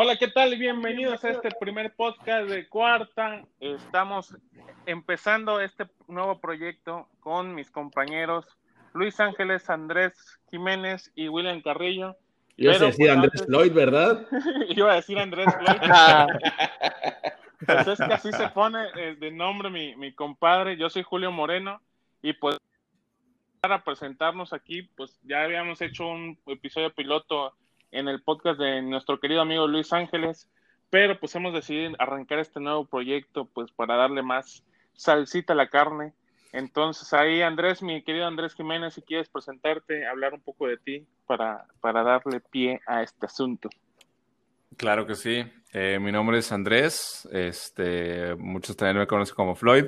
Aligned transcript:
Hola, 0.00 0.14
¿qué 0.14 0.28
tal? 0.28 0.56
Bienvenidos 0.56 1.24
a 1.24 1.30
este 1.30 1.48
primer 1.58 1.92
podcast 1.92 2.48
de 2.48 2.68
Cuarta. 2.68 3.42
Estamos 3.58 4.32
empezando 4.86 5.60
este 5.60 5.88
nuevo 6.06 6.38
proyecto 6.38 7.08
con 7.18 7.52
mis 7.52 7.68
compañeros 7.72 8.46
Luis 8.94 9.18
Ángeles, 9.18 9.68
Andrés 9.68 10.38
Jiménez 10.52 11.10
y 11.16 11.26
William 11.26 11.60
Carrillo. 11.62 12.16
Iba 12.56 12.74
a 12.74 12.78
decir 12.78 13.10
Andrés 13.10 13.44
Floyd, 13.44 13.72
¿verdad? 13.72 14.24
Iba 14.68 14.92
a 14.92 14.94
decir 14.94 15.18
Andrés 15.18 15.48
Floyd. 15.52 15.80
pues 17.66 17.88
es 17.88 17.98
que 17.98 18.14
así 18.14 18.30
se 18.30 18.48
pone 18.50 18.78
eh, 18.94 19.16
de 19.18 19.32
nombre 19.32 19.68
mi, 19.68 19.96
mi 19.96 20.14
compadre. 20.14 20.76
Yo 20.76 20.88
soy 20.90 21.02
Julio 21.02 21.32
Moreno 21.32 21.82
y 22.22 22.34
pues 22.34 22.56
para 23.60 23.82
presentarnos 23.82 24.52
aquí, 24.52 24.82
pues 24.82 25.18
ya 25.24 25.42
habíamos 25.42 25.82
hecho 25.82 26.06
un 26.06 26.38
episodio 26.46 26.94
piloto 26.94 27.52
en 27.90 28.08
el 28.08 28.22
podcast 28.22 28.58
de 28.58 28.82
nuestro 28.82 29.20
querido 29.20 29.40
amigo 29.40 29.66
Luis 29.66 29.92
Ángeles, 29.92 30.48
pero 30.90 31.18
pues 31.18 31.34
hemos 31.34 31.52
decidido 31.52 31.92
arrancar 31.98 32.38
este 32.38 32.60
nuevo 32.60 32.86
proyecto 32.86 33.46
pues 33.46 33.70
para 33.72 33.96
darle 33.96 34.22
más 34.22 34.64
salsita 34.94 35.52
a 35.52 35.56
la 35.56 35.68
carne. 35.68 36.12
Entonces 36.52 37.12
ahí 37.12 37.42
Andrés, 37.42 37.82
mi 37.82 38.02
querido 38.02 38.26
Andrés 38.26 38.54
Jiménez, 38.54 38.94
si 38.94 39.02
quieres 39.02 39.28
presentarte, 39.28 40.06
hablar 40.06 40.34
un 40.34 40.40
poco 40.40 40.66
de 40.66 40.78
ti 40.78 41.06
para, 41.26 41.66
para 41.80 42.02
darle 42.02 42.40
pie 42.40 42.80
a 42.86 43.02
este 43.02 43.26
asunto. 43.26 43.68
Claro 44.76 45.06
que 45.06 45.14
sí. 45.14 45.44
Eh, 45.72 45.98
mi 46.00 46.12
nombre 46.12 46.38
es 46.38 46.52
Andrés. 46.52 47.28
Este, 47.32 48.34
muchos 48.36 48.76
también 48.76 48.98
me 48.98 49.06
conocen 49.06 49.34
como 49.34 49.54
Floyd. 49.54 49.86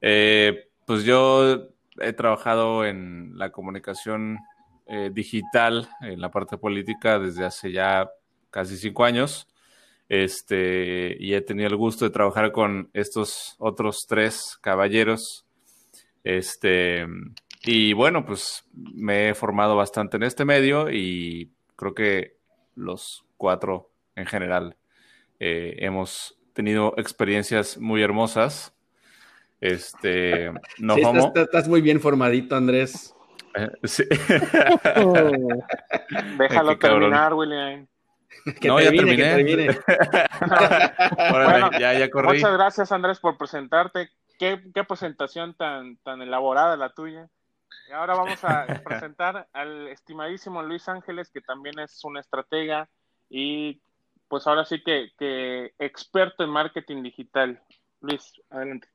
Eh, 0.00 0.68
pues 0.86 1.04
yo 1.04 1.68
he 2.00 2.12
trabajado 2.12 2.84
en 2.84 3.38
la 3.38 3.50
comunicación 3.50 4.38
eh, 4.86 5.10
digital 5.12 5.88
en 6.00 6.20
la 6.20 6.30
parte 6.30 6.58
política 6.58 7.18
desde 7.18 7.44
hace 7.44 7.72
ya 7.72 8.10
casi 8.50 8.76
cinco 8.76 9.04
años. 9.04 9.48
Este, 10.08 11.16
y 11.18 11.34
he 11.34 11.40
tenido 11.40 11.68
el 11.68 11.76
gusto 11.76 12.04
de 12.04 12.12
trabajar 12.12 12.52
con 12.52 12.90
estos 12.92 13.56
otros 13.58 14.06
tres 14.08 14.56
caballeros. 14.60 15.44
Este, 16.22 17.06
y 17.64 17.92
bueno, 17.92 18.24
pues 18.24 18.64
me 18.72 19.30
he 19.30 19.34
formado 19.34 19.76
bastante 19.76 20.16
en 20.16 20.22
este 20.22 20.44
medio 20.44 20.90
y 20.90 21.50
creo 21.74 21.94
que 21.94 22.36
los 22.76 23.24
cuatro 23.36 23.90
en 24.14 24.26
general 24.26 24.76
eh, 25.40 25.76
hemos 25.78 26.38
tenido 26.52 26.94
experiencias 26.96 27.78
muy 27.78 28.02
hermosas. 28.02 28.72
Este, 29.60 30.52
no 30.78 30.94
sí, 30.94 31.02
estás, 31.34 31.68
muy 31.68 31.80
bien 31.80 32.00
formadito, 32.00 32.54
Andrés. 32.54 33.15
Sí. 33.84 34.04
Déjalo 36.38 36.78
terminar, 36.78 37.34
William. 37.34 37.86
Que 38.60 38.68
no, 38.68 38.80
ya 38.80 38.90
terminé. 38.90 39.68
bueno, 41.30 41.70
ya, 41.80 41.94
ya 41.94 42.10
corrí. 42.10 42.38
Muchas 42.38 42.52
gracias, 42.52 42.92
Andrés, 42.92 43.18
por 43.18 43.38
presentarte. 43.38 44.10
Qué, 44.38 44.62
qué, 44.74 44.84
presentación 44.84 45.54
tan, 45.54 45.96
tan 45.98 46.22
elaborada 46.22 46.76
la 46.76 46.90
tuya. 46.90 47.28
Y 47.88 47.92
ahora 47.92 48.14
vamos 48.14 48.42
a 48.44 48.66
presentar 48.84 49.48
al 49.52 49.88
estimadísimo 49.88 50.62
Luis 50.62 50.88
Ángeles, 50.88 51.30
que 51.30 51.40
también 51.40 51.78
es 51.78 52.04
un 52.04 52.18
estratega 52.18 52.88
y 53.28 53.80
pues 54.28 54.46
ahora 54.46 54.64
sí 54.64 54.82
que, 54.82 55.12
que 55.18 55.72
experto 55.78 56.44
en 56.44 56.50
marketing 56.50 57.02
digital. 57.02 57.60
Luis, 58.00 58.32
adelante. 58.50 58.88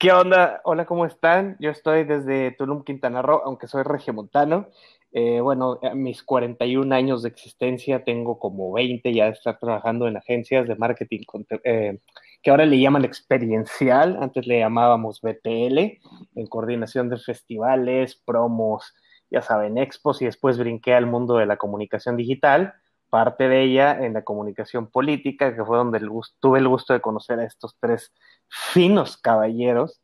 ¿Qué 0.00 0.12
onda? 0.12 0.62
Hola, 0.64 0.86
¿cómo 0.86 1.04
están? 1.04 1.58
Yo 1.60 1.68
estoy 1.68 2.04
desde 2.04 2.52
Tulum, 2.52 2.84
Quintana 2.84 3.20
Roo, 3.20 3.42
aunque 3.44 3.68
soy 3.68 3.82
regiomontano. 3.82 4.70
Eh, 5.12 5.42
bueno, 5.42 5.78
a 5.82 5.94
mis 5.94 6.22
41 6.22 6.94
años 6.94 7.22
de 7.22 7.28
existencia 7.28 8.02
tengo 8.02 8.38
como 8.38 8.72
20 8.72 9.12
ya 9.12 9.26
de 9.26 9.32
estar 9.32 9.58
trabajando 9.58 10.08
en 10.08 10.16
agencias 10.16 10.66
de 10.66 10.74
marketing 10.76 11.20
eh, 11.64 11.98
que 12.42 12.50
ahora 12.50 12.64
le 12.64 12.80
llaman 12.80 13.04
experiencial, 13.04 14.16
antes 14.22 14.46
le 14.46 14.60
llamábamos 14.60 15.20
BTL, 15.20 15.78
en 15.78 16.46
coordinación 16.48 17.10
de 17.10 17.18
festivales, 17.18 18.16
promos, 18.24 18.94
ya 19.30 19.42
saben, 19.42 19.76
expos 19.76 20.22
y 20.22 20.24
después 20.24 20.56
brinqué 20.56 20.94
al 20.94 21.04
mundo 21.04 21.36
de 21.36 21.44
la 21.44 21.58
comunicación 21.58 22.16
digital, 22.16 22.72
parte 23.10 23.48
de 23.48 23.62
ella 23.62 23.98
en 24.04 24.14
la 24.14 24.22
comunicación 24.22 24.90
política, 24.90 25.54
que 25.54 25.64
fue 25.64 25.76
donde 25.76 26.00
tuve 26.40 26.58
el 26.58 26.68
gusto 26.68 26.94
de 26.94 27.00
conocer 27.00 27.40
a 27.40 27.44
estos 27.44 27.76
tres 27.78 28.14
finos 28.48 29.16
caballeros. 29.16 30.00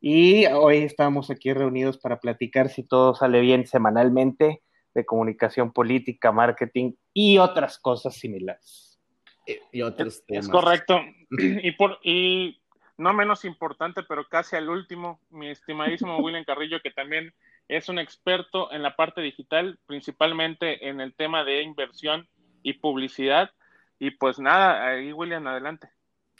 Y 0.00 0.46
hoy 0.46 0.78
estamos 0.78 1.30
aquí 1.30 1.52
reunidos 1.52 1.98
para 1.98 2.20
platicar 2.20 2.68
si 2.68 2.82
todo 2.84 3.14
sale 3.14 3.40
bien 3.40 3.66
semanalmente 3.66 4.62
de 4.94 5.06
comunicación 5.06 5.72
política, 5.72 6.32
marketing 6.32 6.92
y 7.12 7.38
otras 7.38 7.78
cosas 7.78 8.14
similares. 8.14 8.98
Y 9.72 9.82
otros 9.82 10.24
temas. 10.26 10.46
Es 10.46 10.50
correcto. 10.50 11.00
Y, 11.30 11.70
por, 11.72 11.98
y 12.02 12.60
no 12.98 13.12
menos 13.12 13.44
importante, 13.44 14.02
pero 14.02 14.26
casi 14.28 14.56
al 14.56 14.68
último, 14.68 15.20
mi 15.30 15.48
estimadísimo 15.48 16.18
William 16.22 16.44
Carrillo, 16.44 16.80
que 16.82 16.90
también 16.90 17.32
es 17.68 17.88
un 17.88 18.00
experto 18.00 18.72
en 18.72 18.82
la 18.82 18.96
parte 18.96 19.20
digital, 19.20 19.78
principalmente 19.86 20.88
en 20.88 21.00
el 21.00 21.14
tema 21.14 21.44
de 21.44 21.62
inversión 21.62 22.28
y 22.62 22.74
publicidad. 22.74 23.50
Y 23.98 24.12
pues 24.12 24.38
nada, 24.38 24.86
ahí 24.86 25.12
William, 25.12 25.46
adelante. 25.46 25.88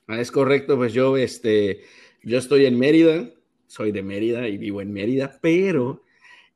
Ah, 0.07 0.21
es 0.21 0.31
correcto, 0.31 0.77
pues 0.77 0.93
yo, 0.93 1.17
este, 1.17 1.83
yo 2.23 2.39
estoy 2.39 2.67
en 2.67 2.79
Mérida, 2.79 3.29
soy 3.67 3.93
de 3.93 4.03
Mérida 4.03 4.49
y 4.49 4.59
vivo 4.59 4.81
en 4.81 4.93
Mérida, 4.93 5.39
pero 5.41 6.03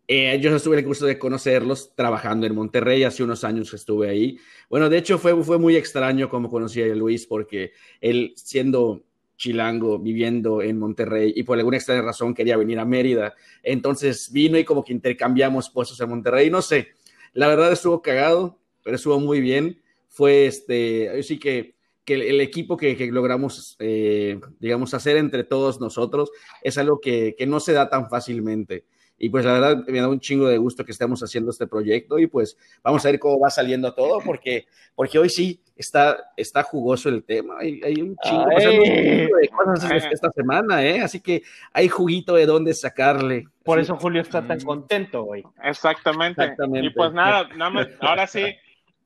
eh, 0.09 0.39
yo 0.41 0.55
estuve 0.55 0.79
el 0.79 0.85
gusto 0.85 1.07
de 1.07 1.19
conocerlos 1.19 1.95
trabajando 1.95 2.47
en 2.47 2.55
Monterrey, 2.55 3.05
hace 3.05 3.23
unos 3.23 3.45
años 3.45 3.73
estuve 3.73 4.09
ahí. 4.09 4.39
Bueno, 4.69 4.89
de 4.89 4.99
hecho 4.99 5.19
fue, 5.19 5.41
fue 5.45 5.59
muy 5.59 5.77
extraño 5.77 6.29
como 6.29 6.51
conocí 6.51 6.83
a 6.83 6.87
Luis, 6.95 7.27
porque 7.27 7.73
él 8.01 8.33
siendo 8.37 9.05
chilango, 9.37 9.99
viviendo 9.99 10.63
en 10.63 10.79
Monterrey 10.79 11.33
y 11.35 11.43
por 11.43 11.59
alguna 11.59 11.77
extraña 11.77 12.03
razón 12.03 12.35
quería 12.35 12.57
venir 12.57 12.79
a 12.79 12.85
Mérida, 12.85 13.35
entonces 13.63 14.31
vino 14.33 14.59
y 14.59 14.65
como 14.65 14.85
que 14.85 14.93
intercambiamos 14.93 15.71
puestos 15.71 16.01
en 16.01 16.09
Monterrey, 16.09 16.51
no 16.51 16.63
sé, 16.63 16.89
la 17.33 17.49
verdad 17.49 17.73
estuvo 17.73 18.01
cagado, 18.01 18.59
pero 18.85 18.95
estuvo 18.95 19.19
muy 19.19 19.41
bien. 19.41 19.81
Fue 20.09 20.47
este, 20.47 21.21
sí 21.25 21.41
que 21.41 21.75
que 22.05 22.15
el, 22.15 22.41
equipo 22.41 22.77
que, 22.77 22.97
logramos, 23.11 23.77
eh, 23.79 24.39
digamos, 24.61 24.93
hacer 24.95 25.17
entre 25.17 25.45
todos 25.45 25.81
nosotros 25.81 26.31
es 26.63 26.77
algo 26.77 27.01
que, 27.01 27.35
no 27.47 27.61
se 27.61 27.73
da 27.73 27.89
tan 27.89 28.09
fácilmente. 28.09 28.85
Y 29.17 29.29
pues 29.29 29.45
la 29.45 29.53
verdad 29.53 29.85
me 29.87 30.01
da 30.01 30.09
un 30.09 30.19
chingo 30.19 30.49
de 30.49 30.59
gusto 30.59 30.85
que 30.85 30.91
estemos 30.91 31.23
haciendo 31.23 31.53
este 31.53 31.69
proyecto 31.69 32.19
y 32.19 32.27
pues 32.27 32.59
vamos 32.83 33.05
a 33.07 33.11
ver 33.11 33.21
cómo 33.21 33.39
va 33.39 33.49
saliendo 33.49 33.95
todo 33.95 34.19
porque, 34.19 34.67
porque 34.97 35.21
hoy 35.21 35.31
sí 35.31 35.63
está, 35.77 36.33
está 36.37 36.65
jugoso 36.65 37.09
el 37.09 37.23
tema. 37.23 37.55
Hay, 37.61 37.81
hay 37.85 38.03
un 38.03 38.17
chingo, 38.17 38.45
de 38.49 39.49
cosas 39.57 40.05
esta 40.11 40.31
semana, 40.33 40.85
¿eh? 40.85 41.01
Así 41.01 41.21
que 41.21 41.43
hay 41.73 41.89
juguito 41.89 42.35
de 42.35 42.45
dónde 42.45 42.75
sacarle. 42.75 43.47
Por 43.63 43.79
eso 43.79 43.97
Julio 43.97 44.21
está 44.21 44.45
tan 44.45 44.61
contento 44.61 45.25
hoy. 45.25 45.45
Exactamente. 45.63 46.43
Exactamente. 46.43 46.89
Y 46.89 46.91
pues 46.91 47.13
nada, 47.13 47.49
nada 47.57 47.71
más, 47.71 47.89
ahora 48.01 48.27
sí 48.27 48.43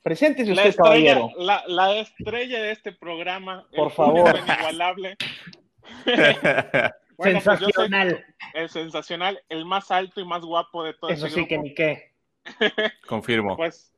Preséntese 0.03 0.53
usted, 0.53 0.62
la 0.62 0.69
estrella, 0.69 1.20
la, 1.36 1.64
la, 1.66 1.98
estrella 1.98 2.62
de 2.62 2.70
este 2.70 2.92
programa. 2.92 3.66
Por 3.75 3.91
favor. 3.91 4.38
Inigualable. 4.38 5.16
Pues 7.19 7.32
sensacional. 7.32 8.25
el 8.54 8.69
sensacional, 8.69 9.42
el 9.48 9.64
más 9.64 9.91
alto 9.91 10.20
y 10.20 10.25
más 10.25 10.42
guapo 10.42 10.84
de 10.84 10.94
todo 10.94 11.10
Eso 11.10 11.26
este 11.26 11.41
sí 11.41 11.48
que 11.48 11.58
ni 11.58 11.75
qué. 11.75 12.12
Confirmo. 13.08 13.56
Pues 13.56 13.92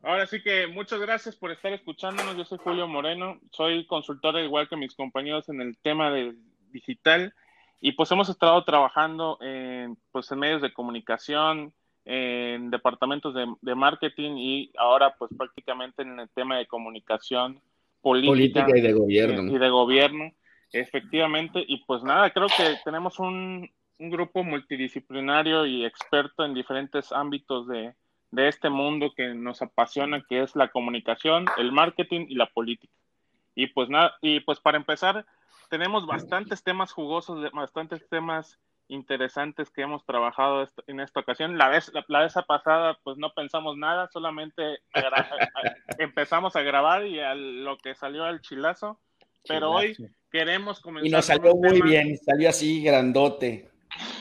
ahora 0.00 0.28
sí 0.28 0.40
que 0.40 0.68
muchas 0.68 1.00
gracias 1.00 1.34
por 1.34 1.50
estar 1.50 1.72
escuchándonos. 1.72 2.36
Yo 2.36 2.44
soy 2.44 2.58
Julio 2.58 2.86
Moreno, 2.86 3.40
soy 3.50 3.84
consultor 3.88 4.38
igual 4.38 4.68
que 4.68 4.76
mis 4.76 4.94
compañeros 4.94 5.48
en 5.48 5.60
el 5.60 5.76
tema 5.78 6.12
de 6.12 6.36
digital 6.70 7.34
y 7.80 7.92
pues 7.92 8.12
hemos 8.12 8.28
estado 8.28 8.62
trabajando 8.64 9.38
en, 9.40 9.98
pues, 10.12 10.30
en 10.30 10.38
medios 10.38 10.62
de 10.62 10.72
comunicación, 10.72 11.74
en 12.04 12.70
departamentos 12.70 13.34
de, 13.34 13.74
marketing 13.74 14.32
y 14.36 14.72
ahora 14.76 15.14
pues 15.16 15.30
prácticamente 15.36 16.02
en 16.02 16.18
el 16.18 16.28
tema 16.30 16.58
de 16.58 16.66
comunicación 16.66 17.60
política, 18.00 18.66
y 18.76 18.80
de 18.80 18.92
gobierno. 18.92 19.52
Y 19.52 19.58
de 19.58 19.68
gobierno, 19.70 20.32
efectivamente. 20.72 21.64
Y 21.66 21.84
pues 21.84 22.02
nada, 22.02 22.30
creo 22.30 22.48
que 22.48 22.76
tenemos 22.84 23.18
un, 23.20 23.70
un 23.98 24.10
grupo 24.10 24.42
multidisciplinario 24.42 25.64
y 25.66 25.84
experto 25.84 26.44
en 26.44 26.54
diferentes 26.54 27.12
ámbitos 27.12 27.68
de, 27.68 27.94
de 28.32 28.48
este 28.48 28.68
mundo 28.70 29.12
que 29.14 29.34
nos 29.34 29.62
apasiona, 29.62 30.24
que 30.28 30.42
es 30.42 30.56
la 30.56 30.68
comunicación, 30.68 31.44
el 31.58 31.70
marketing 31.70 32.26
y 32.28 32.34
la 32.34 32.46
política. 32.46 32.92
Y 33.54 33.68
pues 33.68 33.88
nada, 33.88 34.16
y 34.22 34.40
pues 34.40 34.58
para 34.58 34.78
empezar, 34.78 35.24
tenemos 35.68 36.06
bastantes 36.06 36.64
temas 36.64 36.92
jugosos, 36.92 37.50
bastantes 37.52 38.08
temas 38.08 38.58
interesantes 38.88 39.70
que 39.70 39.82
hemos 39.82 40.04
trabajado 40.04 40.66
en 40.86 41.00
esta 41.00 41.20
ocasión. 41.20 41.56
La 41.58 41.68
vez, 41.68 41.90
la, 42.08 42.20
vez 42.20 42.34
pasada, 42.46 42.98
pues 43.02 43.16
no 43.18 43.32
pensamos 43.34 43.76
nada, 43.76 44.08
solamente 44.12 44.80
empezamos 45.98 46.56
a 46.56 46.62
grabar 46.62 47.06
y 47.06 47.20
a 47.20 47.34
lo 47.34 47.78
que 47.78 47.94
salió 47.94 48.24
al 48.24 48.40
chilazo. 48.40 49.00
Pero 49.48 49.72
hoy 49.72 49.96
queremos 50.30 50.80
comenzar. 50.80 51.08
Y 51.08 51.10
nos 51.10 51.24
salió 51.24 51.54
muy 51.56 51.80
bien, 51.82 52.16
salió 52.16 52.48
así 52.48 52.82
grandote. 52.82 53.70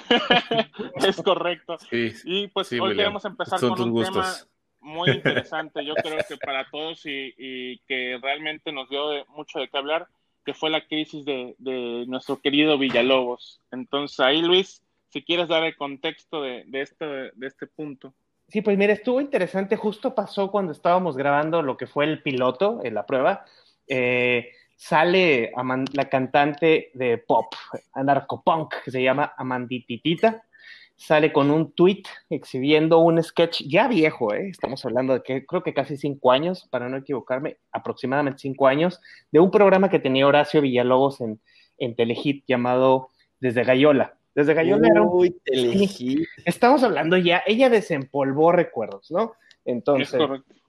es 1.06 1.22
correcto. 1.22 1.78
y 1.92 2.48
pues 2.48 2.72
hoy 2.74 2.96
queremos 2.96 3.24
empezar 3.25 3.60
con 3.60 3.80
un 3.80 4.04
tema 4.04 4.34
muy 4.81 5.10
interesante, 5.12 5.86
yo 5.86 5.94
creo 5.96 6.18
que 6.28 6.38
para 6.38 6.69
todos 6.69 7.02
y, 7.06 7.80
que 7.88 8.19
realmente 8.22 8.72
nos 8.72 8.90
dio 8.90 9.25
mucho 9.28 9.60
de 9.60 9.69
qué 9.69 9.78
hablar, 9.78 10.08
que 10.46 10.54
fue 10.54 10.70
la 10.70 10.86
crisis 10.86 11.26
de, 11.26 11.56
nuestro 12.08 12.40
querido 12.40 12.78
Villalobos. 12.78 13.62
Entonces 13.72 14.20
ahí, 14.20 14.42
Luis, 14.42 14.82
si 15.10 15.22
quieres 15.22 15.48
dar 15.48 15.64
el 15.64 15.76
contexto 15.76 16.42
de, 16.42 16.64
de, 16.68 16.82
este, 16.82 17.06
de 17.06 17.48
este 17.48 17.68
punto. 17.68 18.14
Sí, 18.48 18.62
pues 18.62 18.78
mira, 18.78 18.94
estuvo 18.94 19.22
interesante, 19.22 19.78
justo 19.78 20.14
pasó 20.14 20.52
cuando 20.52 20.74
estábamos 20.74 21.16
grabando 21.16 21.62
lo 21.62 21.78
que 21.78 21.88
fue 21.88 22.06
el 22.06 22.22
piloto 22.22 22.82
en 22.84 22.96
la 22.96 23.06
prueba. 23.06 23.46
Eh, 23.88 24.52
sale 24.76 25.52
la 25.94 26.10
cantante 26.10 26.92
de 26.94 27.18
pop, 27.20 27.54
anarcopunk, 27.94 28.74
que 28.84 28.92
se 28.92 29.04
llama 29.04 29.34
Amandititita, 29.38 30.44
sale 31.01 31.33
con 31.33 31.50
un 31.50 31.71
tweet 31.71 32.03
exhibiendo 32.30 33.00
un 33.00 33.21
sketch 33.24 33.63
ya 33.68 33.88
viejo, 33.88 34.36
¿eh? 34.36 34.50
estamos 34.50 34.86
hablando 34.86 35.13
de 35.13 35.24
que 35.24 35.48
creo 35.48 35.63
que 35.63 35.74
casi 35.74 35.98
cinco 35.98 36.31
años, 36.31 36.68
para 36.69 36.89
no 36.89 36.98
equivocarme, 36.98 37.57
aproximadamente 37.71 38.38
cinco 38.38 38.68
años, 38.68 39.01
de 39.31 39.39
un 39.39 39.50
programa 39.50 39.89
que 39.89 39.98
tenía 39.98 40.27
Horacio 40.27 40.62
Villalobos 40.62 41.19
en, 41.21 41.39
en 41.80 41.95
Telehit 41.95 42.45
llamado 42.48 43.09
Desde 43.39 43.63
Gallola. 43.63 44.13
Desde 44.36 44.53
Gallola 44.53 44.88
era 44.88 45.01
un... 45.01 45.36
estamos 46.45 46.83
hablando 46.83 47.18
ya, 47.18 47.42
ella 47.48 47.71
desempolvó 47.71 48.51
recuerdos, 48.51 49.09
¿no? 49.09 49.33
Entonces, 49.65 50.21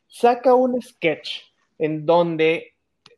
saca 0.08 0.54
un 0.54 0.80
sketch 0.80 1.42
en 1.78 2.06
donde 2.06 2.72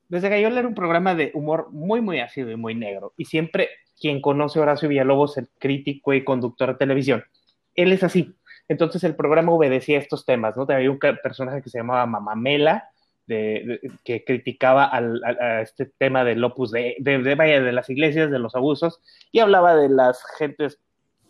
desde 0.08 0.28
Gallola 0.28 0.58
era 0.58 0.68
un 0.68 0.74
programa 0.74 1.14
de 1.14 1.30
humor 1.34 1.68
muy, 1.70 2.00
muy 2.00 2.18
ácido 2.18 2.50
y 2.50 2.56
muy 2.56 2.74
negro. 2.74 3.14
Y 3.16 3.26
siempre 3.26 3.68
quien 3.98 4.20
conoce 4.20 4.58
a 4.58 4.62
Horacio 4.62 4.88
Villalobos, 4.88 5.38
el 5.38 5.48
crítico 5.58 6.12
y 6.14 6.24
conductor 6.24 6.70
de 6.70 6.78
televisión, 6.78 7.24
él 7.74 7.92
es 7.92 8.02
así. 8.02 8.34
Entonces 8.68 9.04
el 9.04 9.14
programa 9.14 9.52
obedecía 9.52 9.98
a 9.98 10.00
estos 10.00 10.24
temas, 10.24 10.56
¿no? 10.56 10.66
Había 10.68 10.90
un 10.90 10.98
personaje 10.98 11.62
que 11.62 11.70
se 11.70 11.78
llamaba 11.78 12.06
Mamamela, 12.06 12.88
de, 13.26 13.80
que 14.04 14.24
criticaba 14.24 14.90
a 14.92 15.62
este 15.62 15.86
tema 15.86 16.24
del 16.24 16.44
opus 16.44 16.70
de, 16.70 16.96
de, 16.98 17.18
de, 17.18 17.72
las 17.72 17.88
iglesias, 17.88 18.30
de 18.30 18.38
los 18.38 18.54
abusos, 18.54 19.00
y 19.32 19.40
hablaba 19.40 19.74
de 19.74 19.88
las 19.88 20.22
gentes, 20.38 20.78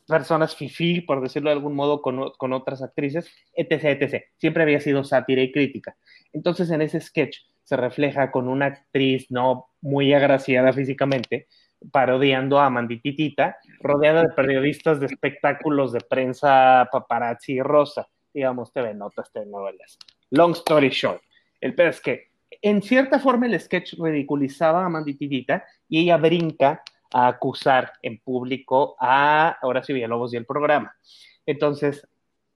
personas 0.06 0.55
fifí, 0.55 1.00
por 1.00 1.22
decirlo 1.22 1.50
de 1.50 1.56
algún 1.56 1.75
modo, 1.75 2.02
con, 2.02 2.31
con 2.37 2.52
otras 2.52 2.82
actrices, 2.82 3.31
etc., 3.55 3.84
etc. 3.84 4.25
Siempre 4.37 4.62
había 4.62 4.81
sido 4.81 5.05
sátira 5.05 5.43
y 5.43 5.52
crítica. 5.52 5.96
Entonces 6.32 6.70
en 6.70 6.82
ese 6.82 7.00
sketch 7.00 7.38
se 7.62 7.76
refleja 7.76 8.31
con 8.31 8.49
una 8.49 8.67
actriz 8.67 9.31
no 9.31 9.67
muy 9.81 10.12
agraciada 10.12 10.72
físicamente, 10.72 11.49
parodiando 11.90 12.58
a 12.58 12.70
Mandititita, 12.70 13.56
rodeada 13.81 14.22
de 14.22 14.34
periodistas 14.34 15.00
de 15.00 15.06
espectáculos 15.06 15.92
de 15.92 16.00
prensa 16.00 16.88
paparazzi 16.90 17.60
rosa, 17.60 18.08
digamos, 18.32 18.72
TV 18.72 18.94
Notas, 18.94 19.31
novelas. 19.46 19.98
Long 20.31 20.52
story 20.52 20.88
short, 20.88 21.22
el 21.60 21.75
peor 21.75 21.90
es 21.90 22.00
que 22.00 22.28
en 22.62 22.82
cierta 22.82 23.19
forma 23.19 23.46
el 23.46 23.58
sketch 23.60 23.94
ridiculizaba 23.98 24.84
a 24.84 24.88
Mandititita 24.88 25.64
y 25.88 26.02
ella 26.02 26.16
brinca 26.16 26.82
a 27.12 27.28
acusar 27.28 27.92
en 28.02 28.19
público 28.19 28.96
a 28.98 29.58
Horacio 29.62 29.94
Villalobos 29.94 30.34
y 30.34 30.36
el 30.36 30.46
programa. 30.46 30.94
Entonces, 31.46 32.08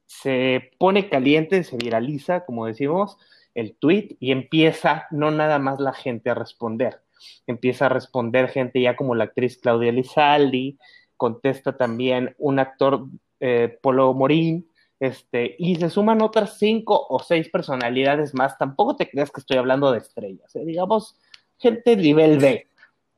se 0.06 0.70
pone 0.78 1.08
caliente, 1.08 1.62
se 1.62 1.76
viraliza, 1.76 2.44
como 2.44 2.66
decimos, 2.66 3.19
el 3.54 3.76
tweet 3.76 4.16
y 4.20 4.32
empieza 4.32 5.06
no 5.10 5.30
nada 5.30 5.58
más 5.58 5.80
la 5.80 5.92
gente 5.92 6.30
a 6.30 6.34
responder, 6.34 7.00
empieza 7.47 7.87
a 7.87 7.88
responder 7.88 8.49
gente 8.49 8.81
ya 8.81 8.97
como 8.97 9.15
la 9.15 9.25
actriz 9.25 9.59
Claudia 9.59 9.93
Lizaldi, 9.93 10.79
contesta 11.17 11.76
también 11.76 12.35
un 12.38 12.59
actor 12.59 13.06
eh, 13.41 13.79
Polo 13.82 14.15
Morín, 14.15 14.70
este, 15.00 15.55
y 15.59 15.76
se 15.76 15.91
suman 15.91 16.23
otras 16.23 16.59
cinco 16.59 17.06
o 17.09 17.20
seis 17.20 17.49
personalidades 17.49 18.35
más. 18.35 18.59
Tampoco 18.59 18.97
te 18.97 19.09
creas 19.09 19.31
que 19.31 19.41
estoy 19.41 19.56
hablando 19.56 19.93
de 19.93 19.99
estrellas, 19.99 20.55
¿eh? 20.56 20.65
digamos, 20.65 21.17
gente 21.59 21.97
nivel 21.97 22.38
B. 22.38 22.67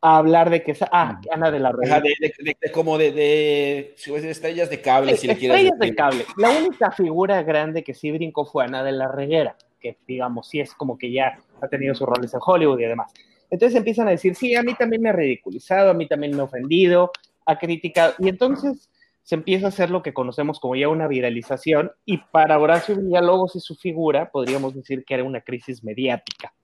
A 0.03 0.17
hablar 0.17 0.49
de 0.49 0.63
que 0.63 0.75
ah, 0.93 1.21
Ana 1.31 1.51
de 1.51 1.61
la 1.61 1.73
Reguera. 1.73 2.01
De, 2.01 2.73
como 2.73 2.97
de, 2.97 3.13
de, 3.13 3.95
estrellas 4.31 4.71
de 4.71 4.81
cable, 4.81 5.15
si 5.19 5.27
le 5.27 5.37
quieres 5.37 5.59
Estrellas 5.59 5.79
de 5.79 5.95
cable. 5.95 6.25
La 6.39 6.49
única 6.49 6.91
figura 6.91 7.43
grande 7.43 7.85
que 7.85 7.93
sí 7.93 8.11
brincó 8.11 8.47
fue 8.47 8.65
Ana 8.65 8.83
de 8.83 8.93
la 8.93 9.09
Reguera 9.09 9.59
que 9.81 9.97
digamos, 10.07 10.49
sí 10.49 10.61
es 10.61 10.75
como 10.75 10.97
que 10.97 11.11
ya 11.11 11.39
ha 11.61 11.69
tenido 11.69 11.95
sus 11.95 12.07
roles 12.07 12.33
en 12.35 12.41
Hollywood 12.45 12.79
y 12.79 12.85
demás. 12.85 13.13
Entonces 13.51 13.77
empiezan 13.77 14.09
a 14.09 14.13
decir, 14.13 14.35
sí, 14.35 14.55
a 14.55 14.63
mí 14.63 14.75
también 14.75 15.03
me 15.03 15.11
ha 15.11 15.13
ridiculizado, 15.13 15.91
a 15.91 15.95
mí 15.95 16.07
también 16.07 16.35
me 16.35 16.41
ha 16.41 16.45
ofendido, 16.45 17.11
ha 17.47 17.59
criticado, 17.59 18.15
y 18.19 18.29
entonces 18.29 18.89
se 19.23 19.35
empieza 19.35 19.67
a 19.67 19.69
hacer 19.69 19.91
lo 19.91 20.03
que 20.03 20.15
conocemos 20.15 20.61
como 20.61 20.77
ya 20.77 20.89
una 20.89 21.09
viralización, 21.09 21.93
y 22.05 22.19
para 22.19 22.59
Horacio 22.59 22.97
Villalobos 22.97 23.57
y 23.57 23.61
su 23.61 23.75
figura, 23.75 24.31
podríamos 24.31 24.75
decir 24.75 25.05
que 25.05 25.15
era 25.15 25.25
una 25.25 25.41
crisis 25.41 25.83
mediática. 25.83 26.55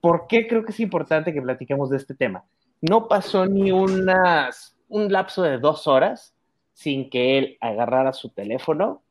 ¿Por 0.00 0.26
qué 0.26 0.46
creo 0.46 0.64
que 0.64 0.72
es 0.72 0.80
importante 0.80 1.32
que 1.32 1.42
platiquemos 1.42 1.90
de 1.90 1.98
este 1.98 2.14
tema? 2.14 2.44
No 2.80 3.06
pasó 3.08 3.44
ni 3.44 3.70
unas, 3.70 4.76
un 4.88 5.12
lapso 5.12 5.42
de 5.42 5.58
dos 5.58 5.86
horas 5.86 6.34
sin 6.72 7.10
que 7.10 7.36
él 7.36 7.58
agarrara 7.60 8.14
su 8.14 8.30
teléfono 8.30 9.02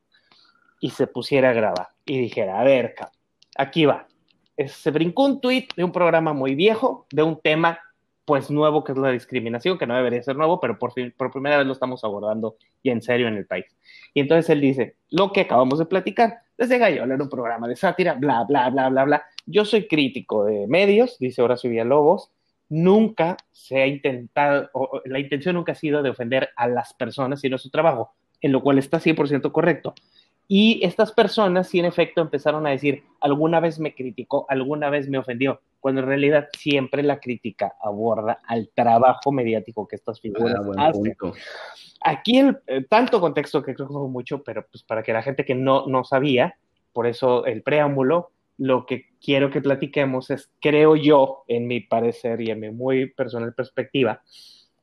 y 0.80 0.90
se 0.90 1.06
pusiera 1.06 1.50
a 1.50 1.52
grabar 1.52 1.88
y 2.04 2.18
dijera, 2.18 2.60
a 2.60 2.64
ver, 2.64 2.96
aquí 3.56 3.84
va. 3.84 4.08
Se 4.68 4.90
brincó 4.90 5.24
un 5.24 5.40
tweet 5.40 5.68
de 5.76 5.84
un 5.84 5.92
programa 5.92 6.32
muy 6.32 6.54
viejo, 6.54 7.06
de 7.10 7.22
un 7.22 7.40
tema 7.40 7.78
pues 8.30 8.48
nuevo 8.48 8.84
que 8.84 8.92
es 8.92 8.98
la 8.98 9.10
discriminación, 9.10 9.76
que 9.76 9.88
no 9.88 9.96
debería 9.96 10.22
ser 10.22 10.36
nuevo, 10.36 10.60
pero 10.60 10.78
por, 10.78 10.92
fin, 10.92 11.12
por 11.16 11.32
primera 11.32 11.58
vez 11.58 11.66
lo 11.66 11.72
estamos 11.72 12.04
abordando 12.04 12.56
y 12.80 12.90
en 12.90 13.02
serio 13.02 13.26
en 13.26 13.34
el 13.34 13.44
país. 13.44 13.66
Y 14.14 14.20
entonces 14.20 14.48
él 14.50 14.60
dice, 14.60 14.94
lo 15.10 15.32
que 15.32 15.40
acabamos 15.40 15.80
de 15.80 15.86
platicar, 15.86 16.38
desde 16.56 16.78
Gallola 16.78 17.16
un 17.16 17.28
programa 17.28 17.66
de 17.66 17.74
sátira, 17.74 18.14
bla, 18.14 18.44
bla, 18.44 18.70
bla, 18.70 18.88
bla, 18.88 19.04
bla. 19.04 19.24
Yo 19.46 19.64
soy 19.64 19.88
crítico 19.88 20.44
de 20.44 20.68
medios, 20.68 21.18
dice 21.18 21.42
Horacio 21.42 21.70
Villalobos, 21.70 22.30
nunca 22.68 23.36
se 23.50 23.82
ha 23.82 23.86
intentado, 23.88 24.70
la 25.06 25.18
intención 25.18 25.56
nunca 25.56 25.72
ha 25.72 25.74
sido 25.74 26.02
de 26.02 26.10
ofender 26.10 26.50
a 26.54 26.68
las 26.68 26.94
personas, 26.94 27.40
sino 27.40 27.58
su 27.58 27.68
trabajo, 27.68 28.12
en 28.40 28.52
lo 28.52 28.62
cual 28.62 28.78
está 28.78 29.00
100% 29.00 29.50
correcto. 29.50 29.94
Y 30.52 30.84
estas 30.84 31.12
personas, 31.12 31.68
sí, 31.68 31.78
en 31.78 31.84
efecto, 31.84 32.20
empezaron 32.20 32.66
a 32.66 32.70
decir, 32.70 33.04
alguna 33.20 33.60
vez 33.60 33.78
me 33.78 33.94
criticó, 33.94 34.46
alguna 34.48 34.90
vez 34.90 35.08
me 35.08 35.16
ofendió, 35.16 35.60
cuando 35.78 36.00
en 36.00 36.08
realidad 36.08 36.48
siempre 36.58 37.04
la 37.04 37.20
crítica 37.20 37.76
aborda 37.80 38.40
al 38.48 38.68
trabajo 38.74 39.30
mediático 39.30 39.86
que 39.86 39.94
estas 39.94 40.20
figuras 40.20 40.56
ah, 40.76 40.88
hacen. 40.88 41.16
Aquí 42.02 42.38
el 42.38 42.58
eh, 42.66 42.84
tanto 42.90 43.20
contexto 43.20 43.62
que 43.62 43.76
creo 43.76 43.86
que 43.86 43.94
fue 43.94 44.08
mucho, 44.08 44.42
pero 44.42 44.66
pues 44.68 44.82
para 44.82 45.04
que 45.04 45.12
la 45.12 45.22
gente 45.22 45.44
que 45.44 45.54
no, 45.54 45.86
no 45.86 46.02
sabía, 46.02 46.56
por 46.92 47.06
eso 47.06 47.46
el 47.46 47.62
preámbulo, 47.62 48.32
lo 48.58 48.86
que 48.86 49.06
quiero 49.24 49.52
que 49.52 49.60
platiquemos 49.60 50.30
es, 50.30 50.50
creo 50.60 50.96
yo, 50.96 51.44
en 51.46 51.68
mi 51.68 51.78
parecer 51.78 52.40
y 52.40 52.50
en 52.50 52.58
mi 52.58 52.70
muy 52.72 53.08
personal 53.08 53.54
perspectiva, 53.54 54.20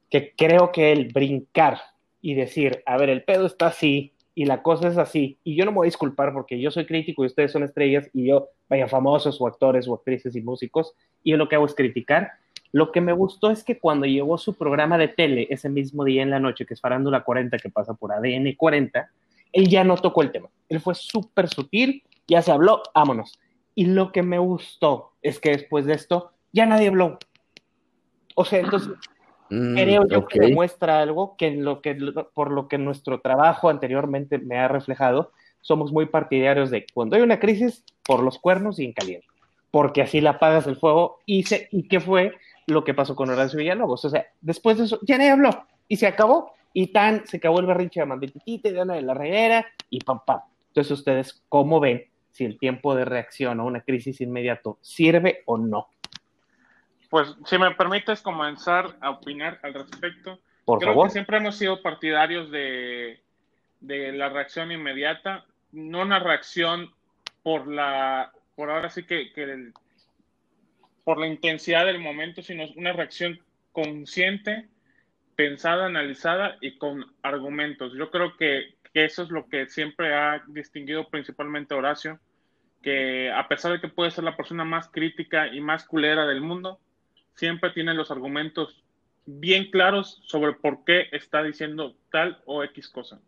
que 0.09 0.33
creo 0.33 0.71
que 0.71 0.93
el 0.93 1.11
brincar 1.11 1.77
y 2.21 2.35
decir, 2.35 2.83
a 2.85 2.95
ver, 2.95 3.09
el 3.09 3.25
pedo 3.25 3.45
está 3.45 3.67
así, 3.67 4.13
y 4.37 4.45
la 4.45 4.61
cosa 4.61 4.87
es 4.87 4.99
así. 4.99 5.39
Y 5.43 5.55
yo 5.55 5.65
no 5.65 5.71
me 5.71 5.77
voy 5.77 5.87
a 5.87 5.89
disculpar 5.89 6.31
porque 6.31 6.59
yo 6.59 6.69
soy 6.69 6.85
crítico 6.85 7.23
y 7.23 7.25
ustedes 7.25 7.51
son 7.51 7.63
estrellas 7.63 8.07
y 8.13 8.27
yo, 8.27 8.49
vaya, 8.69 8.87
famosos 8.87 9.41
o 9.41 9.47
actores 9.47 9.87
o 9.87 9.95
actrices 9.95 10.35
y 10.35 10.43
músicos, 10.43 10.93
y 11.23 11.31
yo 11.31 11.37
lo 11.37 11.49
que 11.49 11.55
hago 11.55 11.65
es 11.65 11.73
criticar. 11.73 12.33
Lo 12.71 12.91
que 12.91 13.01
me 13.01 13.13
gustó 13.13 13.49
es 13.49 13.63
que 13.63 13.79
cuando 13.79 14.05
llegó 14.05 14.37
su 14.37 14.53
programa 14.53 14.99
de 14.99 15.07
tele 15.07 15.47
ese 15.49 15.69
mismo 15.69 16.03
día 16.03 16.21
en 16.21 16.29
la 16.29 16.39
noche, 16.39 16.67
que 16.67 16.75
es 16.75 16.81
Farándula 16.81 17.23
40, 17.23 17.57
que 17.57 17.71
pasa 17.71 17.95
por 17.95 18.11
ADN 18.11 18.53
40, 18.55 19.09
él 19.53 19.67
ya 19.69 19.83
no 19.83 19.95
tocó 19.95 20.21
el 20.21 20.31
tema. 20.31 20.49
Él 20.69 20.81
fue 20.81 20.93
súper 20.93 21.49
sutil, 21.49 22.03
ya 22.27 22.43
se 22.43 22.51
habló, 22.51 22.83
vámonos. 22.93 23.39
Y 23.73 23.87
lo 23.87 24.11
que 24.11 24.21
me 24.21 24.37
gustó 24.37 25.13
es 25.23 25.39
que 25.39 25.49
después 25.49 25.87
de 25.87 25.95
esto 25.95 26.29
ya 26.53 26.67
nadie 26.67 26.89
habló. 26.89 27.17
O 28.35 28.45
sea, 28.45 28.59
entonces 28.59 28.91
Mm, 29.49 29.75
Creo 29.75 30.07
yo 30.07 30.27
que 30.27 30.39
demuestra 30.39 31.01
algo 31.01 31.35
que, 31.37 31.51
lo 31.51 31.81
que 31.81 31.95
por 32.33 32.51
lo 32.51 32.67
que 32.67 32.77
nuestro 32.77 33.21
trabajo 33.21 33.69
anteriormente 33.69 34.37
me 34.37 34.57
ha 34.57 34.67
reflejado, 34.67 35.31
somos 35.61 35.91
muy 35.91 36.05
partidarios 36.05 36.69
de 36.69 36.85
cuando 36.93 37.15
hay 37.15 37.21
una 37.21 37.39
crisis, 37.39 37.83
por 38.05 38.23
los 38.23 38.39
cuernos 38.39 38.79
y 38.79 38.85
en 38.85 38.93
caliente, 38.93 39.27
porque 39.69 40.01
así 40.01 40.21
la 40.21 40.31
apagas 40.31 40.65
el 40.67 40.77
fuego 40.77 41.19
y, 41.25 41.43
se, 41.43 41.67
y 41.71 41.87
qué 41.87 41.99
fue 41.99 42.33
lo 42.67 42.83
que 42.83 42.93
pasó 42.93 43.15
con 43.15 43.29
Horacio 43.29 43.59
Villalobos. 43.59 44.05
O 44.05 44.09
sea, 44.09 44.27
después 44.41 44.77
de 44.77 44.85
eso, 44.85 44.99
ya 45.03 45.17
nadie 45.17 45.31
habló 45.31 45.65
y 45.87 45.97
se 45.97 46.07
acabó 46.07 46.53
y 46.73 46.87
tan 46.87 47.25
se 47.25 47.37
acabó 47.37 47.59
el 47.59 47.65
berrinche 47.65 47.99
de 47.99 48.05
Mandititita 48.05 48.69
y 48.69 48.73
de 48.73 48.81
Ana 48.81 48.93
de 48.95 49.01
la 49.01 49.13
Reguera 49.13 49.65
y 49.89 49.99
pam, 49.99 50.19
pam. 50.25 50.41
Entonces, 50.69 50.91
ustedes, 50.91 51.43
¿cómo 51.49 51.79
ven 51.79 52.03
si 52.31 52.45
el 52.45 52.59
tiempo 52.59 52.93
de 52.93 53.03
reacción 53.03 53.59
a 53.59 53.63
una 53.63 53.81
crisis 53.81 54.21
inmediato 54.21 54.77
sirve 54.81 55.41
o 55.45 55.57
no? 55.57 55.87
Pues 57.09 57.35
si 57.45 57.57
me 57.57 57.71
permites 57.71 58.21
comenzar 58.21 58.97
a 59.01 59.11
opinar 59.11 59.59
al 59.63 59.73
respecto. 59.73 60.39
Por 60.65 60.79
Creo 60.79 61.03
que 61.03 61.09
siempre 61.09 61.37
hemos 61.37 61.55
sido 61.57 61.81
partidarios 61.81 62.51
de, 62.51 63.21
la 63.79 64.29
reacción 64.29 64.71
inmediata, 64.71 65.45
no 65.71 66.01
una 66.01 66.19
reacción 66.19 66.91
por 67.43 67.67
la, 67.67 68.33
por 68.55 68.69
ahora 68.69 68.89
sí 68.89 69.03
que, 69.03 69.31
por 71.05 71.17
la 71.17 71.27
intensidad 71.27 71.85
del 71.85 71.99
momento, 71.99 72.41
sino 72.41 72.65
una 72.75 72.91
reacción 72.91 73.39
consciente, 73.71 74.67
pensada, 75.37 75.85
analizada 75.85 76.57
y 76.59 76.77
con 76.77 77.05
argumentos. 77.21 77.93
Yo 77.97 78.11
creo 78.11 78.35
que, 78.35 78.75
que 78.93 79.05
eso 79.05 79.23
es 79.23 79.29
lo 79.29 79.47
que 79.47 79.69
siempre 79.69 80.13
ha 80.13 80.43
distinguido 80.47 81.07
principalmente 81.07 81.73
a 81.73 81.77
Horacio 81.77 82.19
que 82.81 83.31
a 83.31 83.47
pesar 83.47 83.71
de 83.71 83.81
que 83.81 83.87
puede 83.87 84.11
ser 84.11 84.23
la 84.23 84.35
persona 84.35 84.63
más 84.63 84.89
crítica 84.89 85.47
y 85.47 85.61
más 85.61 85.85
culera 85.85 86.25
del 86.25 86.41
mundo, 86.41 86.79
siempre 87.37 87.69
tiene 87.69 87.93
los 87.93 88.11
argumentos 88.11 88.83
bien 89.25 89.69
claros 89.71 90.19
sobre 90.23 90.53
por 90.53 90.83
qué 90.83 91.07
está 91.11 91.43
diciendo 91.43 91.95
tal 92.11 92.41
o 92.45 92.63
X 92.63 92.89
cosa. 92.89 93.21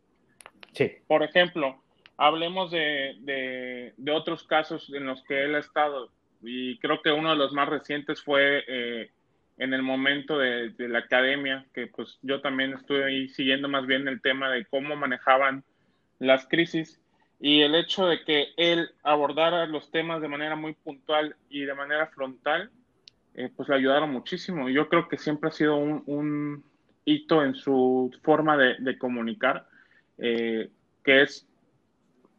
Sí. 0.73 0.91
Por 1.07 1.23
ejemplo, 1.23 1.81
hablemos 2.17 2.71
de, 2.71 3.15
de, 3.97 4.11
otros 4.11 4.43
casos 4.43 4.91
en 4.93 5.05
los 5.05 5.23
que 5.23 5.43
él 5.43 5.55
ha 5.55 5.59
estado, 5.59 6.11
y 6.41 6.77
creo 6.79 7.01
que 7.01 7.11
uno 7.11 7.31
de 7.31 7.35
los 7.35 7.53
más 7.53 7.69
recientes 7.69 8.21
fue 8.21 8.63
eh, 8.67 9.11
en 9.57 9.73
el 9.73 9.83
momento 9.83 10.37
de, 10.37 10.69
de, 10.69 10.87
la 10.87 10.99
academia, 10.99 11.65
que 11.73 11.87
pues 11.87 12.17
yo 12.21 12.41
también 12.41 12.73
estuve 12.73 13.03
ahí 13.05 13.29
siguiendo 13.29 13.67
más 13.67 13.85
bien 13.85 14.07
el 14.07 14.21
tema 14.21 14.49
de 14.49 14.65
cómo 14.65 14.95
manejaban 14.95 15.63
las 16.17 16.47
crisis 16.47 17.01
y 17.39 17.61
el 17.61 17.75
hecho 17.75 18.05
de 18.05 18.23
que 18.23 18.47
él 18.57 18.91
abordara 19.03 19.65
los 19.65 19.91
temas 19.91 20.21
de 20.21 20.27
manera 20.27 20.55
muy 20.55 20.73
puntual 20.73 21.35
y 21.49 21.61
de 21.61 21.73
manera 21.73 22.07
frontal, 22.07 22.71
eh, 23.39 23.49
pues 23.55 23.69
le 23.69 23.75
ayudaron 23.75 24.11
muchísimo. 24.11 24.67
Yo 24.67 24.89
creo 24.89 25.07
que 25.07 25.17
siempre 25.17 25.47
ha 25.47 25.53
sido 25.53 25.77
un, 25.77 26.61
hito 27.05 27.41
en 27.41 27.55
su 27.55 28.13
forma 28.21 28.57
de, 28.57 28.97
comunicar, 28.97 29.65
eh, 30.17 30.69
que 31.05 31.21
es 31.21 31.47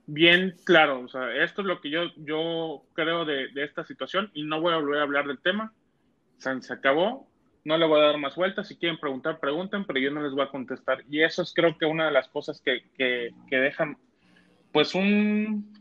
bien 0.04 0.54
claro. 0.66 1.00
O 1.00 1.08
sea, 1.08 1.34
esto 1.42 1.62
es 1.62 1.66
lo 1.66 1.80
que 1.80 1.88
yo, 1.88 2.02
yo 2.16 2.82
creo 2.92 3.24
de, 3.24 3.48
esta 3.54 3.82
situación 3.82 4.30
y 4.34 4.42
no 4.42 4.60
voy 4.60 4.74
a 4.74 4.76
volver 4.76 5.00
a 5.00 5.04
hablar 5.04 5.26
del 5.26 5.38
tema. 5.38 5.72
Se, 6.36 6.60
se 6.60 6.74
acabó. 6.74 7.26
No 7.64 7.78
le 7.78 7.86
voy 7.86 8.00
a 8.00 8.04
dar 8.04 8.18
más 8.18 8.36
vueltas. 8.36 8.68
Si 8.68 8.76
quieren 8.76 9.00
preguntar, 9.00 9.40
pregunten, 9.40 9.86
pero 9.86 10.00
yo 10.00 10.10
no 10.10 10.22
les 10.22 10.32
voy 10.32 10.42
a 10.42 10.50
contestar. 10.50 11.02
Y 11.08 11.22
eso 11.22 11.40
es 11.40 11.54
creo 11.54 11.78
que 11.78 11.86
una 11.86 12.04
de 12.04 12.12
las 12.12 12.28
cosas 12.28 12.60
que, 12.60 12.82
que, 12.98 13.30
que 13.48 13.56
dejan 13.56 13.96
pues 14.70 14.94
un 14.94 15.72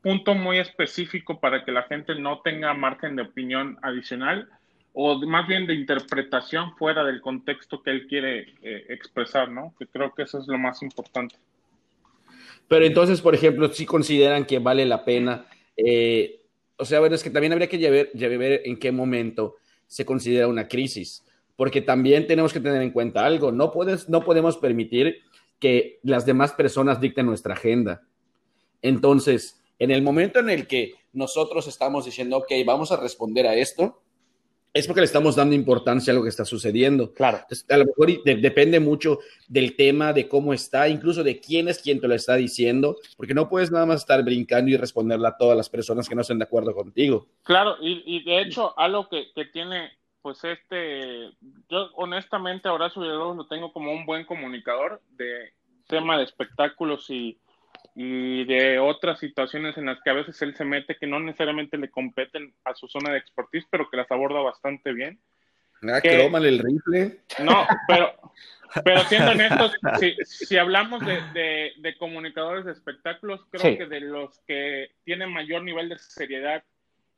punto 0.00 0.34
muy 0.34 0.58
específico 0.58 1.40
para 1.40 1.62
que 1.62 1.72
la 1.72 1.82
gente 1.82 2.14
no 2.14 2.40
tenga 2.40 2.72
margen 2.72 3.16
de 3.16 3.22
opinión 3.22 3.78
adicional 3.82 4.48
o 4.94 5.18
más 5.26 5.46
bien 5.46 5.66
de 5.66 5.74
interpretación 5.74 6.76
fuera 6.76 7.04
del 7.04 7.20
contexto 7.20 7.82
que 7.82 7.90
él 7.90 8.06
quiere 8.06 8.54
eh, 8.62 8.86
expresar, 8.88 9.50
¿no? 9.50 9.74
Que 9.78 9.86
creo 9.86 10.14
que 10.14 10.22
eso 10.22 10.38
es 10.38 10.46
lo 10.46 10.58
más 10.58 10.82
importante. 10.82 11.36
Pero 12.68 12.84
entonces, 12.84 13.20
por 13.20 13.34
ejemplo, 13.34 13.72
si 13.72 13.86
consideran 13.86 14.44
que 14.44 14.58
vale 14.58 14.84
la 14.84 15.04
pena, 15.04 15.46
eh, 15.76 16.40
o 16.76 16.84
sea, 16.84 17.00
bueno, 17.00 17.14
es 17.14 17.22
que 17.22 17.30
también 17.30 17.52
habría 17.52 17.68
que 17.68 17.78
ver, 17.90 18.10
ver 18.14 18.62
en 18.64 18.78
qué 18.78 18.92
momento 18.92 19.56
se 19.86 20.04
considera 20.04 20.48
una 20.48 20.68
crisis, 20.68 21.24
porque 21.56 21.80
también 21.80 22.26
tenemos 22.26 22.52
que 22.52 22.60
tener 22.60 22.82
en 22.82 22.90
cuenta 22.90 23.24
algo, 23.24 23.52
no, 23.52 23.70
puedes, 23.70 24.08
no 24.08 24.24
podemos 24.24 24.56
permitir 24.56 25.20
que 25.58 26.00
las 26.02 26.26
demás 26.26 26.52
personas 26.52 27.00
dicten 27.00 27.26
nuestra 27.26 27.54
agenda. 27.54 28.02
Entonces, 28.82 29.62
en 29.78 29.90
el 29.90 30.02
momento 30.02 30.40
en 30.40 30.50
el 30.50 30.66
que 30.66 30.94
nosotros 31.12 31.66
estamos 31.68 32.04
diciendo, 32.04 32.38
ok, 32.38 32.52
vamos 32.66 32.90
a 32.90 32.96
responder 32.96 33.46
a 33.46 33.54
esto, 33.54 34.01
es 34.74 34.86
porque 34.86 35.00
le 35.02 35.06
estamos 35.06 35.36
dando 35.36 35.54
importancia 35.54 36.12
a 36.12 36.16
lo 36.16 36.22
que 36.22 36.30
está 36.30 36.44
sucediendo. 36.44 37.12
Claro. 37.12 37.38
Entonces, 37.42 37.70
a 37.70 37.76
lo 37.76 37.84
mejor 37.84 38.22
de, 38.24 38.36
depende 38.36 38.80
mucho 38.80 39.18
del 39.48 39.76
tema, 39.76 40.12
de 40.12 40.28
cómo 40.28 40.54
está, 40.54 40.88
incluso 40.88 41.22
de 41.22 41.40
quién 41.40 41.68
es 41.68 41.80
quien 41.80 42.00
te 42.00 42.08
lo 42.08 42.14
está 42.14 42.36
diciendo, 42.36 42.96
porque 43.16 43.34
no 43.34 43.48
puedes 43.48 43.70
nada 43.70 43.84
más 43.84 44.00
estar 44.00 44.22
brincando 44.24 44.70
y 44.70 44.76
responderle 44.76 45.28
a 45.28 45.36
todas 45.36 45.56
las 45.56 45.68
personas 45.68 46.08
que 46.08 46.14
no 46.14 46.22
estén 46.22 46.38
de 46.38 46.44
acuerdo 46.44 46.74
contigo. 46.74 47.26
Claro, 47.42 47.76
y, 47.80 48.02
y 48.06 48.24
de 48.24 48.40
hecho, 48.40 48.78
algo 48.78 49.08
que, 49.08 49.30
que, 49.34 49.44
tiene, 49.46 49.90
pues 50.22 50.42
este, 50.44 51.30
yo 51.68 51.90
honestamente 51.96 52.68
Horacio 52.68 53.02
Villalobos 53.02 53.36
lo 53.36 53.46
tengo 53.46 53.72
como 53.72 53.92
un 53.92 54.06
buen 54.06 54.24
comunicador 54.24 55.02
de 55.10 55.52
tema 55.86 56.16
de 56.16 56.24
espectáculos 56.24 57.10
y 57.10 57.38
y 57.94 58.44
de 58.44 58.78
otras 58.78 59.18
situaciones 59.18 59.76
en 59.76 59.86
las 59.86 60.00
que 60.02 60.10
a 60.10 60.14
veces 60.14 60.40
él 60.42 60.54
se 60.56 60.64
mete 60.64 60.96
que 60.96 61.06
no 61.06 61.20
necesariamente 61.20 61.76
le 61.76 61.90
competen 61.90 62.54
a 62.64 62.74
su 62.74 62.88
zona 62.88 63.12
de 63.12 63.18
expertise, 63.18 63.66
pero 63.70 63.88
que 63.90 63.98
las 63.98 64.10
aborda 64.10 64.40
bastante 64.40 64.92
bien. 64.92 65.20
Ah, 65.82 66.00
que, 66.00 66.26
el 66.26 66.58
rifle. 66.58 67.20
No, 67.42 67.66
pero, 67.88 68.14
pero 68.84 69.00
siendo 69.04 69.30
honestos, 69.32 69.72
si, 69.98 70.14
si 70.24 70.56
hablamos 70.56 71.04
de, 71.04 71.20
de, 71.34 71.72
de, 71.76 71.96
comunicadores 71.96 72.64
de 72.64 72.72
espectáculos, 72.72 73.44
creo 73.50 73.72
sí. 73.72 73.78
que 73.78 73.86
de 73.86 74.00
los 74.00 74.38
que 74.46 74.92
tienen 75.04 75.32
mayor 75.32 75.62
nivel 75.62 75.88
de 75.88 75.98
seriedad 75.98 76.62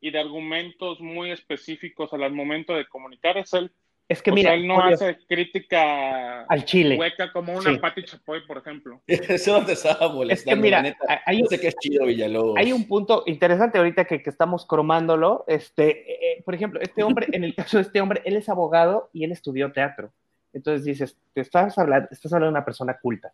y 0.00 0.10
de 0.10 0.18
argumentos 0.18 1.00
muy 1.00 1.30
específicos 1.30 2.12
al 2.12 2.32
momento 2.32 2.74
de 2.74 2.86
comunicar 2.86 3.36
es 3.36 3.52
él. 3.52 3.70
Es 4.06 4.20
que 4.20 4.30
o 4.30 4.34
mira, 4.34 4.50
sea, 4.50 4.54
él 4.54 4.66
no 4.66 4.74
Julio, 4.74 4.94
hace 4.94 5.18
crítica 5.26 6.42
al 6.42 6.64
Chile 6.64 6.98
hueca 6.98 7.32
como 7.32 7.54
una 7.54 7.70
Sí. 7.70 7.78
Patti 7.78 8.04
Chapoy, 8.04 8.46
por 8.46 8.58
ejemplo. 8.58 9.00
Eso 9.06 9.58
no 9.58 9.64
te 9.64 9.72
estaba 9.72 10.12
molestando. 10.12 10.32
Es 10.32 10.44
que 10.44 10.56
mira, 10.56 10.78
la 10.78 10.82
neta. 10.82 11.22
hay, 11.24 11.40
Yo 11.40 11.46
sé 11.46 11.58
que 11.58 11.68
es 11.68 11.76
chido 11.76 12.04
Villalobos. 12.04 12.58
hay 12.58 12.72
un 12.72 12.86
punto 12.86 13.22
interesante 13.26 13.78
ahorita 13.78 14.04
que, 14.04 14.22
que 14.22 14.28
estamos 14.28 14.66
cromándolo. 14.66 15.44
Este, 15.48 16.34
eh, 16.36 16.42
por 16.44 16.54
ejemplo, 16.54 16.80
este 16.82 17.02
hombre, 17.02 17.28
en 17.32 17.44
el 17.44 17.54
caso 17.56 17.78
de 17.78 17.82
este 17.82 18.00
hombre, 18.00 18.20
él 18.26 18.36
es 18.36 18.48
abogado 18.48 19.08
y 19.14 19.24
él 19.24 19.32
estudió 19.32 19.72
teatro. 19.72 20.12
Entonces 20.52 20.84
dices, 20.84 21.16
te 21.32 21.40
estás 21.40 21.78
hablando, 21.78 22.08
estás 22.10 22.32
hablando 22.32 22.52
de 22.52 22.58
una 22.58 22.64
persona 22.64 22.98
culta, 23.00 23.32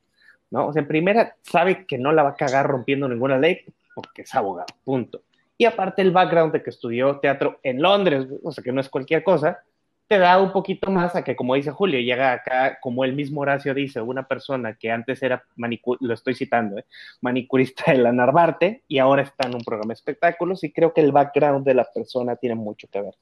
¿no? 0.51 0.69
O 0.69 0.73
sea, 0.73 0.83
en 0.83 0.89
primera, 0.89 1.37
sabe 1.43 1.85
que 1.85 1.99
no 1.99 2.13
la 2.13 2.23
va 2.23 2.31
a 2.31 2.37
cagar 2.37 2.67
rompiendo 2.67 3.09
ninguna 3.09 3.39
ley 3.39 3.61
porque 3.95 4.23
es 4.23 4.35
abogado, 4.35 4.67
punto. 4.85 5.23
Y 5.59 5.67
aparte 5.67 6.01
el 6.01 6.13
background 6.13 6.53
de 6.53 6.63
que 6.63 6.71
estudió 6.71 7.19
teatro 7.19 7.61
en 7.63 7.83
Londres, 7.83 8.27
o 8.43 8.51
sea, 8.51 8.65
que 8.65 8.73
no 8.73 8.81
es 8.81 8.89
cualquier 8.89 9.23
cosa, 9.23 9.63
te 10.11 10.19
da 10.19 10.41
un 10.41 10.51
poquito 10.51 10.91
más 10.91 11.15
a 11.15 11.23
que, 11.23 11.37
como 11.37 11.55
dice 11.55 11.71
Julio, 11.71 12.01
llega 12.01 12.33
acá, 12.33 12.81
como 12.81 13.05
el 13.05 13.13
mismo 13.13 13.43
Horacio 13.43 13.73
dice, 13.73 14.01
una 14.01 14.27
persona 14.27 14.75
que 14.75 14.91
antes 14.91 15.23
era 15.23 15.45
manicurista, 15.55 16.05
lo 16.05 16.15
estoy 16.15 16.35
citando, 16.35 16.79
¿eh? 16.79 16.85
manicurista 17.21 17.93
de 17.93 17.99
la 17.99 18.11
Narvarte 18.11 18.83
y 18.89 18.99
ahora 18.99 19.23
está 19.23 19.47
en 19.47 19.55
un 19.55 19.63
programa 19.63 19.91
de 19.91 19.99
espectáculos 19.99 20.65
y 20.65 20.73
creo 20.73 20.93
que 20.93 21.01
el 21.01 21.13
background 21.13 21.65
de 21.65 21.75
la 21.75 21.85
persona 21.85 22.35
tiene 22.35 22.57
mucho 22.57 22.89
que 22.89 23.03
ver. 23.03 23.15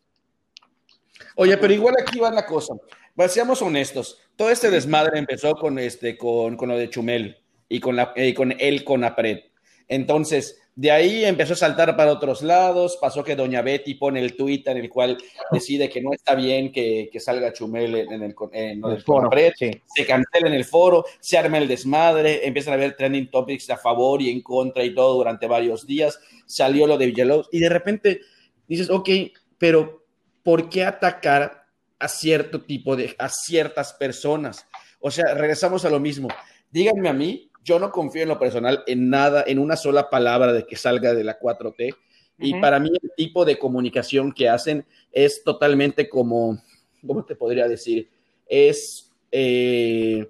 Oye, 1.37 1.59
pero 1.59 1.75
igual 1.75 1.95
aquí 2.01 2.21
va 2.21 2.31
la 2.31 2.47
cosa. 2.47 2.75
Pues, 3.15 3.33
seamos 3.33 3.61
honestos. 3.61 4.23
Todo 4.35 4.49
este 4.49 4.71
desmadre 4.71 5.19
empezó 5.19 5.57
con, 5.57 5.79
este, 5.79 6.17
con, 6.17 6.57
con 6.57 6.71
lo 6.71 6.79
de 6.79 6.89
Chumel 6.89 7.37
y 7.69 7.81
con, 7.81 7.97
la, 7.97 8.15
eh, 8.17 8.33
con 8.33 8.55
él 8.59 8.83
con 8.83 9.05
Apred. 9.05 9.41
Entonces, 9.89 10.63
de 10.79 10.93
ahí 10.93 11.25
empezó 11.25 11.55
a 11.55 11.57
saltar 11.57 11.97
para 11.97 12.13
otros 12.13 12.41
lados, 12.41 12.99
pasó 13.01 13.25
que 13.25 13.35
Doña 13.35 13.63
Betty 13.63 13.95
pone 13.95 14.21
el 14.21 14.37
tuit 14.37 14.65
en 14.69 14.77
el 14.77 14.89
cual 14.89 15.19
decide 15.51 15.89
que 15.89 16.01
no 16.01 16.13
está 16.13 16.37
bien 16.37 16.71
que, 16.71 17.11
que 17.13 17.19
salga 17.19 17.53
Chumel 17.53 17.97
en 17.97 18.13
el, 18.13 18.37
en 18.53 18.85
el, 18.85 18.93
El 18.93 19.03
foro, 19.03 19.29
sí. 19.57 19.73
se 19.93 20.07
cancela 20.07 20.47
en 20.47 20.55
el 20.55 20.65
foro, 20.65 21.05
se 21.19 21.37
arma 21.37 21.59
el 21.59 21.67
desmadre, 21.67 22.47
empiezan 22.47 22.75
a 22.75 22.77
haber 22.77 22.95
trending 22.95 23.29
topics 23.29 23.69
a 23.71 23.77
favor 23.77 24.23
y 24.23 24.31
en 24.31 24.41
contra 24.41 24.85
y 24.85 24.95
todo 24.95 25.17
durante 25.17 25.49
varios 25.49 25.85
días, 25.85 26.21
salió 26.47 26.87
lo 26.87 26.97
de 26.97 27.07
Villalobos 27.07 27.49
y 27.51 27.59
de 27.59 27.71
repente 27.71 28.21
dices, 28.69 28.89
ok, 28.89 29.11
pero 29.59 30.05
¿por 30.45 30.69
qué 30.69 30.85
atacar 30.85 31.67
a 31.99 32.07
cierto 32.07 32.63
tipo 32.63 32.95
de, 32.95 33.17
a 33.19 33.29
ciertas 33.29 33.95
personas? 33.95 34.65
O 35.01 35.11
sea, 35.11 35.35
regresamos 35.35 35.85
a 35.85 35.91
lo 35.91 35.99
mismo. 35.99 36.29
Díganme 36.71 37.09
a 37.09 37.13
mí, 37.13 37.48
yo 37.69 37.79
no 37.79 37.91
confío 37.93 38.23
en 38.23 38.29
lo 38.29 38.39
personal 38.39 38.83
en 38.87 39.11
nada, 39.11 39.45
en 39.47 39.59
una 39.59 39.77
sola 39.77 40.09
palabra 40.09 40.53
de 40.55 40.67
que 40.67 40.77
salga 40.77 41.13
de 41.13 41.23
la 41.23 41.39
4T. 41.39 41.95
Y 42.41 42.53
para 42.61 42.79
mí 42.81 42.89
el 43.03 43.11
tipo 43.17 43.45
de 43.45 43.59
comunicación 43.59 44.33
que 44.33 44.49
hacen 44.49 44.87
es 45.13 45.43
totalmente 45.45 46.09
como, 46.09 46.63
¿cómo 47.07 47.25
te 47.25 47.35
podría 47.37 47.69
decir? 47.69 48.09
Es, 48.47 49.11
eh, 49.33 50.27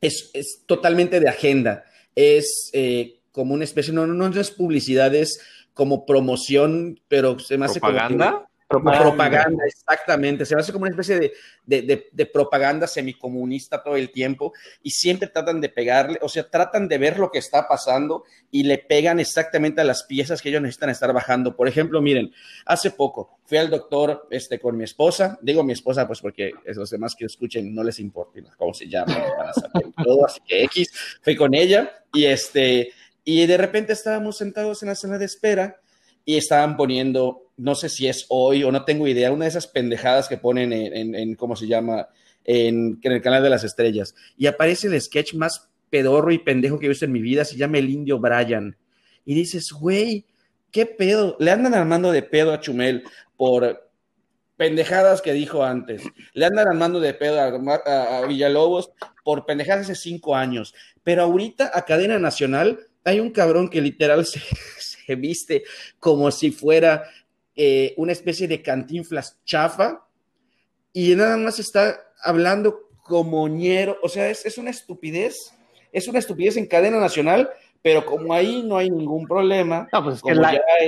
es, 0.00 0.30
es 0.32 0.62
totalmente 0.66 1.20
de 1.20 1.28
agenda. 1.28 1.84
Es 2.14 2.70
eh, 2.72 3.18
como 3.32 3.52
una 3.52 3.64
especie, 3.64 3.92
no, 3.92 4.06
no, 4.06 4.14
no 4.14 4.40
es 4.40 4.50
publicidad, 4.50 5.14
es 5.14 5.40
como 5.74 6.06
promoción, 6.06 7.00
pero 7.08 7.38
se 7.40 7.58
me 7.58 7.66
hace 7.66 7.80
como 7.80 7.92
que- 7.92 7.98
¿Propaganda? 8.66 9.64
exactamente. 9.66 10.44
Se 10.46 10.54
hace 10.54 10.72
como 10.72 10.84
una 10.84 10.90
especie 10.90 11.18
de, 11.18 11.32
de, 11.64 11.82
de, 11.82 12.08
de 12.10 12.26
propaganda 12.26 12.86
semicomunista 12.86 13.82
todo 13.82 13.96
el 13.96 14.10
tiempo 14.10 14.52
y 14.82 14.90
siempre 14.90 15.28
tratan 15.28 15.60
de 15.60 15.68
pegarle, 15.68 16.18
o 16.22 16.28
sea, 16.28 16.48
tratan 16.48 16.88
de 16.88 16.98
ver 16.98 17.18
lo 17.18 17.30
que 17.30 17.38
está 17.38 17.68
pasando 17.68 18.24
y 18.50 18.62
le 18.64 18.78
pegan 18.78 19.20
exactamente 19.20 19.80
a 19.80 19.84
las 19.84 20.04
piezas 20.04 20.40
que 20.40 20.48
ellos 20.48 20.62
necesitan 20.62 20.90
estar 20.90 21.12
bajando. 21.12 21.56
Por 21.56 21.68
ejemplo, 21.68 22.00
miren, 22.00 22.32
hace 22.66 22.90
poco 22.90 23.38
fui 23.44 23.58
al 23.58 23.70
doctor 23.70 24.26
este, 24.30 24.58
con 24.58 24.76
mi 24.76 24.84
esposa, 24.84 25.38
digo 25.42 25.62
mi 25.62 25.72
esposa 25.72 26.06
pues 26.06 26.20
porque 26.20 26.52
es 26.64 26.76
los 26.76 26.90
demás 26.90 27.14
que 27.14 27.26
escuchen 27.26 27.74
no 27.74 27.84
les 27.84 27.98
importa 27.98 28.40
cómo 28.56 28.72
se 28.72 28.88
llama, 28.88 29.16
todo, 30.02 30.26
así 30.26 30.40
que 30.46 30.64
X, 30.64 30.90
fui 31.22 31.36
con 31.36 31.54
ella 31.54 31.92
y 32.12 32.24
este, 32.24 32.92
y 33.22 33.46
de 33.46 33.56
repente 33.56 33.92
estábamos 33.92 34.38
sentados 34.38 34.82
en 34.82 34.88
la 34.88 34.94
sala 34.94 35.18
de 35.18 35.26
espera 35.26 35.80
y 36.24 36.36
estaban 36.36 36.76
poniendo, 36.76 37.50
no 37.56 37.74
sé 37.74 37.88
si 37.88 38.08
es 38.08 38.26
hoy 38.28 38.64
o 38.64 38.72
no 38.72 38.84
tengo 38.84 39.06
idea, 39.06 39.32
una 39.32 39.44
de 39.44 39.50
esas 39.50 39.66
pendejadas 39.66 40.28
que 40.28 40.38
ponen 40.38 40.72
en, 40.72 41.34
¿cómo 41.34 41.56
se 41.56 41.66
llama? 41.66 42.08
En, 42.44 42.98
en, 43.02 43.12
el 43.12 43.22
canal 43.22 43.42
de 43.42 43.50
las 43.50 43.64
estrellas. 43.64 44.14
Y 44.36 44.46
aparece 44.46 44.86
el 44.86 45.00
sketch 45.00 45.34
más 45.34 45.68
pedorro 45.90 46.32
y 46.32 46.38
pendejo 46.38 46.78
que 46.78 46.86
he 46.86 46.88
visto 46.88 47.04
en 47.04 47.12
mi 47.12 47.20
vida, 47.20 47.44
se 47.44 47.56
llama 47.56 47.78
El 47.78 47.90
Indio 47.90 48.18
Brian. 48.18 48.76
Y 49.24 49.34
dices, 49.34 49.70
güey, 49.72 50.26
¿qué 50.70 50.86
pedo? 50.86 51.36
Le 51.38 51.50
andan 51.50 51.74
armando 51.74 52.12
de 52.12 52.22
pedo 52.22 52.52
a 52.52 52.60
Chumel 52.60 53.04
por 53.36 53.90
pendejadas 54.56 55.22
que 55.22 55.32
dijo 55.32 55.64
antes. 55.64 56.02
Le 56.32 56.46
andan 56.46 56.68
armando 56.68 57.00
de 57.00 57.14
pedo 57.14 57.40
a, 57.40 57.46
a, 57.46 58.18
a 58.18 58.26
Villalobos 58.26 58.90
por 59.24 59.46
pendejadas 59.46 59.84
hace 59.84 59.94
cinco 59.94 60.36
años. 60.36 60.74
Pero 61.02 61.22
ahorita 61.22 61.70
a 61.72 61.84
cadena 61.84 62.18
nacional 62.18 62.80
hay 63.04 63.20
un 63.20 63.30
cabrón 63.30 63.68
que 63.68 63.80
literal 63.80 64.24
se, 64.26 64.40
se 65.04 65.14
viste 65.14 65.64
como 65.98 66.30
si 66.30 66.50
fuera 66.50 67.04
eh, 67.56 67.94
una 67.96 68.12
especie 68.12 68.48
de 68.48 68.62
cantinflas 68.62 69.38
chafa 69.44 70.06
y 70.92 71.14
nada 71.14 71.36
más 71.36 71.58
está 71.58 72.00
hablando 72.22 72.88
como 73.04 73.46
ñero, 73.48 73.98
o 74.02 74.08
sea, 74.08 74.30
es, 74.30 74.46
es 74.46 74.58
una 74.58 74.70
estupidez, 74.70 75.52
es 75.92 76.08
una 76.08 76.18
estupidez 76.18 76.56
en 76.56 76.66
cadena 76.66 76.98
nacional 76.98 77.50
pero 77.84 78.06
como 78.06 78.32
ahí 78.32 78.62
no 78.62 78.78
hay 78.78 78.88
ningún 78.88 79.26
problema. 79.26 79.86
No, 79.92 80.02
pues 80.02 80.16
es 80.16 80.22
que 80.22 80.34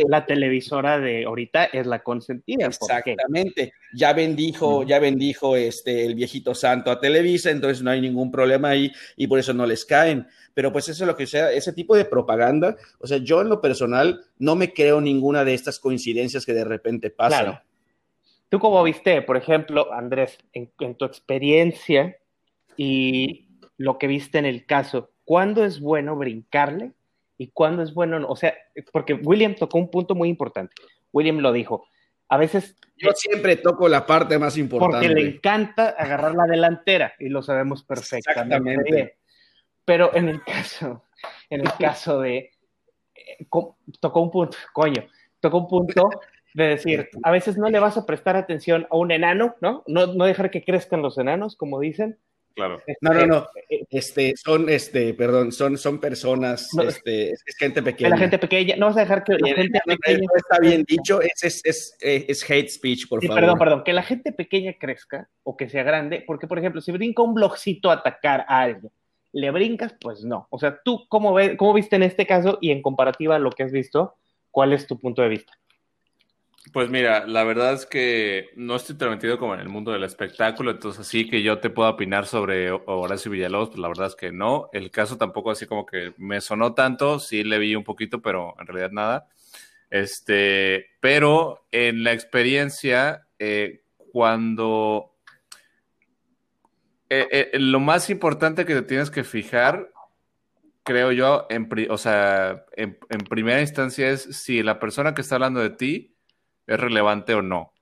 la, 0.08 0.24
televisora 0.24 0.98
de 0.98 1.26
ahorita 1.26 1.66
es 1.66 1.86
la 1.86 2.02
consentida. 2.02 2.68
Exactamente. 2.68 3.74
Ya 3.92 4.14
bendijo, 4.14 4.82
ya 4.82 4.98
bendijo 4.98 5.56
este, 5.56 6.06
el 6.06 6.14
viejito 6.14 6.54
santo 6.54 6.90
a 6.90 6.98
Televisa, 6.98 7.50
entonces 7.50 7.82
no 7.82 7.90
hay 7.90 8.00
ningún 8.00 8.30
problema 8.30 8.70
ahí 8.70 8.90
y 9.14 9.26
por 9.26 9.38
eso 9.38 9.52
no 9.52 9.66
les 9.66 9.84
caen. 9.84 10.26
Pero 10.54 10.72
pues 10.72 10.88
eso 10.88 11.04
es 11.04 11.06
lo 11.06 11.14
que 11.18 11.26
sea, 11.26 11.52
ese 11.52 11.74
tipo 11.74 11.94
de 11.94 12.06
propaganda. 12.06 12.76
O 12.98 13.06
sea, 13.06 13.18
yo 13.18 13.42
en 13.42 13.50
lo 13.50 13.60
personal 13.60 14.22
no 14.38 14.56
me 14.56 14.72
creo 14.72 15.02
ninguna 15.02 15.44
de 15.44 15.52
estas 15.52 15.78
coincidencias 15.78 16.46
que 16.46 16.54
de 16.54 16.64
repente 16.64 17.10
pasan. 17.10 17.44
Claro. 17.44 17.62
¿Tú 18.48 18.58
cómo 18.58 18.82
viste, 18.82 19.20
por 19.20 19.36
ejemplo, 19.36 19.92
Andrés, 19.92 20.38
en 20.54 20.94
tu 20.94 21.04
experiencia 21.04 22.16
y 22.74 23.48
lo 23.76 23.98
que 23.98 24.06
viste 24.06 24.38
en 24.38 24.46
el 24.46 24.64
caso? 24.64 25.10
Cuándo 25.26 25.64
es 25.64 25.80
bueno 25.80 26.16
brincarle 26.16 26.92
y 27.36 27.48
cuándo 27.48 27.82
es 27.82 27.92
bueno, 27.92 28.26
o 28.26 28.36
sea, 28.36 28.54
porque 28.92 29.12
William 29.12 29.54
tocó 29.54 29.76
un 29.76 29.90
punto 29.90 30.14
muy 30.14 30.30
importante. 30.30 30.74
William 31.12 31.38
lo 31.40 31.52
dijo. 31.52 31.86
A 32.28 32.38
veces. 32.38 32.76
Yo 32.96 33.10
siempre 33.12 33.56
toco 33.56 33.88
la 33.88 34.06
parte 34.06 34.38
más 34.38 34.56
importante. 34.56 35.06
Porque 35.06 35.08
le 35.08 35.28
encanta 35.28 35.90
agarrar 35.90 36.34
la 36.34 36.44
delantera 36.46 37.12
y 37.18 37.28
lo 37.28 37.42
sabemos 37.42 37.84
perfectamente. 37.84 39.18
Pero 39.84 40.14
en 40.16 40.28
el 40.30 40.42
caso, 40.42 41.04
en 41.50 41.60
el 41.60 41.72
caso 41.74 42.20
de. 42.20 42.52
Eh, 43.14 43.46
tocó 44.00 44.20
un 44.22 44.30
punto, 44.30 44.56
coño, 44.72 45.06
tocó 45.40 45.58
un 45.58 45.68
punto 45.68 46.10
de 46.54 46.68
decir, 46.68 47.10
a 47.22 47.30
veces 47.30 47.58
no 47.58 47.68
le 47.68 47.78
vas 47.78 47.98
a 47.98 48.06
prestar 48.06 48.34
atención 48.34 48.86
a 48.90 48.96
un 48.96 49.10
enano, 49.10 49.56
¿no? 49.60 49.84
No, 49.86 50.06
no 50.06 50.24
dejar 50.24 50.50
que 50.50 50.64
crezcan 50.64 51.02
los 51.02 51.18
enanos, 51.18 51.54
como 51.54 51.78
dicen, 51.80 52.18
Claro. 52.56 52.82
No, 53.02 53.12
no, 53.12 53.26
no. 53.26 53.46
Este, 53.90 54.34
son, 54.34 54.70
este, 54.70 55.12
perdón, 55.12 55.52
son, 55.52 55.76
son 55.76 56.00
personas, 56.00 56.70
este, 56.82 57.32
es, 57.32 57.44
gente 57.58 57.82
pequeña. 57.82 58.08
La 58.08 58.16
gente 58.16 58.38
pequeña, 58.38 58.76
no 58.76 58.86
vas 58.86 58.96
a 58.96 59.00
dejar 59.00 59.24
que 59.24 59.34
la 59.34 59.54
gente 59.54 59.78
pequeña. 59.84 60.20
No 60.20 60.36
está 60.36 60.58
bien 60.58 60.82
dicho, 60.88 61.20
es, 61.20 61.44
es, 61.44 61.60
es, 61.64 61.96
es 62.00 62.50
hate 62.50 62.70
speech, 62.70 63.08
por 63.08 63.22
favor. 63.22 63.40
Perdón, 63.40 63.58
perdón, 63.58 63.84
que 63.84 63.92
la 63.92 64.02
gente 64.02 64.32
pequeña 64.32 64.72
crezca 64.72 65.28
o 65.42 65.54
que 65.54 65.68
sea 65.68 65.82
grande, 65.82 66.24
porque, 66.26 66.46
por 66.46 66.58
ejemplo, 66.58 66.80
si 66.80 66.92
brinca 66.92 67.22
un 67.22 67.34
blogcito 67.34 67.90
a 67.90 67.94
atacar 67.94 68.46
a 68.48 68.62
alguien, 68.62 68.90
¿le 69.32 69.50
brincas? 69.50 69.94
Pues 70.00 70.24
no. 70.24 70.48
O 70.48 70.58
sea, 70.58 70.80
tú, 70.82 71.06
¿cómo, 71.10 71.34
ves, 71.34 71.58
cómo 71.58 71.74
viste 71.74 71.96
en 71.96 72.04
este 72.04 72.26
caso 72.26 72.56
y 72.62 72.70
en 72.70 72.80
comparativa 72.80 73.36
a 73.36 73.38
lo 73.38 73.50
que 73.50 73.64
has 73.64 73.72
visto? 73.72 74.14
¿Cuál 74.50 74.72
es 74.72 74.86
tu 74.86 74.98
punto 74.98 75.20
de 75.20 75.28
vista? 75.28 75.52
Pues 76.72 76.90
mira, 76.90 77.26
la 77.26 77.44
verdad 77.44 77.74
es 77.74 77.86
que 77.86 78.50
no 78.56 78.76
estoy 78.76 78.96
tan 78.96 79.18
como 79.38 79.54
en 79.54 79.60
el 79.60 79.68
mundo 79.68 79.92
del 79.92 80.02
espectáculo, 80.02 80.72
entonces 80.72 81.00
así 81.00 81.28
que 81.28 81.42
yo 81.42 81.60
te 81.60 81.70
puedo 81.70 81.88
opinar 81.88 82.26
sobre 82.26 82.70
Horacio 82.70 83.30
Villalobos, 83.30 83.68
pues 83.68 83.78
la 83.78 83.88
verdad 83.88 84.08
es 84.08 84.16
que 84.16 84.32
no. 84.32 84.68
El 84.72 84.90
caso 84.90 85.16
tampoco 85.16 85.52
así 85.52 85.66
como 85.66 85.86
que 85.86 86.12
me 86.18 86.40
sonó 86.40 86.74
tanto, 86.74 87.20
sí 87.20 87.44
le 87.44 87.58
vi 87.58 87.76
un 87.76 87.84
poquito, 87.84 88.20
pero 88.20 88.54
en 88.58 88.66
realidad 88.66 88.90
nada. 88.90 89.28
Este, 89.90 90.86
pero 91.00 91.66
en 91.70 92.02
la 92.02 92.12
experiencia, 92.12 93.28
eh, 93.38 93.82
cuando 94.12 95.14
eh, 97.08 97.50
eh, 97.52 97.58
lo 97.60 97.78
más 97.78 98.10
importante 98.10 98.64
que 98.64 98.74
te 98.74 98.82
tienes 98.82 99.10
que 99.10 99.22
fijar, 99.22 99.92
creo 100.82 101.12
yo, 101.12 101.46
en, 101.48 101.68
o 101.90 101.98
sea, 101.98 102.64
en 102.76 102.96
primera 103.30 103.60
instancia 103.60 104.10
es 104.10 104.22
si 104.22 104.62
la 104.64 104.80
persona 104.80 105.14
que 105.14 105.20
está 105.20 105.36
hablando 105.36 105.60
de 105.60 105.70
ti 105.70 106.15
es 106.66 106.80
relevante 106.80 107.34
o 107.34 107.42
no. 107.42 107.72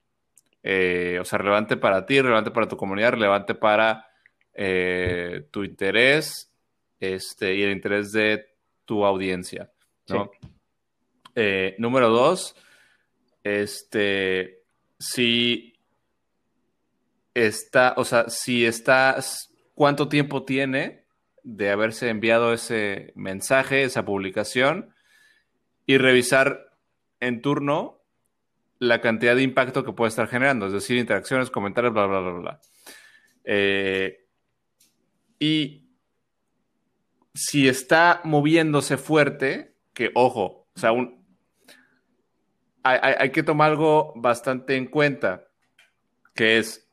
Eh, 0.63 1.19
o 1.21 1.25
sea, 1.25 1.39
relevante 1.39 1.77
para 1.77 2.07
ti, 2.07 2.21
relevante 2.21 2.51
para 2.51 2.69
tu 2.69 2.77
comunidad, 2.77 3.13
relevante 3.13 3.55
para 3.55 4.09
eh, 4.55 5.47
tu 5.51 5.65
interés 5.65 6.51
este, 7.01 7.55
y 7.55 7.63
el 7.63 7.73
interés 7.73 8.13
de 8.13 8.47
tu 8.85 9.05
audiencia. 9.05 9.71
¿no? 10.09 10.31
Eh, 11.35 11.75
número 11.79 12.09
dos, 12.09 12.57
este, 13.43 14.63
si 14.99 15.75
está, 17.35 17.95
o 17.97 18.05
sea, 18.05 18.29
si 18.29 18.65
está, 18.65 19.19
cuánto 19.75 20.09
tiempo 20.09 20.45
tiene 20.45 21.05
de 21.43 21.71
haberse 21.71 22.09
enviado 22.09 22.53
ese 22.53 23.13
mensaje, 23.17 23.83
esa 23.83 24.05
publicación, 24.05 24.95
y 25.85 25.99
revisar 25.99 26.73
en 27.21 27.43
turno 27.43 27.94
la 28.89 29.01
cantidad 29.01 29.35
de 29.35 29.43
impacto 29.43 29.85
que 29.85 29.93
puede 29.93 30.09
estar 30.09 30.29
generando, 30.29 30.67
es 30.67 30.73
decir, 30.73 30.97
interacciones, 30.97 31.51
comentarios, 31.51 31.93
bla, 31.93 32.07
bla, 32.07 32.21
bla, 32.21 32.33
bla. 32.33 32.61
Eh, 33.45 34.27
y 35.39 35.85
si 37.35 37.69
está 37.69 38.21
moviéndose 38.25 38.97
fuerte, 38.97 39.75
que 39.93 40.11
ojo, 40.15 40.69
o 40.75 40.79
sea, 40.79 40.91
hay, 42.83 43.31
que 43.31 43.43
tomar 43.43 43.71
algo 43.71 44.13
bastante 44.17 44.77
en 44.77 44.87
cuenta, 44.87 45.49
que 46.35 46.59
es 46.59 46.89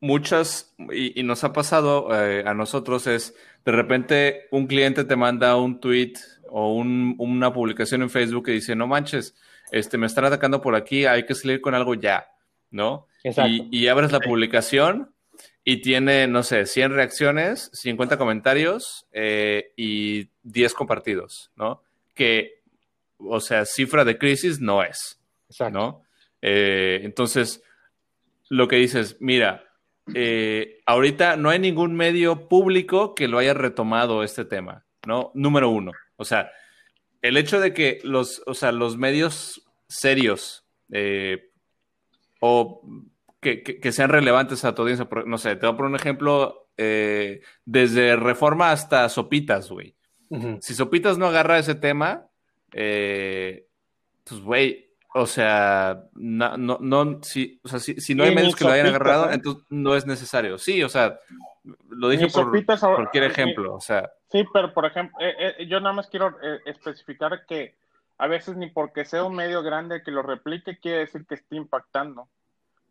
muchas, 0.00 0.74
y, 0.92 1.22
nos 1.22 1.44
ha 1.44 1.52
pasado 1.52 2.08
eh, 2.14 2.42
a 2.46 2.54
nosotros, 2.54 3.06
es 3.06 3.34
de 3.64 3.72
repente 3.72 4.48
un 4.50 4.66
cliente 4.66 5.04
te 5.04 5.16
manda 5.16 5.56
un 5.56 5.80
tweet 5.80 6.14
o 6.48 6.72
una 6.74 7.52
publicación 7.52 8.02
en 8.02 8.10
Facebook 8.10 8.46
que 8.46 8.52
dice, 8.52 8.74
no 8.74 8.86
manches, 8.86 9.36
este, 9.72 9.98
me 9.98 10.06
están 10.06 10.24
atacando 10.24 10.60
por 10.60 10.74
aquí, 10.74 11.06
hay 11.06 11.24
que 11.24 11.34
salir 11.34 11.60
con 11.60 11.74
algo 11.74 11.94
ya, 11.94 12.28
¿no? 12.70 13.06
Y, 13.22 13.86
abres 13.88 14.12
la 14.12 14.20
publicación 14.20 15.14
y 15.64 15.82
tiene, 15.82 16.26
no 16.26 16.42
sé, 16.42 16.66
100 16.66 16.94
reacciones, 16.94 17.70
50 17.74 18.16
comentarios 18.16 19.06
eh, 19.12 19.72
y 19.76 20.28
10 20.42 20.74
compartidos, 20.74 21.50
¿no? 21.56 21.82
Que, 22.14 22.62
o 23.18 23.40
sea, 23.40 23.64
cifra 23.66 24.04
de 24.04 24.18
crisis 24.18 24.60
no 24.60 24.82
es, 24.82 25.20
¿no? 25.70 26.02
Eh, 26.40 27.00
entonces, 27.02 27.62
lo 28.48 28.68
que 28.68 28.76
dices, 28.76 29.18
mira, 29.20 29.64
eh, 30.14 30.80
ahorita 30.86 31.36
no 31.36 31.50
hay 31.50 31.58
ningún 31.58 31.94
medio 31.94 32.48
público 32.48 33.14
que 33.14 33.28
lo 33.28 33.38
haya 33.38 33.54
retomado 33.54 34.22
este 34.22 34.44
tema, 34.44 34.84
¿no? 35.06 35.30
Número 35.34 35.70
uno. 35.70 35.92
O 36.16 36.24
sea, 36.24 36.50
el 37.22 37.36
hecho 37.36 37.60
de 37.60 37.72
que 37.74 38.00
los, 38.02 38.42
o 38.46 38.54
sea, 38.54 38.72
los 38.72 38.96
medios 38.96 39.62
serios 39.88 40.64
eh, 40.92 41.50
o 42.40 42.82
que, 43.40 43.92
sean 43.92 44.10
relevantes 44.10 44.64
a 44.64 44.74
tu 44.74 44.82
audiencia, 44.82 45.08
no 45.26 45.38
sé, 45.38 45.56
te 45.56 45.66
voy 45.66 45.74
a 45.74 45.76
poner 45.76 45.90
un 45.90 45.96
ejemplo, 45.96 46.68
eh, 46.76 47.42
desde 47.64 48.16
Reforma 48.16 48.70
hasta 48.70 49.08
Sopitas, 49.08 49.70
güey. 49.70 49.94
Si 50.60 50.74
Sopitas 50.74 51.18
no 51.18 51.26
agarra 51.26 51.58
ese 51.58 51.74
tema, 51.74 52.28
eh, 52.72 53.66
pues, 54.22 54.40
güey, 54.40 54.90
o 55.12 55.26
sea, 55.26 56.04
no, 56.14 56.56
no, 56.56 57.20
si, 57.22 57.60
o 57.64 57.68
sea, 57.68 57.80
si, 57.80 58.14
no 58.14 58.22
hay 58.22 58.32
medios 58.32 58.54
que 58.54 58.64
lo 58.64 58.70
hayan 58.70 58.86
agarrado, 58.86 59.32
entonces 59.32 59.64
no 59.68 59.96
es 59.96 60.06
necesario. 60.06 60.56
Sí, 60.56 60.84
o 60.84 60.88
sea, 60.88 61.18
lo 61.88 62.08
dije 62.08 62.28
por 62.28 62.50
cualquier 62.78 63.24
ejemplo, 63.24 63.74
o 63.74 63.80
sea. 63.80 64.10
Sí, 64.30 64.44
pero 64.52 64.72
por 64.72 64.86
ejemplo, 64.86 65.18
yo 65.66 65.80
nada 65.80 65.92
más 65.92 66.08
quiero 66.08 66.36
especificar 66.64 67.46
que 67.46 67.74
a 68.18 68.26
veces 68.26 68.56
ni 68.56 68.68
porque 68.68 69.04
sea 69.04 69.24
un 69.24 69.34
medio 69.34 69.62
grande 69.62 70.02
que 70.02 70.10
lo 70.10 70.22
replique 70.22 70.78
quiere 70.78 70.98
decir 70.98 71.26
que 71.26 71.34
esté 71.34 71.56
impactando. 71.56 72.28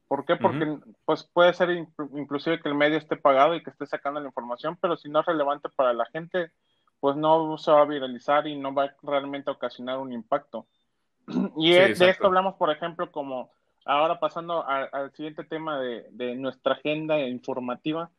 ¿Por 0.08 0.26
qué? 0.26 0.36
Porque 0.36 0.80
pues 1.06 1.24
puede 1.24 1.54
ser 1.54 1.70
inclusive 2.16 2.60
que 2.60 2.68
el 2.68 2.74
medio 2.74 2.98
esté 2.98 3.16
pagado 3.16 3.56
y 3.56 3.62
que 3.62 3.70
esté 3.70 3.86
sacando 3.86 4.20
la 4.20 4.26
información, 4.26 4.76
pero 4.82 4.98
si 4.98 5.08
no 5.08 5.20
es 5.20 5.26
relevante 5.28 5.70
para 5.70 5.94
la 5.94 6.06
gente, 6.08 6.52
pues 7.00 7.16
no 7.16 7.58
se 7.60 7.72
va 7.72 7.82
a 7.82 7.86
viralizar 7.86 8.48
y 8.48 8.58
no 8.58 8.74
va 8.74 8.96
realmente 9.04 9.52
a 9.52 9.54
ocasionar 9.54 10.00
un 10.00 10.12
impacto. 10.12 10.66
Y 11.58 11.74
de 11.74 12.10
esto 12.10 12.26
hablamos, 12.26 12.56
por 12.56 12.72
ejemplo, 12.72 13.12
como 13.12 13.52
ahora 13.86 14.20
pasando 14.20 14.68
al 14.68 15.12
siguiente 15.14 15.44
tema 15.44 15.80
de, 15.80 16.36
nuestra 16.36 16.74
agenda 16.74 17.20
informativa, 17.20 18.10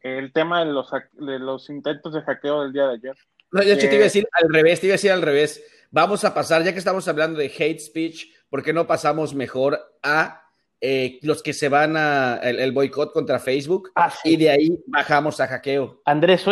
el 0.00 0.32
tema 0.32 0.64
de 0.64 0.72
los, 0.72 0.90
de 1.12 1.38
los 1.38 1.68
intentos 1.70 2.14
de 2.14 2.22
hackeo 2.22 2.62
del 2.62 2.72
día 2.72 2.86
de 2.86 2.94
ayer. 2.94 3.16
No, 3.52 3.62
yo 3.62 3.78
te 3.78 3.86
iba 3.86 3.96
a 3.96 4.04
decir 4.04 4.28
al 4.32 4.52
revés, 4.52 4.80
te 4.80 4.86
iba 4.86 4.94
a 4.94 4.96
decir 4.98 5.12
al 5.12 5.22
revés. 5.22 5.64
Vamos 5.90 6.24
a 6.24 6.34
pasar, 6.34 6.62
ya 6.64 6.72
que 6.72 6.78
estamos 6.78 7.06
hablando 7.08 7.38
de 7.38 7.46
hate 7.46 7.80
speech, 7.80 8.32
¿por 8.48 8.62
qué 8.62 8.72
no 8.72 8.86
pasamos 8.86 9.34
mejor 9.34 9.80
a 10.02 10.45
eh, 10.80 11.18
los 11.22 11.42
que 11.42 11.52
se 11.52 11.68
van 11.68 11.96
a 11.96 12.36
el, 12.36 12.72
boicot 12.72 13.12
contra 13.12 13.38
Facebook 13.38 13.92
ah, 13.94 14.12
y 14.24 14.36
de 14.36 14.50
ahí 14.50 14.78
bajamos 14.86 15.40
a 15.40 15.46
hackeo. 15.46 16.02
Andrés, 16.04 16.44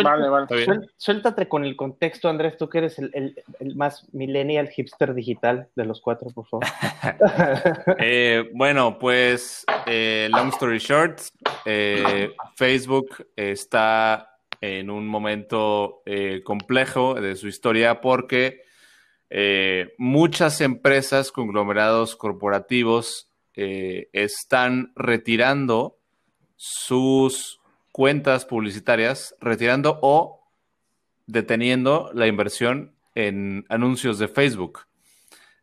suéltate 0.97 1.47
con 1.47 1.63
el 1.63 1.75
contexto, 1.75 2.29
Andrés, 2.29 2.57
tú 2.57 2.67
que 2.69 2.79
eres 2.79 2.99
el, 2.99 3.35
más 3.75 4.07
millennial 4.13 4.69
hipster 4.69 5.13
digital 5.13 5.69
de 5.75 5.85
los 5.85 6.01
cuatro, 6.01 6.29
por 6.31 6.47
favor. 6.47 6.65
Eh, 7.99 8.49
bueno, 8.53 8.97
pues, 8.99 9.65
eh, 9.85 10.27
long 10.31 10.49
story 10.49 10.79
short, 10.79 11.21
Facebook 12.55 13.27
está 13.35 14.37
en 14.61 14.89
un 14.89 15.07
momento 15.07 16.03
complejo 16.43 17.15
de 17.15 17.35
su 17.35 17.47
historia 17.47 18.01
porque 18.01 18.65
eh, 19.29 19.93
muchas 19.97 20.61
empresas, 20.61 21.31
conglomerados 21.31 22.15
corporativos, 22.15 23.29
eh, 23.55 24.09
están 24.13 24.91
retirando 24.95 25.97
sus 26.55 27.59
cuentas 27.91 28.45
publicitarias, 28.45 29.35
retirando 29.39 29.99
o 30.01 30.49
deteniendo 31.27 32.11
la 32.13 32.27
inversión 32.27 32.95
en 33.15 33.65
anuncios 33.69 34.19
de 34.19 34.27
Facebook. 34.27 34.81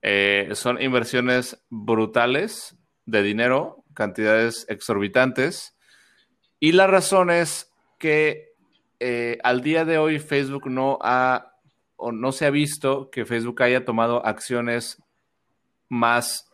Eh, 0.02 0.50
son 0.54 0.82
inversiones 0.82 1.62
brutales 1.70 2.76
de 3.06 3.22
dinero, 3.22 3.84
cantidades 3.94 4.66
exorbitantes. 4.68 5.76
Y 6.58 6.72
la 6.72 6.86
razón 6.86 7.30
es 7.30 7.72
que 7.98 8.52
eh, 8.98 9.38
al 9.42 9.62
día 9.62 9.84
de 9.84 9.98
hoy 9.98 10.18
Facebook 10.18 10.68
no 10.68 10.98
ha 11.02 11.52
o 11.96 12.10
no 12.10 12.32
se 12.32 12.46
ha 12.46 12.50
visto 12.50 13.10
que 13.10 13.24
Facebook 13.24 13.62
haya 13.62 13.84
tomado 13.84 14.26
acciones 14.26 15.00
más 15.88 16.50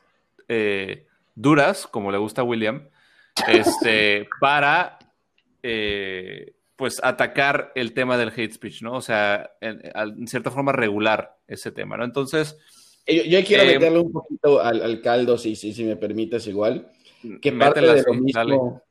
eh, 0.48 1.07
duras, 1.38 1.86
como 1.86 2.10
le 2.10 2.18
gusta 2.18 2.42
a 2.42 2.44
William, 2.44 2.88
este, 3.46 4.28
para 4.40 4.98
pues 6.76 7.00
atacar 7.02 7.72
el 7.74 7.92
tema 7.92 8.16
del 8.16 8.28
hate 8.28 8.52
speech, 8.52 8.82
¿no? 8.82 8.94
O 8.94 9.00
sea, 9.00 9.50
en, 9.60 10.28
cierta 10.28 10.50
forma 10.50 10.72
regular 10.72 11.36
ese 11.46 11.72
tema, 11.72 11.96
¿no? 11.96 12.04
Entonces... 12.04 12.56
Yo, 13.06 13.42
quiero 13.42 13.64
eh, 13.64 13.74
meterle 13.74 13.98
un 14.00 14.12
poquito 14.12 14.60
al, 14.60 15.00
caldo, 15.00 15.38
si, 15.38 15.56
si, 15.56 15.72
si 15.72 15.82
me 15.82 15.96
permites 15.96 16.46
igual, 16.46 16.90
que 17.40 17.52
parte 17.52 17.80
de 17.80 18.02
lo 18.06 18.14
mismo, 18.14 18.82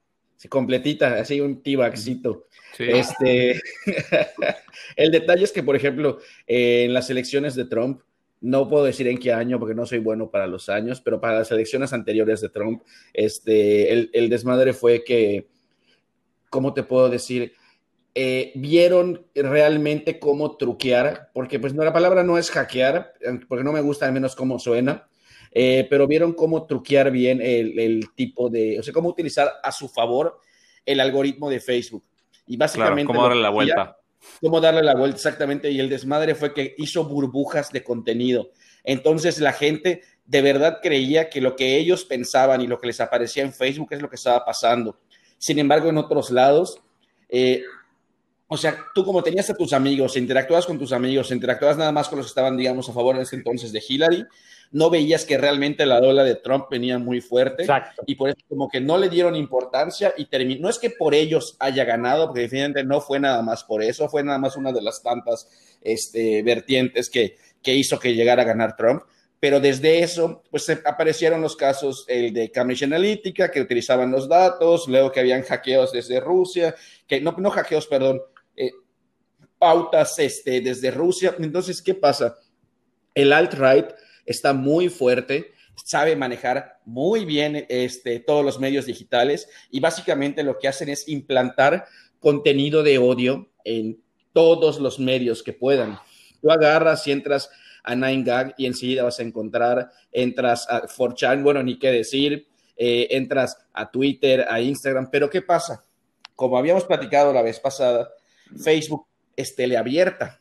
completita, 0.49 1.19
así 1.19 1.39
un 1.39 1.61
tibaxito. 1.61 2.47
Este, 2.77 3.59
el 4.95 5.11
detalle 5.11 5.43
es 5.43 5.51
que, 5.51 5.63
por 5.63 5.75
ejemplo, 5.75 6.19
en 6.45 6.93
las 6.93 7.09
elecciones 7.09 7.55
de 7.55 7.65
Trump, 7.65 8.01
no 8.41 8.67
puedo 8.67 8.83
decir 8.83 9.07
en 9.07 9.17
qué 9.17 9.33
año 9.33 9.59
porque 9.59 9.75
no 9.75 9.85
soy 9.85 9.99
bueno 9.99 10.29
para 10.29 10.47
los 10.47 10.69
años, 10.69 11.01
pero 11.01 11.19
para 11.19 11.39
las 11.39 11.51
elecciones 11.51 11.93
anteriores 11.93 12.41
de 12.41 12.49
Trump, 12.49 12.83
este, 13.13 13.91
el, 13.91 14.09
el 14.13 14.29
desmadre 14.29 14.73
fue 14.73 15.03
que, 15.03 15.47
¿cómo 16.49 16.73
te 16.73 16.83
puedo 16.83 17.09
decir? 17.09 17.53
Eh, 18.19 18.51
vieron 18.55 19.27
realmente 19.35 20.17
cómo 20.17 20.57
truquear, 20.57 21.29
porque 21.35 21.59
pues 21.59 21.75
no, 21.75 21.83
la 21.83 21.93
palabra 21.93 22.23
no 22.23 22.39
es 22.39 22.49
hackear, 22.49 23.13
porque 23.47 23.63
no 23.63 23.71
me 23.71 23.81
gusta 23.81 24.07
al 24.07 24.11
menos 24.11 24.35
cómo 24.35 24.57
suena, 24.57 25.07
eh, 25.51 25.85
pero 25.87 26.07
vieron 26.07 26.33
cómo 26.33 26.65
truquear 26.65 27.11
bien 27.11 27.39
el, 27.43 28.09
tipo 28.15 28.49
de, 28.49 28.79
o 28.79 28.81
sea, 28.81 28.91
cómo 28.91 29.09
utilizar 29.09 29.51
a 29.61 29.71
su 29.71 29.87
favor 29.87 30.39
el 30.83 30.99
algoritmo 30.99 31.47
de 31.47 31.59
Facebook. 31.59 32.05
Y 32.47 32.57
básicamente... 32.57 33.05
cómo 33.05 33.21
darle 33.21 33.43
la 33.43 33.49
vuelta. 33.49 33.97
Cómo 34.41 34.61
darle 34.61 34.83
la 34.83 34.95
vuelta, 34.95 35.17
exactamente. 35.17 35.71
Y 35.71 35.79
el 35.79 35.89
desmadre 35.89 36.35
fue 36.35 36.53
que 36.53 36.75
hizo 36.77 37.05
burbujas 37.05 37.71
de 37.71 37.83
contenido. 37.83 38.51
Entonces 38.83 39.39
la 39.39 39.53
gente 39.53 40.01
de 40.25 40.41
verdad 40.41 40.79
creía 40.81 41.29
que 41.29 41.41
lo 41.41 41.55
que 41.55 41.77
ellos 41.77 42.05
pensaban 42.05 42.61
y 42.61 42.67
lo 42.67 42.79
que 42.79 42.87
les 42.87 43.01
aparecía 43.01 43.43
en 43.43 43.53
Facebook 43.53 43.89
es 43.91 44.01
lo 44.01 44.09
que 44.09 44.17
estaba 44.17 44.43
pasando. 44.45 44.99
Sin 45.37 45.59
embargo, 45.59 45.89
en 45.89 45.97
otros 45.97 46.31
lados, 46.31 46.79
eh, 47.29 47.63
o 48.47 48.57
sea, 48.57 48.77
tú 48.93 49.03
como 49.03 49.21
tenías 49.23 49.49
a 49.49 49.55
tus 49.55 49.73
amigos, 49.73 50.15
interactuabas 50.15 50.65
con 50.65 50.79
tus 50.79 50.91
amigos, 50.93 51.31
interactuabas 51.31 51.77
nada 51.77 51.91
más 51.91 52.07
con 52.07 52.17
los 52.17 52.27
que 52.27 52.31
estaban, 52.31 52.55
digamos, 52.55 52.87
a 52.89 52.93
favor 52.93 53.15
en 53.15 53.21
ese 53.21 53.35
entonces 53.35 53.71
de 53.71 53.83
Hillary, 53.85 54.25
no 54.71 54.89
veías 54.89 55.25
que 55.25 55.37
realmente 55.37 55.85
la 55.85 55.99
ola 55.99 56.23
de 56.23 56.35
Trump 56.35 56.65
venía 56.69 56.97
muy 56.99 57.21
fuerte. 57.21 57.63
Exacto. 57.63 58.03
Y 58.05 58.15
por 58.15 58.29
eso 58.29 58.39
como 58.49 58.69
que 58.69 58.81
no 58.81 58.97
le 58.97 59.09
dieron 59.09 59.35
importancia 59.35 60.13
y 60.17 60.25
terminó. 60.25 60.63
No 60.63 60.69
es 60.69 60.79
que 60.79 60.89
por 60.89 61.13
ellos 61.13 61.55
haya 61.59 61.85
ganado, 61.85 62.27
porque 62.27 62.41
definitivamente 62.41 62.83
no 62.83 63.01
fue 63.01 63.19
nada 63.19 63.41
más 63.41 63.63
por 63.63 63.81
eso, 63.83 64.09
fue 64.09 64.23
nada 64.23 64.37
más 64.37 64.55
una 64.55 64.71
de 64.71 64.81
las 64.81 65.01
tantas 65.01 65.49
este, 65.81 66.41
vertientes 66.43 67.09
que, 67.09 67.37
que 67.61 67.73
hizo 67.73 67.99
que 67.99 68.13
llegara 68.13 68.43
a 68.43 68.45
ganar 68.45 68.75
Trump. 68.75 69.03
Pero 69.39 69.59
desde 69.59 70.01
eso, 70.01 70.43
pues 70.49 70.67
aparecieron 70.83 71.41
los 71.41 71.55
casos, 71.55 72.05
el 72.07 72.33
de 72.33 72.51
Cambridge 72.51 72.83
Analytica, 72.83 73.51
que 73.51 73.61
utilizaban 73.61 74.11
los 74.11 74.27
datos, 74.27 74.87
luego 74.87 75.11
que 75.11 75.19
habían 75.19 75.43
hackeos 75.43 75.91
desde 75.91 76.19
Rusia, 76.19 76.73
que 77.05 77.21
no, 77.21 77.35
no 77.37 77.51
hackeos, 77.51 77.85
perdón, 77.85 78.19
eh, 78.55 78.71
pautas 79.59 80.17
este, 80.17 80.59
desde 80.61 80.89
Rusia. 80.89 81.35
Entonces, 81.37 81.83
¿qué 81.83 81.93
pasa? 81.93 82.35
El 83.13 83.31
alt-right 83.31 83.91
está 84.27 84.53
muy 84.53 84.89
fuerte, 84.89 85.53
sabe 85.83 86.15
manejar 86.15 86.79
muy 86.85 87.25
bien 87.25 87.65
este, 87.69 88.19
todos 88.19 88.45
los 88.45 88.59
medios 88.59 88.85
digitales 88.85 89.49
y 89.71 89.79
básicamente 89.79 90.43
lo 90.43 90.59
que 90.59 90.67
hacen 90.67 90.89
es 90.89 91.07
implantar 91.07 91.85
contenido 92.19 92.83
de 92.83 92.99
odio 92.99 93.49
en 93.63 94.01
todos 94.33 94.79
los 94.79 94.99
medios 94.99 95.41
que 95.41 95.53
puedan. 95.53 95.97
Tú 96.41 96.51
agarras 96.51 97.07
y 97.07 97.11
entras 97.11 97.49
a 97.83 97.95
9gag 97.95 98.53
y 98.57 98.65
enseguida 98.65 99.03
vas 99.03 99.19
a 99.19 99.23
encontrar, 99.23 99.89
entras 100.11 100.67
a 100.69 100.83
4chan, 100.83 101.41
bueno, 101.41 101.63
ni 101.63 101.79
qué 101.79 101.91
decir, 101.91 102.47
eh, 102.75 103.07
entras 103.11 103.57
a 103.73 103.89
Twitter, 103.89 104.45
a 104.47 104.61
Instagram, 104.61 105.09
pero 105.09 105.29
¿qué 105.29 105.41
pasa? 105.41 105.83
Como 106.35 106.57
habíamos 106.57 106.83
platicado 106.83 107.33
la 107.33 107.41
vez 107.41 107.59
pasada, 107.59 108.09
Facebook 108.61 109.07
es 109.35 109.55
teleabierta. 109.55 110.39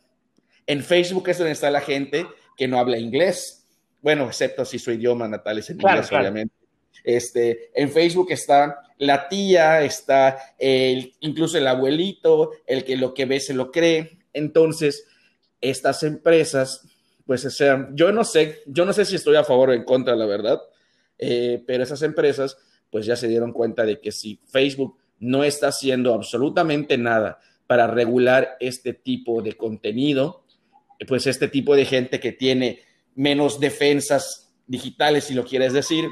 En 0.65 0.83
Facebook 0.83 1.29
es 1.29 1.37
donde 1.37 1.53
está 1.53 1.71
la 1.71 1.81
gente 1.81 2.27
que 2.57 2.67
no 2.67 2.77
habla 2.77 2.97
inglés. 2.97 3.66
Bueno, 4.01 4.27
excepto 4.27 4.65
si 4.65 4.79
su 4.79 4.91
idioma 4.91 5.27
natal 5.27 5.59
es 5.59 5.69
en 5.69 5.81
inglés, 5.81 6.11
obviamente. 6.11 6.53
Este, 7.03 7.71
en 7.73 7.89
Facebook 7.89 8.31
está 8.31 8.81
la 8.97 9.27
tía, 9.29 9.81
está 9.83 10.37
el, 10.57 11.13
incluso 11.21 11.57
el 11.57 11.67
abuelito, 11.67 12.51
el 12.65 12.83
que 12.83 12.97
lo 12.97 13.13
que 13.13 13.25
ve 13.25 13.39
se 13.39 13.53
lo 13.53 13.71
cree. 13.71 14.19
Entonces, 14.33 15.05
estas 15.61 16.03
empresas, 16.03 16.87
pues, 17.25 17.45
o 17.45 17.49
sea, 17.49 17.89
yo 17.93 18.11
no 18.11 18.23
sé, 18.23 18.61
yo 18.65 18.85
no 18.85 18.93
sé 18.93 19.05
si 19.05 19.15
estoy 19.15 19.35
a 19.35 19.43
favor 19.43 19.69
o 19.69 19.73
en 19.73 19.83
contra, 19.83 20.15
la 20.15 20.25
verdad, 20.25 20.61
eh, 21.17 21.63
pero 21.65 21.83
esas 21.83 22.01
empresas, 22.01 22.57
pues 22.91 23.05
ya 23.05 23.15
se 23.15 23.27
dieron 23.27 23.51
cuenta 23.51 23.85
de 23.85 23.99
que 23.99 24.11
si 24.11 24.39
Facebook 24.47 24.97
no 25.19 25.43
está 25.43 25.69
haciendo 25.69 26.13
absolutamente 26.13 26.97
nada 26.97 27.39
para 27.65 27.87
regular 27.87 28.55
este 28.59 28.93
tipo 28.93 29.41
de 29.41 29.53
contenido, 29.53 30.43
pues 31.07 31.27
este 31.27 31.47
tipo 31.47 31.75
de 31.75 31.85
gente 31.85 32.19
que 32.19 32.31
tiene 32.31 32.81
menos 33.17 33.59
defensas 33.59 34.53
digitales, 34.67 35.25
si 35.25 35.33
lo 35.33 35.43
quieres 35.43 35.73
decir, 35.73 36.07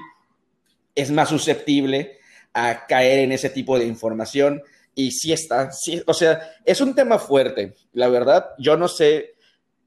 es 0.95 1.11
más 1.11 1.29
susceptible 1.29 2.17
a 2.53 2.87
caer 2.87 3.19
en 3.19 3.31
ese 3.31 3.49
tipo 3.49 3.77
de 3.79 3.85
información. 3.85 4.61
Y 4.95 5.11
sí 5.11 5.31
está, 5.31 5.71
sí, 5.71 6.01
o 6.07 6.13
sea, 6.13 6.39
es 6.65 6.81
un 6.81 6.95
tema 6.95 7.19
fuerte, 7.19 7.75
la 7.93 8.09
verdad. 8.09 8.47
Yo 8.57 8.75
no 8.75 8.87
sé, 8.87 9.35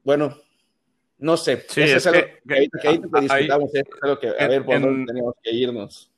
bueno, 0.03 0.37
no 1.17 1.35
sé. 1.35 1.65
Sí, 1.67 1.81
es, 1.81 2.07
algo 2.07 2.21
que, 2.47 2.69
que, 2.81 2.89
discutamos, 2.91 3.73
es 3.73 3.83
algo 4.01 4.19
que, 4.19 4.27
a 4.39 4.47
ver, 4.47 4.63
por 4.63 4.79
dónde 4.79 5.11
tenemos 5.11 5.35
que 5.43 5.51
irnos. 5.51 6.11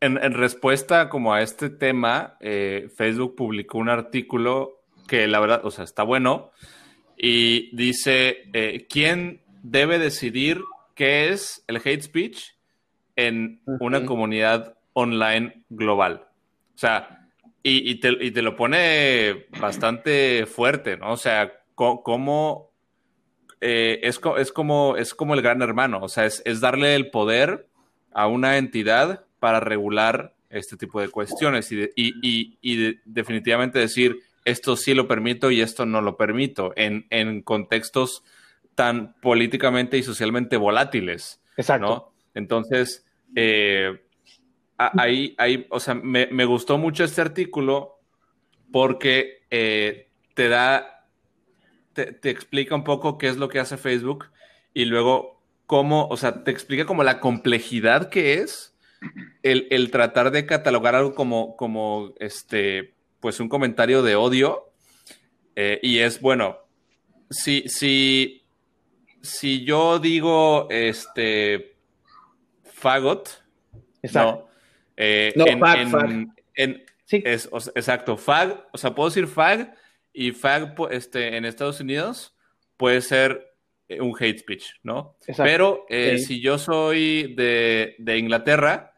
En, 0.00 0.22
en, 0.22 0.34
respuesta 0.34 1.08
como 1.08 1.32
a 1.32 1.42
este 1.42 1.70
tema, 1.70 2.36
eh, 2.40 2.90
Facebook 2.94 3.34
publicó 3.34 3.78
un 3.78 3.88
artículo 3.88 4.84
que 5.08 5.26
la 5.26 5.40
verdad, 5.40 5.64
o 5.64 5.70
sea, 5.70 5.84
está 5.84 6.02
bueno. 6.02 6.50
Y 7.16 7.74
dice, 7.74 8.42
eh, 8.52 8.86
¿quién 8.88 9.43
debe 9.64 9.98
decidir 9.98 10.62
qué 10.94 11.30
es 11.30 11.64
el 11.66 11.78
hate 11.78 12.02
speech 12.02 12.52
en 13.16 13.60
una 13.80 14.04
comunidad 14.04 14.76
online 14.92 15.64
global? 15.70 16.28
O 16.74 16.78
sea, 16.78 17.28
y, 17.62 17.94
te, 17.96 18.42
lo 18.42 18.56
pone 18.56 19.46
bastante 19.58 20.44
fuerte, 20.46 20.96
¿no? 20.98 21.12
O 21.12 21.16
sea, 21.16 21.52
cómo... 21.74 22.70
Eh, 23.60 24.00
es, 24.02 24.20
es, 24.36 24.52
como, 24.52 24.96
es 24.98 25.14
como 25.14 25.32
el 25.32 25.40
gran 25.40 25.62
hermano, 25.62 26.00
o 26.02 26.08
sea, 26.10 26.26
es, 26.26 26.60
darle 26.60 26.94
el 26.94 27.10
poder 27.10 27.66
a 28.12 28.26
una 28.26 28.58
entidad 28.58 29.24
para 29.40 29.58
regular 29.58 30.34
este 30.50 30.76
tipo 30.76 31.00
de 31.00 31.08
cuestiones 31.08 31.72
y, 31.72 31.90
y 31.96 32.98
definitivamente 33.06 33.78
decir, 33.78 34.18
esto 34.44 34.76
sí 34.76 34.92
lo 34.92 35.08
permito 35.08 35.50
y 35.50 35.62
esto 35.62 35.86
no 35.86 36.02
lo 36.02 36.18
permito, 36.18 36.74
en, 36.76 37.06
en 37.08 37.40
contextos 37.40 38.22
tan 38.74 39.14
políticamente 39.20 39.98
y 39.98 40.02
socialmente 40.02 40.56
volátiles. 40.56 41.40
Exacto. 41.56 42.12
Entonces, 42.34 43.06
eh, 43.36 44.00
ahí, 44.76 45.34
ahí, 45.38 45.66
o 45.70 45.80
sea, 45.80 45.94
me, 45.94 46.26
me, 46.26 46.44
gustó 46.44 46.78
mucho 46.78 47.04
este 47.04 47.20
artículo 47.20 48.00
porque 48.72 49.44
eh, 49.50 50.08
te 50.34 50.48
da, 50.48 51.06
te, 51.92 52.12
te, 52.12 52.30
explica 52.30 52.74
un 52.74 52.84
poco 52.84 53.18
qué 53.18 53.28
es 53.28 53.36
lo 53.36 53.48
que 53.48 53.60
hace 53.60 53.76
Facebook 53.76 54.26
y 54.72 54.84
luego 54.86 55.40
cómo, 55.66 56.06
o 56.08 56.16
sea, 56.16 56.42
te 56.44 56.50
explica 56.50 56.86
como 56.86 57.04
la 57.04 57.20
complejidad 57.20 58.08
que 58.08 58.34
es 58.34 58.76
el, 59.42 59.66
el 59.70 59.90
tratar 59.90 60.30
de 60.30 60.46
catalogar 60.46 60.94
algo 60.94 61.14
como, 61.14 61.56
como 61.56 62.12
este, 62.18 62.94
pues 63.20 63.40
un 63.40 63.48
comentario 63.48 64.02
de 64.02 64.16
odio 64.16 64.72
eh, 65.56 65.78
y 65.82 65.98
es, 65.98 66.20
bueno, 66.20 66.58
si, 67.30 67.68
si, 67.68 68.43
si 69.24 69.64
yo 69.64 69.98
digo, 69.98 70.68
este, 70.70 71.76
fagot, 72.62 73.42
exacto. 74.02 74.42
no, 74.42 74.48
eh, 74.96 75.32
en, 75.34 75.60
fag, 75.60 76.34
sí. 77.06 77.22
es, 77.24 77.48
exacto, 77.74 78.18
fag, 78.18 78.68
o 78.72 78.78
sea, 78.78 78.94
puedo 78.94 79.08
decir 79.08 79.26
fag 79.26 79.74
y 80.12 80.32
fag 80.32 80.74
este, 80.90 81.36
en 81.36 81.46
Estados 81.46 81.80
Unidos 81.80 82.36
puede 82.76 83.00
ser 83.00 83.54
eh, 83.88 84.00
un 84.00 84.14
hate 84.18 84.40
speech, 84.40 84.74
¿no? 84.82 85.16
Pero 85.38 85.86
eh, 85.88 86.18
si 86.18 86.40
yo 86.42 86.58
soy 86.58 87.34
de, 87.34 87.96
de, 87.98 88.18
Inglaterra, 88.18 88.92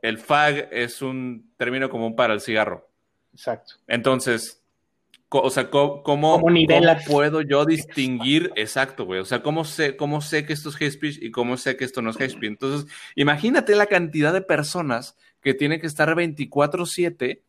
el 0.00 0.16
fag 0.16 0.70
es 0.72 1.02
un 1.02 1.52
término 1.58 1.90
común 1.90 2.16
para 2.16 2.32
el 2.32 2.40
cigarro. 2.40 2.88
Exacto. 3.34 3.74
Entonces, 3.86 4.61
o 5.40 5.50
sea, 5.50 5.70
¿cómo, 5.70 6.02
cómo, 6.02 6.40
puedo 7.06 7.40
yo 7.42 7.64
distinguir? 7.64 8.52
Exacto, 8.56 9.04
güey. 9.04 9.20
O 9.20 9.24
sea, 9.24 9.42
¿cómo 9.42 9.64
sé, 9.64 9.96
¿cómo 9.96 10.20
sé 10.20 10.44
que 10.44 10.52
esto 10.52 10.68
es 10.68 10.76
hate 10.76 10.92
speech 10.92 11.18
y 11.22 11.30
cómo 11.30 11.56
sé 11.56 11.76
que 11.76 11.84
esto 11.84 12.02
no 12.02 12.10
es 12.10 12.16
hate 12.16 12.30
speech? 12.30 12.50
Entonces, 12.50 12.90
imagínate 13.14 13.74
la 13.74 13.86
cantidad 13.86 14.32
de 14.32 14.42
personas 14.42 15.16
que 15.40 15.54
tienen 15.54 15.80
que 15.80 15.86
estar 15.86 16.08
24-7 16.14 17.40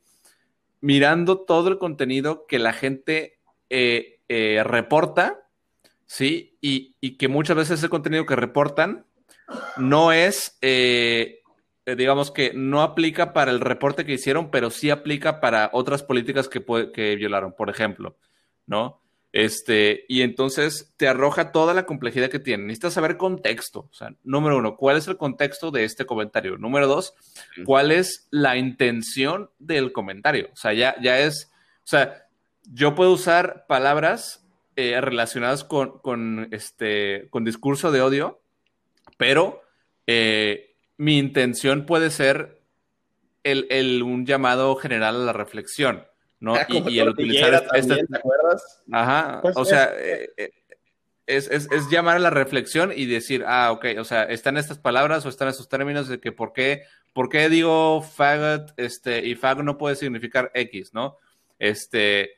mirando 0.81 1.39
todo 1.39 1.69
el 1.69 1.77
contenido 1.77 2.45
que 2.47 2.59
la 2.59 2.73
gente 2.73 3.39
eh, 3.69 4.19
reporta 4.63 5.43
¿sí? 6.13 6.57
Y, 6.61 7.17
que 7.17 7.27
muchas 7.27 7.57
veces 7.57 7.79
ese 7.79 7.89
contenido 7.89 8.25
que 8.25 8.35
reportan 8.35 9.05
no 9.77 10.11
es, 10.11 10.57
eh, 10.61 11.41
eh, 11.41 11.42
digamos 11.85 12.31
que 12.31 12.51
no 12.53 12.81
aplica 12.81 13.33
para 13.33 13.51
el 13.51 13.59
reporte 13.59 14.05
que 14.05 14.13
hicieron, 14.13 14.51
pero 14.51 14.69
sí 14.69 14.89
aplica 14.89 15.39
para 15.41 15.69
otras 15.73 16.03
políticas 16.03 16.47
que, 16.47 16.63
que 16.93 17.15
violaron, 17.15 17.53
por 17.53 17.69
ejemplo, 17.69 18.17
¿no? 18.65 19.01
Este, 19.33 20.05
y 20.07 20.21
entonces 20.21 20.93
te 20.95 21.07
arroja 21.07 21.51
toda 21.51 21.73
la 21.73 21.87
complejidad 21.87 22.29
que 22.29 22.39
tiene. 22.39 22.65
Necesitas 22.65 22.93
saber 22.93 23.17
contexto. 23.17 23.89
O 23.91 23.93
sea, 23.93 24.13
número 24.23 24.57
uno, 24.57 24.77
¿cuál 24.77 24.97
es 24.97 25.07
el 25.07 25.17
contexto 25.17 25.71
de 25.71 25.85
este 25.85 26.05
comentario? 26.05 26.57
Número 26.59 26.85
dos, 26.87 27.15
¿cuál 27.65 27.91
es 27.91 28.27
la 28.29 28.57
intención 28.57 29.49
del 29.57 29.91
comentario? 29.91 30.49
O 30.53 30.55
sea, 30.55 30.73
ya, 30.73 30.95
ya 31.01 31.19
es, 31.19 31.51
o 31.79 31.87
sea, 31.87 32.27
yo 32.71 32.93
puedo 32.93 33.11
usar 33.11 33.65
palabras 33.67 34.45
eh, 34.75 35.01
relacionadas 35.01 35.63
con, 35.63 36.47
este, 36.51 37.27
con 37.31 37.43
discurso 37.43 37.91
de 37.91 38.01
odio, 38.01 38.39
pero 39.17 39.63
eh, 40.05 40.72
mi 40.97 41.17
intención 41.17 41.85
puede 41.85 42.09
ser 42.11 42.61
el, 43.43 44.03
un 44.03 44.25
llamado 44.25 44.75
general 44.75 45.15
a 45.15 45.25
la 45.25 45.33
reflexión, 45.33 46.05
¿no? 46.39 46.55
Ah, 46.55 46.65
y, 46.67 46.99
el 46.99 47.09
utilizar 47.09 47.65
este, 47.73 48.05
¿te 48.05 48.17
acuerdas? 48.17 48.83
Ajá, 48.91 49.39
pues 49.41 49.57
o 49.57 49.65
sea, 49.65 49.93
eh, 49.97 50.29
es, 51.25 51.69
llamar 51.89 52.17
a 52.17 52.19
la 52.19 52.29
reflexión 52.29 52.91
y 52.95 53.05
decir, 53.05 53.43
ah, 53.47 53.71
ok, 53.71 53.85
o 53.99 54.03
sea, 54.03 54.23
están 54.23 54.57
estas 54.57 54.77
palabras 54.77 55.25
o 55.25 55.29
están 55.29 55.47
estos 55.47 55.69
términos 55.69 56.07
de 56.07 56.19
que 56.19 56.31
por 56.31 56.53
qué, 56.53 56.83
por 57.13 57.29
qué 57.29 57.49
digo 57.49 58.01
faggot, 58.01 58.73
este, 58.77 59.25
y 59.25 59.35
fag 59.35 59.63
no 59.63 59.77
puede 59.77 59.95
significar 59.95 60.51
X, 60.53 60.93
¿no? 60.93 61.17
Este, 61.59 62.37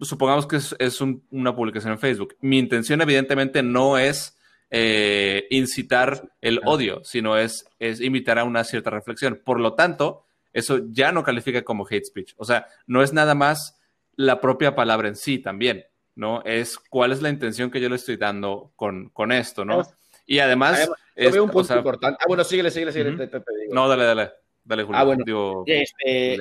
supongamos 0.00 0.46
que 0.46 0.56
es, 0.56 1.00
una 1.00 1.54
publicación 1.54 1.92
en 1.92 1.98
Facebook. 1.98 2.36
Mi 2.40 2.58
intención 2.58 3.00
evidentemente 3.02 3.62
no 3.62 3.98
es 3.98 4.37
eh, 4.70 5.46
incitar 5.50 6.30
el 6.40 6.60
odio, 6.64 7.02
sino 7.04 7.36
es, 7.36 7.66
es 7.78 8.00
invitar 8.00 8.38
a 8.38 8.44
una 8.44 8.64
cierta 8.64 8.90
reflexión. 8.90 9.40
Por 9.44 9.60
lo 9.60 9.74
tanto, 9.74 10.24
eso 10.52 10.80
ya 10.90 11.12
no 11.12 11.22
califica 11.22 11.62
como 11.62 11.86
hate 11.88 12.04
speech. 12.04 12.34
O 12.36 12.44
sea, 12.44 12.66
no 12.86 13.02
es 13.02 13.12
nada 13.12 13.34
más 13.34 13.80
la 14.16 14.40
propia 14.40 14.74
palabra 14.74 15.08
en 15.08 15.16
sí 15.16 15.38
también, 15.38 15.84
¿no? 16.14 16.42
Es 16.44 16.78
cuál 16.78 17.12
es 17.12 17.22
la 17.22 17.30
intención 17.30 17.70
que 17.70 17.80
yo 17.80 17.88
le 17.88 17.96
estoy 17.96 18.16
dando 18.16 18.72
con, 18.76 19.10
con 19.10 19.32
esto, 19.32 19.64
¿no? 19.64 19.82
Y 20.26 20.40
además... 20.40 20.90
veo 21.16 21.44
un 21.44 21.50
punto 21.50 21.76
importante. 21.76 22.18
Ah, 22.20 22.26
bueno, 22.28 22.44
síguele, 22.44 22.70
síguele, 22.70 22.92
síguele. 22.92 23.30
No, 23.70 23.88
dale, 23.88 24.04
dale. 24.04 24.30
Dale, 24.64 24.82
Julio. 24.82 25.00
Ah, 25.00 25.04
bueno. 25.04 25.64
este, 25.66 26.38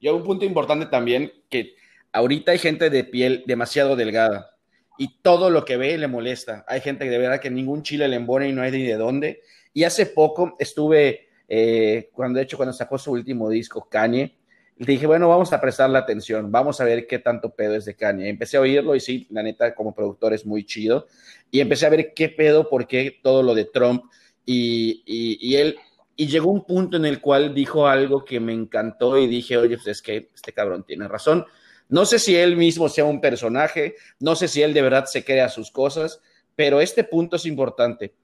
yo 0.00 0.16
un 0.16 0.24
punto 0.24 0.44
importante 0.44 0.86
también 0.86 1.32
que 1.48 1.76
Ahorita 2.16 2.52
hay 2.52 2.58
gente 2.58 2.88
de 2.88 3.04
piel 3.04 3.44
demasiado 3.46 3.94
delgada 3.94 4.55
y 4.98 5.18
todo 5.22 5.50
lo 5.50 5.64
que 5.64 5.76
ve 5.76 5.96
le 5.98 6.08
molesta. 6.08 6.64
Hay 6.68 6.80
gente 6.80 7.04
que 7.04 7.10
de 7.10 7.18
verdad 7.18 7.40
que 7.40 7.50
ningún 7.50 7.82
chile 7.82 8.08
le 8.08 8.16
embone 8.16 8.48
y 8.48 8.52
no 8.52 8.62
hay 8.62 8.72
ni 8.72 8.82
de 8.82 8.96
dónde. 8.96 9.42
Y 9.72 9.84
hace 9.84 10.06
poco 10.06 10.56
estuve, 10.58 11.28
eh, 11.48 12.10
cuando 12.12 12.38
de 12.38 12.44
hecho 12.44 12.56
cuando 12.56 12.72
sacó 12.72 12.98
su 12.98 13.12
último 13.12 13.48
disco, 13.50 13.88
Kanye, 13.88 14.36
le 14.78 14.86
dije, 14.86 15.06
bueno, 15.06 15.28
vamos 15.28 15.52
a 15.52 15.60
prestarle 15.60 15.96
atención, 15.98 16.52
vamos 16.52 16.80
a 16.80 16.84
ver 16.84 17.06
qué 17.06 17.18
tanto 17.18 17.50
pedo 17.50 17.74
es 17.76 17.84
de 17.86 17.94
Kanye. 17.94 18.28
Empecé 18.28 18.56
a 18.56 18.60
oírlo 18.60 18.94
y 18.94 19.00
sí, 19.00 19.26
la 19.30 19.42
neta, 19.42 19.74
como 19.74 19.94
productor 19.94 20.34
es 20.34 20.44
muy 20.44 20.64
chido. 20.64 21.06
Y 21.50 21.60
empecé 21.60 21.86
a 21.86 21.90
ver 21.90 22.12
qué 22.14 22.28
pedo, 22.28 22.68
por 22.68 22.86
qué 22.86 23.18
todo 23.22 23.42
lo 23.42 23.54
de 23.54 23.64
Trump. 23.64 24.04
Y, 24.44 25.02
y, 25.06 25.38
y 25.40 25.56
él, 25.56 25.76
y 26.14 26.26
llegó 26.28 26.50
un 26.50 26.64
punto 26.64 26.96
en 26.96 27.04
el 27.06 27.20
cual 27.20 27.54
dijo 27.54 27.86
algo 27.86 28.24
que 28.24 28.40
me 28.40 28.52
encantó 28.52 29.18
y 29.18 29.26
dije, 29.26 29.56
oye, 29.56 29.76
pues 29.76 29.88
es 29.88 30.02
que 30.02 30.30
este 30.34 30.52
cabrón 30.52 30.84
tiene 30.84 31.08
razón 31.08 31.46
no 31.88 32.04
sé 32.04 32.18
si 32.18 32.36
él 32.36 32.56
mismo 32.56 32.88
sea 32.88 33.04
un 33.04 33.20
personaje, 33.20 33.94
no 34.18 34.34
sé 34.36 34.48
si 34.48 34.62
él 34.62 34.74
de 34.74 34.82
verdad 34.82 35.06
se 35.06 35.24
crea 35.24 35.48
sus 35.48 35.70
cosas, 35.70 36.20
pero 36.54 36.80
este 36.80 37.04
punto 37.04 37.36
es 37.36 37.46
importante. 37.46 38.14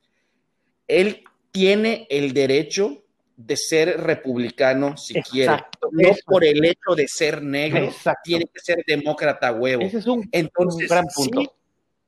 Él 0.88 1.22
tiene 1.50 2.06
el 2.10 2.32
derecho 2.32 3.04
de 3.36 3.56
ser 3.56 4.00
republicano 4.00 4.96
si 4.96 5.14
quiere. 5.22 5.64
No 5.92 6.10
por 6.24 6.44
el 6.44 6.64
hecho 6.64 6.94
de 6.96 7.06
ser 7.06 7.42
negro, 7.42 7.92
tiene 8.24 8.46
que 8.52 8.60
ser 8.60 8.82
demócrata 8.86 9.52
huevo. 9.52 9.82
Ese 9.82 9.98
es 9.98 10.06
un, 10.06 10.28
entonces, 10.32 10.88
gran 10.88 11.06
punto. 11.14 11.54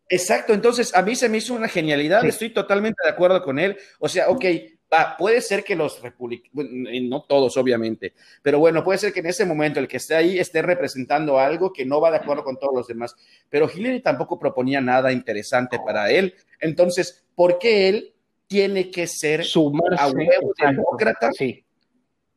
exacto, 0.09 0.53
entonces 0.53 0.95
a 0.95 1.03
mí 1.03 1.15
se 1.15 1.29
me 1.29 1.39
hizo 1.39 1.55
una 1.55 1.69
genialidad, 1.69 2.25
estoy 2.25 2.51
totalmente 2.51 3.03
de 3.05 3.11
acuerdo 3.11 3.43
con 3.43 3.59
él. 3.59 3.77
O 3.99 4.09
sea, 4.09 4.29
ok, 4.29 4.45
puede 5.19 5.41
ser 5.41 5.65
que 5.65 5.77
los 5.77 6.01
republicanos, 6.03 6.67
no 7.03 7.23
todos 7.23 7.57
obviamente, 7.57 8.15
pero 8.43 8.59
bueno, 8.59 8.85
puede 8.85 8.99
ser 8.99 9.13
que 9.13 9.21
en 9.21 9.27
ese 9.27 9.45
momento 9.45 9.81
el 9.81 9.89
que 9.89 9.97
esté 9.97 10.15
ahí 10.15 10.39
esté 10.39 10.63
representando 10.63 11.39
algo 11.39 11.73
que 11.73 11.85
no 11.85 12.01
va 12.01 12.11
de 12.11 12.19
acuerdo 12.19 12.45
con 12.45 12.59
todos 12.59 12.75
los 12.75 12.87
demás, 12.87 13.15
pero 13.49 13.69
Hillary 13.73 14.01
tampoco 14.01 14.39
proponía 14.39 14.81
nada 14.81 15.13
interesante 15.13 15.79
para 15.85 16.11
él. 16.11 16.35
Entonces, 16.61 17.25
¿por 17.35 17.59
qué 17.59 17.89
él 17.89 18.15
tiene 18.47 18.91
que 18.91 19.07
ser 19.07 19.43
a 19.43 20.09
huevo 20.09 20.53
demócrata? 20.59 21.31
Sí. 21.33 21.65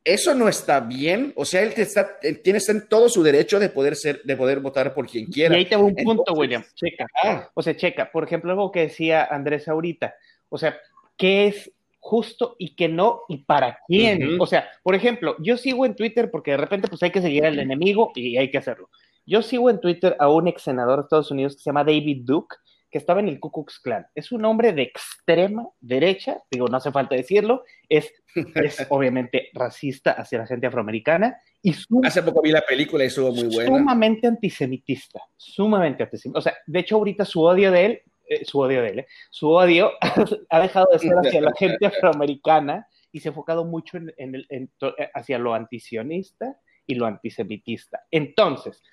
Eso 0.04 0.34
no 0.34 0.48
está 0.48 0.80
bien, 0.80 1.34
o 1.36 1.44
sea, 1.44 1.64
él, 1.64 1.74
está, 1.76 2.18
tiene 2.42 2.60
en 2.66 2.88
todo 2.88 3.10
su 3.10 3.22
derecho 3.24 3.60
de 3.60 3.68
poder 3.68 3.98
ser, 3.98 4.22
de 4.24 4.38
poder 4.38 4.62
votar 4.62 4.94
por 4.94 5.06
quien 5.06 5.26
quiera. 5.26 5.54
Y 5.56 5.60
ahí 5.60 5.66
tengo 5.66 5.86
un 5.86 5.96
punto, 5.96 6.34
William. 6.34 6.64
Checa. 6.76 7.06
O 7.54 7.62
sea, 7.62 7.76
checa. 7.76 8.10
Por 8.10 8.24
ejemplo, 8.24 8.52
algo 8.52 8.72
que 8.72 8.82
decía 8.82 9.26
Andrés 9.26 9.68
ahorita. 9.68 10.16
O 10.48 10.58
sea, 10.58 10.78
¿qué 11.18 11.48
es 11.48 11.74
justo 12.08 12.56
y 12.58 12.74
que 12.74 12.88
no 12.88 13.24
y 13.28 13.40
para 13.40 13.80
quién. 13.86 14.40
O 14.40 14.46
sea, 14.46 14.70
por 14.82 14.96
ejemplo, 14.96 15.36
yo 15.40 15.58
sigo 15.58 15.86
en 15.86 15.94
Twitter 15.94 16.32
porque 16.32 16.52
de 16.52 16.58
repente 16.58 16.88
pues 16.88 17.04
hay 17.04 17.12
que 17.12 17.22
seguir 17.22 17.46
al 17.46 17.60
enemigo 17.60 18.14
y 18.16 18.38
hay 18.38 18.50
que 18.50 18.58
hacerlo. 18.58 18.90
Yo 19.26 19.42
sigo 19.42 19.70
en 19.70 19.82
Twitter 19.82 20.16
a 20.20 20.30
un 20.30 20.48
ex 20.48 20.62
senador 20.62 21.00
de 21.00 21.04
Estados 21.04 21.32
Unidos 21.32 21.56
que 21.56 21.64
se 21.64 21.70
llama 21.70 21.84
David 21.84 22.22
Duke, 22.24 22.56
que 22.90 22.98
estaba 22.98 23.20
en 23.20 23.28
el 23.28 23.42
Ku 23.42 23.52
Klux 23.52 23.82
Klan. 23.82 24.08
Es 24.16 24.32
un 24.32 24.46
hombre 24.46 24.72
de 24.72 24.84
extrema 24.84 25.68
derecha, 25.82 26.38
digo, 26.50 26.70
no 26.70 26.78
hace 26.78 26.94
falta 26.94 27.14
decirlo, 27.14 27.66
es, 27.90 28.10
es 28.56 28.88
obviamente 28.90 29.50
racista 29.54 30.14
hacia 30.14 30.40
la 30.40 30.48
gente 30.48 30.68
afroamericana 30.68 31.38
y 31.62 31.76
hace 32.04 32.24
poco 32.24 32.42
vi 32.42 32.52
la 32.52 32.62
película 32.62 33.04
y 33.04 33.08
estuvo 33.08 33.34
muy 33.34 33.54
buena. 33.54 33.78
Sumamente 33.78 34.28
antisemitista, 34.28 35.20
sumamente 35.36 36.04
antisemitista. 36.04 36.40
O 36.40 36.42
sea, 36.42 36.54
de 36.66 36.80
hecho 36.80 36.96
ahorita 36.96 37.26
su 37.26 37.42
odio 37.42 37.70
de 37.70 37.86
él 37.86 38.02
eh, 38.30 38.46
su 38.46 38.60
odio 38.60 38.82
de 38.82 38.90
él, 38.90 39.00
¿eh? 39.00 39.08
su 39.30 39.50
odio 39.50 39.92
ha 40.50 40.60
dejado 40.60 40.88
de 40.92 41.00
ser 41.00 41.14
hacia 41.24 41.42
la 41.42 41.54
gente 41.58 41.86
afroamericana 41.86 42.88
y 43.12 43.20
se 43.20 43.30
ha 43.30 43.32
enfocado 43.32 43.66
mucho 43.66 43.98
en, 43.98 44.14
el, 44.18 44.48
eh, 44.50 44.68
hacia 45.14 45.40
lo 45.40 45.54
antisionista 45.54 46.60
y 46.86 46.96
lo 46.96 47.06
antisemitista. 47.06 48.02
Entonces, 48.12 48.84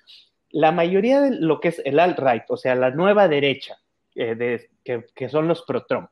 la 0.49 0.71
mayoría 0.71 1.21
de 1.21 1.31
lo 1.31 1.59
que 1.59 1.69
es 1.69 1.81
el 1.83 1.99
alt-right, 1.99 2.43
o 2.49 2.57
sea, 2.57 2.75
la 2.75 2.91
nueva 2.91 3.27
derecha, 3.27 3.77
de, 4.15 4.69
que, 4.85 5.27
son 5.27 5.49
los 5.49 5.63
pro-Trump, 5.63 6.09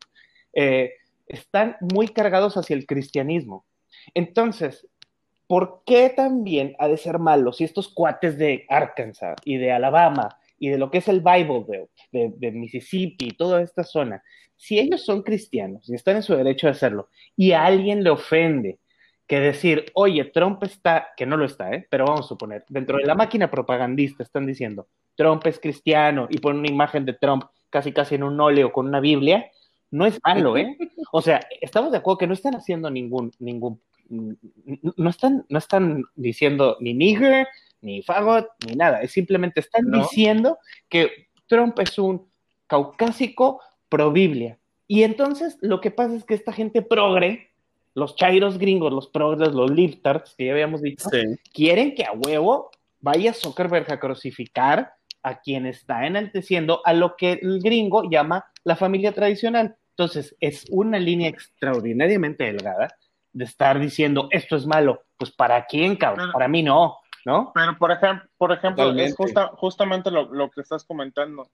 están 1.27 1.77
muy 1.79 2.09
cargados 2.09 2.57
hacia 2.57 2.75
el 2.75 2.85
cristianismo. 2.85 3.65
Entonces, 4.13 4.85
¿por 5.47 5.83
qué 5.85 6.09
también 6.09 6.75
ha 6.79 6.89
de 6.89 6.97
ser 6.97 7.19
malo 7.19 7.53
si 7.53 7.63
estos 7.63 7.87
cuates 7.87 8.37
de 8.37 8.65
Arkansas 8.67 9.37
y 9.45 9.55
de 9.55 9.71
Alabama 9.71 10.37
y 10.63 10.69
de 10.69 10.77
lo 10.77 10.89
que 10.89 10.99
es 10.99 11.09
el 11.09 11.19
Bible 11.19 11.65
Belt, 11.67 11.89
de, 12.39 12.51
Mississippi, 12.53 13.31
toda 13.31 13.61
esta 13.61 13.83
zona, 13.83 14.23
si 14.55 14.79
ellos 14.79 15.03
son 15.03 15.21
cristianos 15.21 15.89
y 15.89 15.93
están 15.93 16.15
en 16.15 16.23
su 16.23 16.37
derecho 16.37 16.67
de 16.67 16.71
hacerlo, 16.71 17.09
y 17.35 17.51
a 17.51 17.65
alguien 17.65 18.01
le 18.01 18.11
ofende 18.11 18.79
que 19.27 19.41
decir, 19.41 19.83
oye, 19.93 20.23
Trump 20.23 20.63
está, 20.63 21.09
que 21.17 21.25
no 21.25 21.35
lo 21.35 21.43
está, 21.43 21.73
¿eh? 21.73 21.85
pero 21.89 22.05
vamos 22.05 22.21
a 22.21 22.29
suponer, 22.29 22.63
dentro 22.69 22.97
de 22.97 23.03
la 23.03 23.13
máquina 23.13 23.51
propagandista 23.51 24.23
están 24.23 24.45
diciendo, 24.45 24.87
Trump 25.17 25.45
es 25.47 25.59
cristiano 25.59 26.27
y 26.29 26.37
ponen 26.37 26.59
una 26.59 26.69
imagen 26.69 27.03
de 27.03 27.11
Trump 27.11 27.43
casi 27.69 27.91
casi 27.91 28.15
en 28.15 28.23
un 28.23 28.39
óleo 28.39 28.71
con 28.71 28.87
una 28.87 29.01
Biblia, 29.01 29.51
no 29.91 30.05
es 30.05 30.17
malo, 30.23 30.55
¿eh? 30.55 30.77
O 31.11 31.21
sea, 31.21 31.41
estamos 31.59 31.91
de 31.91 31.97
acuerdo 31.97 32.19
que 32.19 32.27
no 32.27 32.33
están 32.33 32.55
haciendo 32.55 32.89
ningún, 32.89 33.33
ningún, 33.37 33.81
no 34.07 35.09
están, 35.09 35.45
no 35.49 35.57
están 35.57 36.05
diciendo 36.15 36.77
ni 36.79 36.93
nigger, 36.93 37.47
ni 37.83 38.01
fagot, 38.01 38.47
ni 38.65 38.75
nada. 38.75 39.01
Es 39.01 39.11
simplemente 39.11 39.59
están 39.59 39.91
diciendo 39.91 40.57
que 40.89 41.27
Trump 41.47 41.79
es 41.79 41.99
un 41.99 42.27
caucásico 42.67 43.61
pro 43.89 44.11
Biblia. 44.11 44.57
Y 44.87 45.03
entonces 45.03 45.57
lo 45.61 45.81
que 45.81 45.91
pasa 45.91 46.15
es 46.15 46.23
que 46.23 46.33
esta 46.33 46.53
gente 46.53 46.81
progre, 46.81 47.51
los 47.93 48.15
chairos 48.15 48.57
gringos, 48.57 48.91
los 48.91 49.07
progres, 49.07 49.53
los 49.53 49.69
liftards, 49.69 50.33
que 50.35 50.45
ya 50.45 50.53
habíamos 50.53 50.81
dicho, 50.81 51.09
quieren 51.53 51.93
que 51.93 52.05
a 52.05 52.13
huevo 52.13 52.71
vaya 52.99 53.33
Zuckerberg 53.33 53.91
a 53.91 53.99
crucificar 53.99 54.93
a 55.21 55.39
quien 55.39 55.65
está 55.65 56.05
enalteciendo 56.05 56.81
a 56.85 56.93
lo 56.93 57.15
que 57.15 57.39
el 57.41 57.59
gringo 57.61 58.09
llama 58.09 58.45
la 58.63 58.75
familia 58.75 59.11
tradicional. 59.13 59.75
Entonces, 59.89 60.35
es 60.39 60.65
una 60.69 60.99
línea 60.99 61.29
extraordinariamente 61.29 62.45
delgada 62.45 62.87
de 63.31 63.45
estar 63.45 63.79
diciendo 63.79 64.27
esto 64.31 64.55
es 64.55 64.65
malo. 64.65 65.03
Pues 65.17 65.31
para 65.31 65.65
quién, 65.65 65.95
cabrón, 65.95 66.31
para 66.31 66.47
mí 66.47 66.63
no, 66.63 66.97
¿no? 67.25 67.51
Pero 67.53 67.77
por 67.77 67.91
ejemplo, 67.91 68.27
por 68.37 68.51
ejemplo, 68.51 68.91
es 68.91 69.15
justamente 69.55 70.11
lo, 70.11 70.51
que 70.51 70.61
estás 70.61 70.83
comentando. 70.83 71.49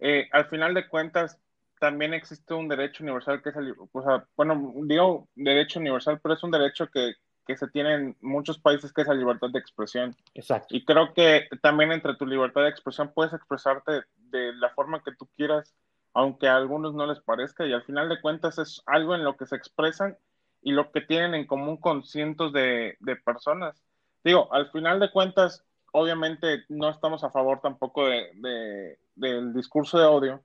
Eh, 0.00 0.28
al 0.32 0.46
final 0.46 0.74
de 0.74 0.88
cuentas, 0.88 1.38
también 1.80 2.14
existe 2.14 2.54
un 2.54 2.68
derecho 2.68 3.04
universal 3.04 3.42
que 3.42 3.50
es 3.50 3.56
el, 3.56 3.74
o 3.92 4.02
sea, 4.02 4.24
bueno, 4.36 4.72
digo 4.82 5.28
derecho 5.34 5.78
universal, 5.78 6.20
pero 6.22 6.34
es 6.34 6.42
un 6.42 6.50
derecho 6.50 6.88
que, 6.88 7.14
que 7.48 7.56
se 7.56 7.68
tiene 7.68 7.94
en 7.94 8.16
muchos 8.20 8.58
países 8.58 8.92
que 8.92 9.00
es 9.00 9.08
la 9.08 9.14
libertad 9.14 9.48
de 9.50 9.58
expresión. 9.58 10.14
Exacto. 10.34 10.76
Y 10.76 10.84
creo 10.84 11.14
que 11.14 11.48
también 11.62 11.92
entre 11.92 12.14
tu 12.16 12.26
libertad 12.26 12.62
de 12.62 12.68
expresión 12.68 13.10
puedes 13.14 13.32
expresarte 13.32 14.02
de 14.16 14.52
la 14.54 14.68
forma 14.70 15.02
que 15.02 15.14
tú 15.14 15.26
quieras, 15.34 15.74
aunque 16.12 16.46
a 16.46 16.56
algunos 16.56 16.94
no 16.94 17.06
les 17.06 17.20
parezca, 17.20 17.66
y 17.66 17.72
al 17.72 17.84
final 17.84 18.10
de 18.10 18.20
cuentas 18.20 18.58
es 18.58 18.82
algo 18.84 19.14
en 19.14 19.24
lo 19.24 19.36
que 19.38 19.46
se 19.46 19.56
expresan 19.56 20.18
y 20.60 20.72
lo 20.72 20.90
que 20.90 21.00
tienen 21.00 21.34
en 21.34 21.46
común 21.46 21.78
con 21.78 22.04
cientos 22.04 22.52
de, 22.52 22.98
personas. 23.24 23.82
Digo, 24.28 24.52
al 24.52 24.70
final 24.70 25.00
de 25.00 25.10
cuentas, 25.10 25.64
obviamente 25.90 26.66
no 26.68 26.90
estamos 26.90 27.24
a 27.24 27.30
favor 27.30 27.62
tampoco 27.62 28.04
de, 28.04 28.98
del 29.14 29.54
discurso 29.54 29.98
de 29.98 30.04
odio, 30.04 30.42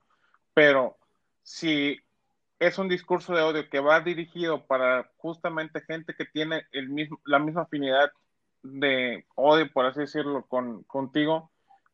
pero 0.54 0.96
si 1.42 2.00
es 2.58 2.78
un 2.78 2.88
discurso 2.88 3.34
de 3.34 3.42
odio 3.42 3.68
que 3.68 3.80
va 3.80 4.00
dirigido 4.00 4.64
para 4.64 5.10
justamente 5.18 5.82
gente 5.82 6.14
que 6.14 6.24
tiene 6.24 6.64
el 6.72 6.88
mismo, 6.88 7.20
la 7.26 7.38
misma 7.38 7.64
afinidad 7.64 8.10
de 8.62 9.26
odio, 9.34 9.70
por 9.70 9.84
así 9.84 10.00
decirlo, 10.00 10.46
con, 10.46 10.84
contigo, 10.84 11.50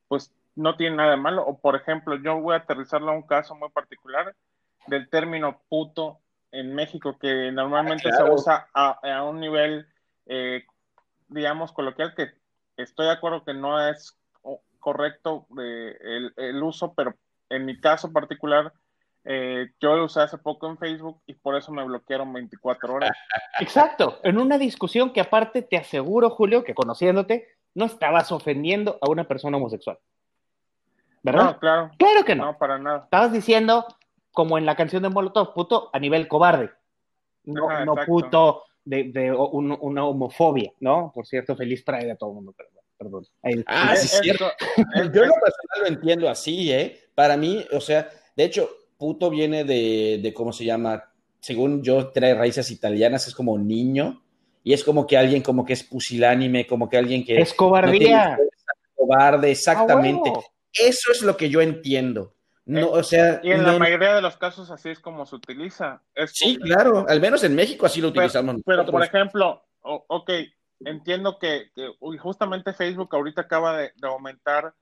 pues 0.07 0.33
no 0.55 0.77
tiene 0.77 0.95
nada 0.95 1.11
de 1.11 1.17
malo. 1.17 1.45
O 1.45 1.59
por 1.59 1.75
ejemplo, 1.75 2.23
yo 2.23 2.41
voy 2.41 2.55
a 2.55 2.59
aterrizarlo 2.59 3.11
a 3.11 3.17
un 3.17 3.27
caso 3.27 3.57
muy 3.57 3.71
particular 3.71 4.37
del 4.87 5.11
término 5.11 5.61
puto 5.69 6.21
en 6.53 6.73
México, 6.73 7.19
que 7.19 7.51
normalmente 7.51 8.11
ah, 8.13 8.17
se 8.17 8.23
usa 8.23 8.69
a, 8.73 9.25
un 9.25 9.41
nivel, 9.41 9.89
eh, 10.27 10.65
digamos, 11.31 11.73
coloquial, 11.73 12.15
que 12.15 12.31
estoy 12.77 13.07
de 13.07 13.13
acuerdo 13.13 13.45
que 13.45 13.55
no 13.55 13.89
es 13.89 14.19
correcto 14.79 15.47
el, 15.59 16.33
el 16.37 16.63
uso, 16.63 16.95
pero 16.95 17.15
en 17.51 17.65
mi 17.67 17.79
caso 17.79 18.13
particular, 18.13 18.73
eh, 19.25 19.69
yo 19.81 19.97
lo 19.97 20.05
usé 20.05 20.21
hace 20.21 20.39
poco 20.39 20.67
en 20.69 20.79
Facebook 20.79 21.21
y 21.27 21.35
por 21.35 21.57
eso 21.57 21.73
me 21.73 21.85
bloquearon 21.85 22.33
24 22.33 22.95
horas. 22.95 23.11
Exacto, 23.61 24.19
en 24.23 24.39
una 24.39 24.57
discusión 24.57 25.13
que 25.13 25.21
aparte 25.21 25.63
te 25.63 25.77
aseguro, 25.77 26.31
Julio, 26.31 26.65
que 26.65 26.75
conociéndote, 26.75 27.47
no 27.75 27.85
estabas 27.85 28.33
ofendiendo 28.33 28.99
a 29.03 29.11
una 29.11 29.25
persona 29.25 29.59
homosexual. 29.59 29.99
¿Verdad? 31.23 31.45
No, 31.45 31.59
claro. 31.59 31.91
Claro 31.99 32.25
que 32.25 32.35
no. 32.35 32.47
No, 32.47 32.59
para 32.59 32.79
nada. 32.79 33.01
Estabas 33.05 33.33
diciendo, 33.33 33.87
como 34.33 34.57
en 34.57 34.65
la 34.65 34.75
canción 34.75 35.03
de 35.03 35.11
Molotov, 35.11 35.53
puto 35.53 35.91
a 35.93 35.99
nivel 35.99 36.27
cobarde. 36.27 36.71
No, 37.45 37.95
puto 38.07 38.65
de, 38.85 39.33
una 39.33 40.05
homofobia, 40.05 40.73
¿no? 40.81 41.13
Por 41.15 41.27
cierto, 41.27 41.57
feliz 41.57 41.85
trae 41.85 42.11
a 42.11 42.17
todo 42.17 42.31
el 42.31 42.35
mundo, 42.37 42.55
perdón. 42.97 43.27
ah, 43.67 43.97
sí, 43.97 44.07
es 44.07 44.21
cierto. 44.23 44.51
Yo 44.77 45.25
lo 45.25 45.35
personal 45.35 45.81
lo 45.81 45.87
entiendo 45.87 46.29
así, 46.29 46.73
¿eh? 46.73 46.99
Para 47.15 47.37
mí, 47.37 47.65
o 47.73 47.81
sea, 47.81 48.09
de 48.37 48.45
hecho, 48.45 48.69
puto 48.97 49.31
viene 49.31 49.65
de, 49.65 50.33
¿cómo 50.35 50.53
se 50.53 50.65
llama? 50.65 51.13
Según 51.41 51.83
yo, 51.83 52.09
trae 52.09 52.35
raíces 52.35 52.71
italianas, 52.71 53.27
es 53.27 53.35
como 53.35 53.59
niño, 53.59 54.23
y 54.63 54.75
es 54.75 54.85
como 54.85 55.07
que 55.07 55.17
alguien 55.17 55.43
como 55.43 55.65
que 55.65 55.73
es 55.73 55.83
pusilánime, 55.83 56.67
como 56.67 56.89
que 56.89 56.99
alguien 56.99 57.25
que... 57.25 57.41
Es 57.41 57.55
cobardía. 57.55 58.39
cobarde, 58.95 59.51
exactamente. 59.51 60.31
Eso 60.73 61.13
es 61.13 61.23
lo 61.23 61.37
que 61.37 61.49
yo 61.49 61.61
entiendo. 61.61 62.35
No, 62.71 62.81
eh, 62.81 62.85
o 62.85 63.03
sea, 63.03 63.41
y 63.43 63.51
en 63.53 63.65
la 63.65 63.79
mayoría 63.79 64.15
de 64.15 64.23
los 64.23 64.37
casos 64.37 64.71
así 64.71 64.91
es 64.91 65.01
como 65.01 65.27
se 65.27 65.37
utiliza. 65.37 66.03
sí, 66.27 66.57
claro, 66.59 67.07
al 67.09 67.21
menos 67.21 67.43
en 67.45 67.55
México 67.55 67.87
así 67.87 68.01
lo 68.01 68.09
utilizamos. 68.09 68.57
Pero, 68.65 68.87
por 68.87 69.03
ejemplo, 69.03 69.65
ok, 69.83 70.31
entiendo 70.81 71.39
que, 71.39 71.71
justamente 72.19 72.73
Facebook 72.73 73.09
ahorita 73.13 73.43
acaba 73.43 73.77
de 73.79 73.93
aumentar 74.03 74.75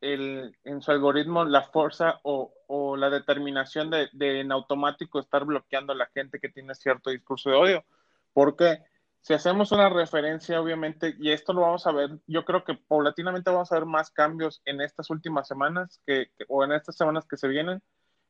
el, 0.00 0.56
en 0.64 0.82
su 0.82 0.90
algoritmo 0.90 1.44
la 1.44 1.62
fuerza 1.62 2.20
o, 2.22 2.52
la 2.96 3.10
determinación 3.10 3.90
de, 3.90 4.08
en 4.40 4.52
automático 4.52 5.18
estar 5.18 5.44
bloqueando 5.44 5.92
a 5.92 5.96
la 5.96 6.06
gente 6.06 6.38
que 6.38 6.48
tiene 6.48 6.74
cierto 6.74 7.10
discurso 7.10 7.50
de 7.50 7.56
odio. 7.56 7.84
Porque 8.32 8.78
si 9.20 9.34
hacemos 9.34 9.72
una 9.72 9.88
referencia, 9.88 10.60
obviamente, 10.60 11.14
y 11.18 11.30
esto 11.30 11.52
lo 11.52 11.62
vamos 11.62 11.86
a 11.86 11.92
ver, 11.92 12.10
yo 12.26 12.44
creo 12.44 12.64
que 12.64 12.74
paulatinamente 12.74 13.50
vamos 13.50 13.70
a 13.70 13.76
ver 13.76 13.86
más 13.86 14.10
cambios 14.10 14.62
en 14.64 14.80
estas 14.80 15.10
últimas 15.10 15.46
semanas 15.46 16.00
que, 16.06 16.28
o 16.48 16.64
en 16.64 16.72
estas 16.72 16.96
semanas 16.96 17.26
que 17.28 17.36
se 17.36 17.48
vienen, 17.48 17.82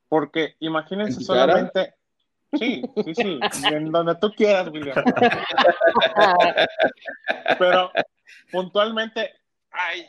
porque 0.08 0.56
imagínense 0.60 1.22
solamente... 1.22 1.94
Sí, 2.52 2.82
sí, 3.04 3.14
sí, 3.14 3.40
en 3.72 3.92
donde 3.92 4.16
tú 4.16 4.32
quieras, 4.32 4.68
William. 4.72 4.96
Pero 7.60 7.92
puntualmente 8.50 9.30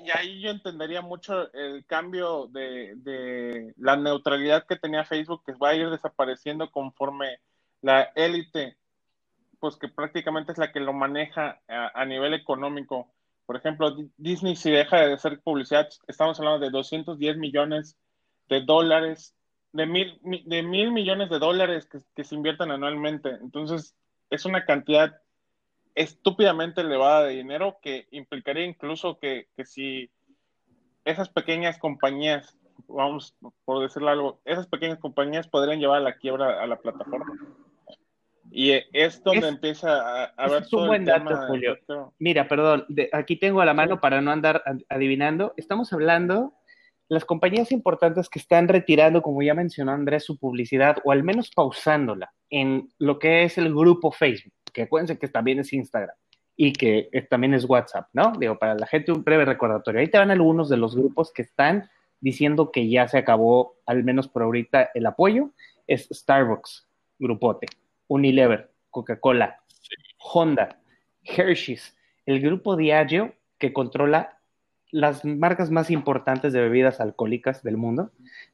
y 0.04 0.10
ahí 0.12 0.42
yo 0.42 0.50
entendería 0.50 1.02
mucho 1.02 1.52
el 1.54 1.86
cambio 1.86 2.48
de, 2.48 3.74
la 3.78 3.96
neutralidad 3.96 4.66
que 4.66 4.76
tenía 4.76 5.06
Facebook, 5.06 5.44
que 5.46 5.54
va 5.54 5.70
a 5.70 5.76
ir 5.76 5.90
desapareciendo 5.90 6.72
conforme 6.72 7.40
la 7.82 8.04
élite, 8.16 8.78
pues 9.62 9.78
que 9.78 9.88
prácticamente 9.88 10.52
es 10.52 10.58
la 10.58 10.74
que 10.74 10.82
lo 10.82 10.92
maneja 10.92 11.62
a, 11.70 12.04
nivel 12.04 12.34
económico. 12.34 13.14
Por 13.46 13.56
ejemplo, 13.56 13.96
Disney 14.18 14.58
si 14.58 14.72
deja 14.72 14.98
de 14.98 15.14
hacer 15.14 15.40
publicidad, 15.42 15.88
estamos 16.08 16.38
hablando 16.40 16.60
de 16.60 16.72
210 16.72 17.38
millones 17.38 17.96
de 18.50 18.62
dólares, 18.62 19.34
de 19.72 19.86
mil, 19.86 20.20
de 20.22 20.64
mil 20.64 20.92
millones 20.92 21.30
de 21.30 21.40
dólares 21.40 21.86
que, 21.86 22.00
que 22.14 22.26
se 22.26 22.36
invierten 22.36 22.72
anualmente. 22.72 23.30
Entonces, 23.30 23.96
es 24.30 24.46
una 24.46 24.66
cantidad 24.66 25.22
estúpidamente 25.96 26.82
elevada 26.82 27.26
de 27.26 27.36
dinero 27.36 27.78
que 27.82 28.08
implicaría 28.12 28.66
incluso 28.66 29.20
que, 29.20 29.48
si 29.66 30.10
esas 31.06 31.30
pequeñas 31.30 31.78
compañías, 31.78 32.58
vamos 32.88 33.36
por 33.66 33.84
decirlo 33.84 34.10
algo, 34.10 34.42
esas 34.46 34.68
pequeñas 34.68 35.00
compañías 35.00 35.48
podrían 35.48 35.80
llevar 35.80 35.98
a 35.98 36.04
la 36.04 36.18
quiebra 36.18 36.62
a 36.62 36.68
la 36.68 36.80
plataforma. 36.80 37.38
Y 38.52 38.74
es 38.92 39.24
donde 39.24 39.48
empieza 39.48 40.26
a, 40.26 40.50
ver 40.50 40.64
es 40.64 40.74
un 40.74 40.88
buen 40.88 41.06
dato, 41.06 41.36
Julio. 41.48 41.78
Mira, 42.20 42.48
perdón, 42.48 42.86
aquí 43.14 43.38
tengo 43.38 43.62
a 43.62 43.66
la 43.66 43.74
mano 43.74 44.02
para 44.02 44.22
no 44.22 44.32
andar 44.32 44.62
adivinando. 44.90 45.54
Estamos 45.56 45.94
hablando 45.94 46.54
las 47.08 47.26
compañías 47.26 47.72
importantes 47.72 48.30
que 48.30 48.40
están 48.40 48.68
retirando, 48.68 49.22
como 49.22 49.42
ya 49.42 49.54
mencionó 49.54 49.92
Andrés, 49.92 50.26
su 50.26 50.38
publicidad 50.38 50.98
o 51.04 51.12
al 51.12 51.24
menos 51.24 51.50
pausándola 51.52 52.34
en 52.50 52.90
lo 53.00 53.20
que 53.20 53.44
es 53.44 53.58
el 53.58 53.74
grupo 53.74 54.12
Facebook 54.12 54.54
que 54.72 54.84
acuérdense 54.84 55.18
que 55.18 55.28
también 55.28 55.60
es 55.60 55.74
Instagram 55.74 56.16
y 56.56 56.74
que 56.74 57.10
también 57.30 57.54
es 57.54 57.66
WhatsApp, 57.66 58.10
¿no? 58.14 58.34
Digo, 58.38 58.58
para 58.58 58.76
la 58.76 58.86
gente 58.86 59.12
un 59.12 59.24
breve 59.24 59.46
recordatorio. 59.46 60.02
Ahí 60.02 60.10
te 60.10 60.18
van 60.18 60.32
algunos 60.32 60.70
de 60.70 60.78
los 60.78 60.96
grupos 60.96 61.32
que 61.32 61.42
están 61.42 61.90
diciendo 62.20 62.72
que 62.72 62.88
ya 62.90 63.08
se 63.08 63.18
acabó, 63.18 63.78
al 63.86 64.04
menos 64.04 64.28
por 64.28 64.44
ahorita, 64.44 64.92
el 64.94 65.06
apoyo. 65.06 65.52
Es 65.88 66.08
Starbucks, 66.12 66.88
Grupote, 67.18 67.68
Unilever, 68.12 68.70
Coca-Cola, 68.90 69.62
Honda, 70.18 70.82
Hershey's, 71.24 71.98
el 72.26 72.42
grupo 72.42 72.76
Diageo 72.76 73.34
que 73.58 73.72
controla 73.72 74.38
las 74.92 75.24
marcas 75.24 75.72
más 75.72 75.90
importantes 75.90 76.52
de 76.52 76.60
bebidas 76.60 77.00
alcohólicas 77.00 77.64
del 77.64 77.78
mundo, 77.78 78.12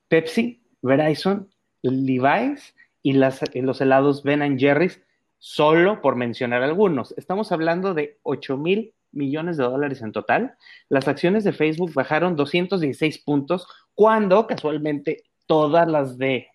Pepsi, 0.10 0.62
Verizon, 0.84 1.50
Levi's 1.82 2.76
y, 3.02 3.13
las, 3.13 3.41
los 3.56 3.82
helados 3.82 4.22
Ben 4.22 4.60
Jerry's, 4.60 5.02
solo 5.39 6.02
por 6.02 6.15
mencionar 6.15 6.62
algunos. 6.62 7.15
Estamos 7.17 7.52
hablando 7.52 7.96
de 7.96 8.20
8 8.22 8.58
mil 8.58 8.93
millones 9.12 9.58
de 9.58 9.63
dólares 9.63 10.04
en 10.04 10.12
total. 10.12 10.56
Las 10.88 11.08
acciones 11.08 11.43
de 11.43 11.54
Facebook 11.54 11.93
bajaron 11.96 12.36
216 12.36 13.17
puntos 13.24 13.67
cuando 13.96 14.46
casualmente 14.46 15.24
todas 15.48 15.88
las 15.88 16.20
de 16.20 16.49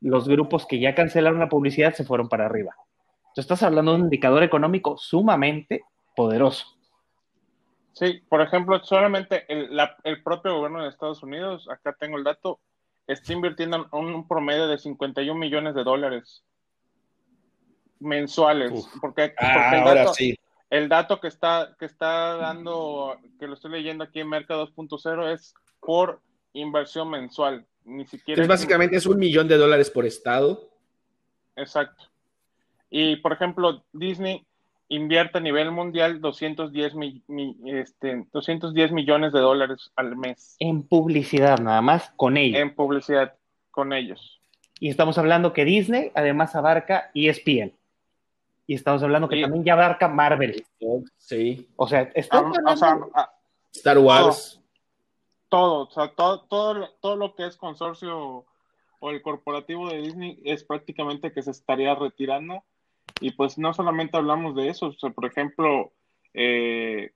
los 0.00 0.28
grupos 0.28 0.66
que 0.66 0.78
ya 0.78 0.94
cancelaron 0.94 1.40
la 1.40 1.48
publicidad 1.48 1.94
se 1.94 2.04
fueron 2.04 2.28
para 2.28 2.46
arriba. 2.46 2.74
Entonces 3.28 3.44
estás 3.44 3.62
hablando 3.62 3.92
de 3.92 3.98
un 3.98 4.04
indicador 4.04 4.42
económico 4.42 4.96
sumamente 4.96 5.82
poderoso. 6.16 6.66
Sí, 7.92 8.22
por 8.28 8.40
ejemplo, 8.40 8.78
solamente 8.84 9.44
el, 9.48 9.76
el 10.04 10.22
propio 10.22 10.54
gobierno 10.54 10.82
de 10.82 10.88
Estados 10.88 11.22
Unidos, 11.22 11.68
acá 11.68 11.96
tengo 11.98 12.16
el 12.16 12.24
dato, 12.24 12.60
está 13.08 13.32
invirtiendo 13.32 13.88
un 13.90 14.28
promedio 14.28 14.68
de 14.68 14.78
51 14.78 15.38
millones 15.38 15.74
de 15.74 15.82
dólares 15.82 16.44
mensuales, 17.98 18.88
porque, 19.00 19.34
ah, 19.38 19.76
el, 19.76 19.84
dato, 19.84 20.14
sí. 20.14 20.38
el, 20.70 20.88
dato, 20.88 21.20
que 21.20 21.28
está, 21.28 21.74
que 21.78 21.86
está 21.86 22.36
dando, 22.36 23.18
que 23.40 23.48
lo 23.48 23.54
estoy 23.54 23.72
leyendo 23.72 24.04
aquí 24.04 24.20
en 24.20 24.28
Mercado 24.28 24.68
2.0 24.68 25.32
es 25.32 25.54
por 25.80 26.20
inversión 26.52 27.10
mensual, 27.10 27.66
ni 27.84 28.04
siquiera... 28.06 28.42
Entonces, 28.42 28.48
básicamente 28.48 28.96
es 28.96 29.06
un 29.06 29.18
millón 29.18 29.48
de 29.48 29.56
dólares 29.56 29.90
por 29.90 30.06
estado. 30.06 30.70
Exacto. 31.56 32.04
Y, 32.90 33.16
por 33.16 33.32
ejemplo, 33.32 33.82
Disney 33.92 34.44
invierte 34.88 35.38
a 35.38 35.40
nivel 35.40 35.70
mundial 35.70 36.20
210, 36.20 36.92
este, 37.66 38.26
210 38.32 38.92
millones 38.92 39.32
de 39.32 39.40
dólares 39.40 39.92
al 39.96 40.16
mes. 40.16 40.56
En 40.58 40.82
publicidad 40.82 41.58
nada 41.58 41.82
más, 41.82 42.10
con 42.16 42.36
ellos. 42.36 42.60
En 42.60 42.74
publicidad 42.74 43.34
con 43.70 43.92
ellos. 43.92 44.40
Y 44.80 44.88
estamos 44.88 45.18
hablando 45.18 45.52
que 45.52 45.64
Disney 45.64 46.10
además 46.14 46.54
abarca 46.54 47.10
ESPN. 47.14 47.72
Y 48.66 48.74
estamos 48.74 49.02
hablando 49.02 49.28
que 49.28 49.40
también 49.40 49.64
ya 49.64 49.72
abarca 49.72 50.08
Marvel. 50.08 50.64
Sí. 51.16 51.68
O 51.76 51.88
sea, 51.88 52.02
está 52.14 52.44
ah, 53.14 53.32
Star 53.72 53.98
Wars. 53.98 54.60
Todo, 55.48 55.86
o 55.86 55.90
sea, 55.90 56.14
todo, 56.14 56.42
todo, 56.42 56.90
todo 57.00 57.16
lo 57.16 57.34
que 57.34 57.46
es 57.46 57.56
consorcio 57.56 58.46
o 59.00 59.10
el 59.10 59.22
corporativo 59.22 59.88
de 59.88 60.02
Disney 60.02 60.40
es 60.44 60.64
prácticamente 60.64 61.32
que 61.32 61.42
se 61.42 61.50
estaría 61.50 61.94
retirando. 61.94 62.64
Y 63.20 63.32
pues 63.32 63.58
no 63.58 63.72
solamente 63.72 64.16
hablamos 64.16 64.54
de 64.54 64.68
eso, 64.68 64.94
por 65.14 65.26
ejemplo, 65.26 65.92
eh, 66.34 67.12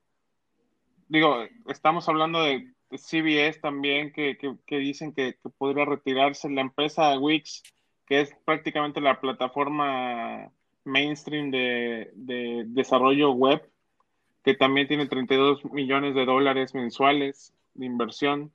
digo, 1.08 1.44
estamos 1.68 2.08
hablando 2.08 2.42
de 2.42 2.72
CBS 2.96 3.60
también, 3.60 4.12
que, 4.12 4.36
dicen 4.68 5.12
que, 5.12 5.36
podría 5.58 5.84
retirarse. 5.84 6.50
La 6.50 6.62
empresa 6.62 7.18
Wix, 7.18 7.62
que 8.06 8.20
es 8.20 8.34
prácticamente 8.44 9.00
la 9.00 9.20
plataforma 9.20 10.50
mainstream 10.84 11.50
de, 11.50 12.10
de 12.14 12.64
desarrollo 12.66 13.32
web, 13.32 13.62
que 14.42 14.54
también 14.54 14.88
tiene 14.88 15.06
32 15.06 15.64
millones 15.66 16.14
de 16.14 16.24
dólares 16.24 16.74
mensuales 16.74 17.54
de 17.74 17.86
inversión 17.86 18.52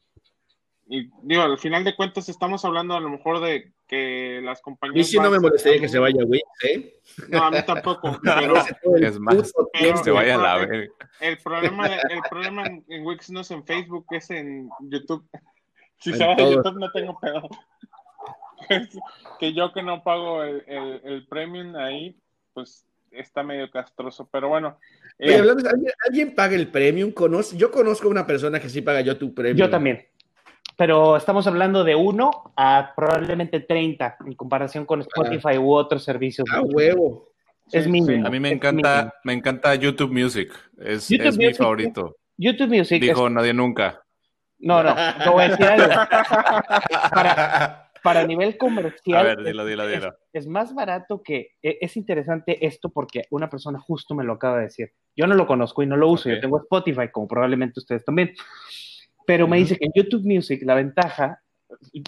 y 0.89 1.09
digo, 1.22 1.41
al 1.41 1.57
final 1.57 1.84
de 1.84 1.95
cuentas 1.95 2.30
estamos 2.30 2.63
hablando 2.63 2.95
a 2.95 3.01
lo 3.01 3.09
mejor 3.09 3.41
de 3.41 3.74
que 3.88 4.39
las 4.41 4.61
compañías... 4.61 5.07
Y 5.07 5.11
si 5.11 5.18
no 5.20 5.30
me 5.30 5.39
molestaría 5.39 5.82
que 5.82 5.89
se 5.89 5.99
vaya 5.99 6.24
Wix, 6.24 6.43
¿eh? 6.63 6.99
No, 7.30 7.43
a 7.43 7.51
mí 7.51 7.57
tampoco, 7.65 8.18
pero... 8.24 8.55
es 8.95 9.20
más, 9.20 9.53
que 9.74 9.97
se 9.97 10.11
vaya 10.11 10.36
a 10.36 10.38
la 10.38 10.63
el, 10.63 10.89
el 11.20 11.38
problema, 11.39 11.88
el 11.88 12.22
problema 12.30 12.63
en, 12.65 13.05
Wix 13.05 13.30
no 13.30 13.41
es 13.41 13.51
en 13.51 13.65
Facebook, 13.65 14.05
es 14.11 14.30
en 14.30 14.70
YouTube. 14.82 15.28
Si 15.99 16.13
se 16.13 16.24
va 16.24 16.34
a 16.34 16.38
YouTube 16.38 16.80
no 16.80 16.91
tengo 16.91 17.20
pedo. 17.20 17.49
que 19.39 19.53
yo 19.53 19.74
que 19.74 19.82
no 19.82 20.03
pago 20.03 20.43
el, 20.43 20.63
el, 20.68 21.26
premium 21.26 21.76
ahí, 21.76 22.15
pues 22.53 22.86
está 23.11 23.43
medio 23.43 23.69
castroso, 23.69 24.27
pero 24.31 24.49
bueno. 24.49 24.77
Eh, 25.19 25.35
¿alguien, 25.35 25.91
¿alguien, 26.07 26.35
paga 26.35 26.55
el 26.55 26.67
premium? 26.67 27.11
¿Conoce? 27.11 27.57
Yo 27.57 27.71
conozco 27.71 28.07
a 28.07 28.11
una 28.11 28.27
persona 28.27 28.59
que 28.59 28.69
sí 28.69 28.81
paga 28.81 29.01
yo 29.01 29.17
tu 29.17 29.33
premium. 29.33 29.57
Yo 29.57 29.69
también 29.69 30.05
pero 30.77 31.17
estamos 31.17 31.47
hablando 31.47 31.83
de 31.83 31.95
uno 31.95 32.53
a 32.55 32.93
probablemente 32.95 33.59
30 33.59 34.17
en 34.27 34.33
comparación 34.35 34.85
con 34.85 35.01
Spotify 35.01 35.57
u 35.57 35.73
otros 35.73 36.03
servicios. 36.03 36.47
Ah, 36.53 36.61
huevo. 36.61 37.31
Es 37.71 37.87
mínimo. 37.87 38.25
A 38.25 38.29
mí 38.29 38.39
me 38.39 38.51
encanta, 38.51 39.13
me 39.23 39.33
encanta 39.33 39.73
YouTube 39.75 40.13
Music. 40.13 40.53
Es, 40.77 41.09
mi 41.09 41.53
favorito. 41.53 42.15
YouTube 42.37 42.77
Music. 42.77 43.01
Dijo 43.01 43.27
nadie 43.29 43.53
nunca. 43.53 44.03
No, 44.59 44.83
no, 44.83 44.95
no 45.25 45.33
voy 45.33 45.45
a 45.45 45.49
decir 45.49 45.65
algo. 45.65 45.87
Para, 47.11 47.86
para 48.03 48.25
nivel 48.25 48.57
comercial. 48.57 49.19
A 49.19 49.23
ver, 49.23 49.43
dilo, 49.43 49.65
dilo, 49.65 49.87
dilo. 49.87 50.07
Es, 50.33 50.43
es, 50.43 50.47
más 50.47 50.73
barato 50.73 51.21
que. 51.21 51.55
E, 51.61 51.77
es 51.81 51.97
interesante 51.97 52.65
esto 52.65 52.89
porque 52.89 53.23
una 53.31 53.49
persona 53.49 53.79
justo 53.79 54.15
me 54.15 54.23
lo 54.23 54.33
acaba 54.33 54.57
de 54.57 54.63
decir. 54.63 54.93
Yo 55.15 55.27
no 55.27 55.35
lo 55.35 55.47
conozco 55.47 55.83
y 55.83 55.87
no 55.87 55.97
lo 55.97 56.09
uso. 56.09 56.29
Yo 56.29 56.39
tengo 56.39 56.57
Spotify, 56.59 57.09
como 57.11 57.27
probablemente 57.27 57.79
ustedes 57.79 58.05
también. 58.05 58.33
Pero 59.25 59.47
me 59.47 59.57
dice 59.57 59.75
que 59.77 59.85
en 59.85 59.91
YouTube 59.93 60.23
Music 60.23 60.61
la 60.63 60.73
ventaja, 60.73 61.43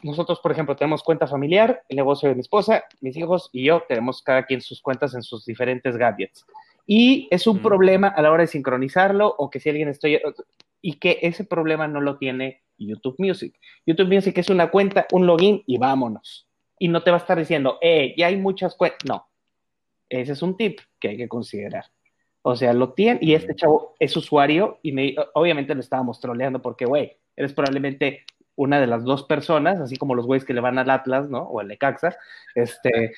nosotros 0.04 0.40
por 0.40 0.54
ejemplo 0.54 0.76
tenemos 0.78 1.04
cuenta 1.04 1.28
familiar, 1.28 1.84
el 1.90 1.98
negocio 1.98 2.30
de 2.30 2.36
mi 2.36 2.42
esposa, 2.42 2.86
mis 3.02 3.18
hijos 3.18 3.50
y 3.52 3.66
yo 3.66 3.84
tenemos 3.90 4.24
cada 4.24 4.46
quien 4.46 4.62
sus 4.62 4.82
cuentas 4.82 5.14
en 5.16 5.22
sus 5.22 5.46
diferentes 5.46 5.98
gadgets. 5.98 6.46
Y 6.86 7.28
es 7.30 7.46
un 7.46 7.62
problema 7.62 8.08
a 8.08 8.22
la 8.22 8.32
hora 8.32 8.44
de 8.44 8.48
sincronizarlo 8.48 9.36
o 9.38 9.50
que 9.50 9.60
si 9.60 9.70
alguien 9.70 9.90
estoy... 9.90 10.20
Y 10.82 10.94
que 10.94 11.20
ese 11.22 11.44
problema 11.44 11.90
no 11.90 12.00
lo 12.00 12.18
tiene 12.18 12.64
YouTube 12.88 13.16
Music. 13.18 13.60
YouTube 13.86 14.14
Music 14.14 14.38
es 14.38 14.50
una 14.50 14.70
cuenta, 14.70 15.08
un 15.12 15.26
login 15.26 15.64
y 15.66 15.78
vámonos. 15.78 16.48
Y 16.78 16.88
no 16.88 17.04
te 17.04 17.12
va 17.12 17.18
a 17.18 17.20
estar 17.20 17.38
diciendo, 17.38 17.78
eh, 17.82 18.14
ya 18.18 18.28
hay 18.28 18.38
muchas 18.38 18.76
cuentas. 18.76 19.00
No. 19.08 19.28
Ese 20.08 20.32
es 20.32 20.42
un 20.42 20.58
tip 20.58 20.80
que 21.00 21.10
hay 21.10 21.18
que 21.18 21.28
considerar. 21.28 21.86
O 22.42 22.56
sea, 22.56 22.74
lo 22.74 22.94
tiene 22.94 23.20
y 23.22 23.34
este 23.34 23.56
chavo 23.56 23.96
es 24.00 24.16
usuario 24.16 24.80
y 24.82 24.92
me, 24.92 25.16
obviamente 25.34 25.76
lo 25.76 25.82
estábamos 25.82 26.20
troleando 26.20 26.62
porque, 26.62 26.86
güey, 26.86 27.18
eres 27.36 27.54
probablemente 27.54 28.26
una 28.56 28.82
de 28.82 28.88
las 28.88 29.06
dos 29.06 29.24
personas, 29.24 29.80
así 29.80 29.96
como 29.96 30.16
los 30.16 30.26
güeyes 30.26 30.44
que 30.44 30.54
le 30.54 30.60
van 30.60 30.78
al 30.78 30.90
Atlas, 30.90 31.30
¿no? 31.30 31.44
O 31.44 31.62
al 31.62 31.70
Necaxa, 31.70 32.18
este, 32.56 33.14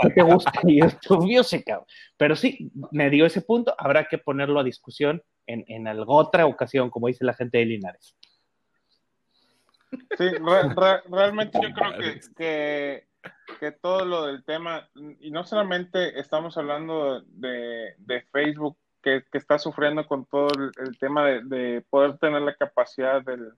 que, 0.00 0.10
te 0.10 0.22
gusta 0.22 0.52
y 0.62 0.82
es 0.82 0.98
tu 1.00 1.20
música. 1.20 1.82
Pero 2.16 2.34
sí, 2.34 2.72
me 2.90 3.10
dio 3.10 3.26
ese 3.26 3.42
punto, 3.42 3.74
habrá 3.76 4.04
que 4.04 4.16
ponerlo 4.16 4.60
a 4.60 4.64
discusión 4.64 5.22
en, 5.46 5.64
en 5.68 5.86
alguna 5.86 6.20
otra 6.20 6.46
ocasión, 6.46 6.88
como 6.88 7.08
dice 7.08 7.22
la 7.22 7.34
gente 7.34 7.58
de 7.58 7.66
Linares. 7.66 8.16
Sí, 10.18 10.30
realmente 11.10 11.58
yo 11.62 11.68
creo 11.74 11.98
que, 11.98 12.20
que 12.36 13.06
que 13.58 13.72
todo 13.72 14.04
lo 14.04 14.26
del 14.26 14.44
tema, 14.44 14.88
y 15.20 15.30
no 15.30 15.44
solamente 15.44 16.18
estamos 16.18 16.56
hablando 16.56 17.22
de, 17.22 17.94
Facebook, 18.32 18.76
que, 19.02 19.24
está 19.32 19.58
sufriendo 19.58 20.06
con 20.06 20.26
todo 20.26 20.48
el, 20.78 20.98
tema 20.98 21.26
de, 21.26 21.84
poder 21.88 22.18
tener 22.18 22.42
la 22.42 22.54
capacidad 22.54 23.22
del, 23.22 23.52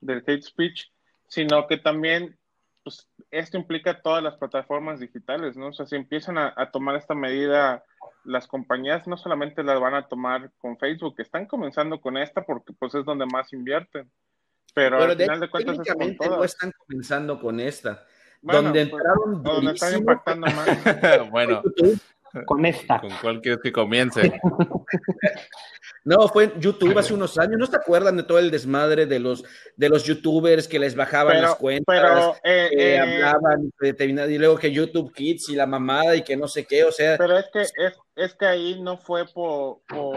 del 0.00 0.22
hate 0.26 0.42
speech, 0.42 0.90
sino 1.26 1.66
que 1.66 1.78
también 1.78 2.38
pues, 2.82 3.08
esto 3.30 3.56
implica 3.56 4.00
todas 4.00 4.22
las 4.22 4.36
plataformas 4.36 5.00
digitales, 5.00 5.56
¿no? 5.56 5.68
O 5.68 5.72
sea, 5.72 5.86
si 5.86 5.96
empiezan 5.96 6.38
a, 6.38 6.70
tomar 6.70 6.96
esta 6.96 7.14
medida, 7.14 7.84
las 8.24 8.46
compañías 8.46 9.06
no 9.06 9.16
solamente 9.16 9.62
las 9.62 9.80
van 9.80 9.94
a 9.94 10.06
tomar 10.06 10.50
con 10.58 10.78
Facebook, 10.78 11.14
están 11.18 11.46
comenzando 11.46 12.00
con 12.00 12.16
esta 12.16 12.42
porque 12.42 12.72
pues 12.72 12.94
es 12.94 13.04
donde 13.04 13.26
más 13.26 13.52
invierten. 13.52 14.10
Pero, 14.78 15.02
al 15.02 15.16
final 15.16 15.40
de 15.40 15.50
cuentas 15.50 15.78
es 15.84 15.94
con 15.94 16.16
todas. 16.16 16.38
no 16.38 16.44
están 16.44 16.72
comenzando 16.86 17.40
con 17.40 17.58
esta 17.58 18.06
donde 18.42 18.86
pues, 18.86 19.02
entraron 19.02 19.42
donde 19.42 19.72
están 19.72 19.98
impactando 19.98 20.46
más. 20.46 20.68
bueno, 21.30 21.62
con 22.46 22.64
esta. 22.66 23.00
¿Con 23.00 23.10
cuál 23.20 23.40
quieres 23.40 23.60
que 23.62 23.72
comience? 23.72 24.40
no, 26.04 26.28
fue 26.28 26.44
en 26.44 26.60
YouTube 26.60 26.96
hace 26.96 27.14
unos 27.14 27.38
años. 27.38 27.58
¿No 27.58 27.66
se 27.66 27.76
acuerdan 27.76 28.16
de 28.16 28.22
todo 28.22 28.38
el 28.38 28.50
desmadre 28.50 29.06
de 29.06 29.18
los, 29.18 29.44
de 29.76 29.88
los 29.88 30.04
youtubers 30.04 30.68
que 30.68 30.78
les 30.78 30.94
bajaban 30.94 31.42
las 31.42 31.56
cuentas? 31.56 31.84
Pero, 31.86 32.36
eh, 32.44 32.70
eh, 32.72 32.98
hablaban 32.98 33.72
y 34.30 34.38
luego 34.38 34.58
que 34.58 34.70
YouTube 34.70 35.12
Kids 35.12 35.48
y 35.48 35.56
la 35.56 35.66
mamada 35.66 36.16
y 36.16 36.22
que 36.22 36.36
no 36.36 36.48
sé 36.48 36.64
qué, 36.64 36.84
o 36.84 36.92
sea. 36.92 37.16
Pero 37.18 37.38
es 37.38 37.46
que, 37.52 37.62
es, 37.62 37.72
es 38.14 38.34
que 38.34 38.46
ahí 38.46 38.80
no 38.80 38.98
fue 38.98 39.26
por, 39.26 39.80
por, 39.88 40.16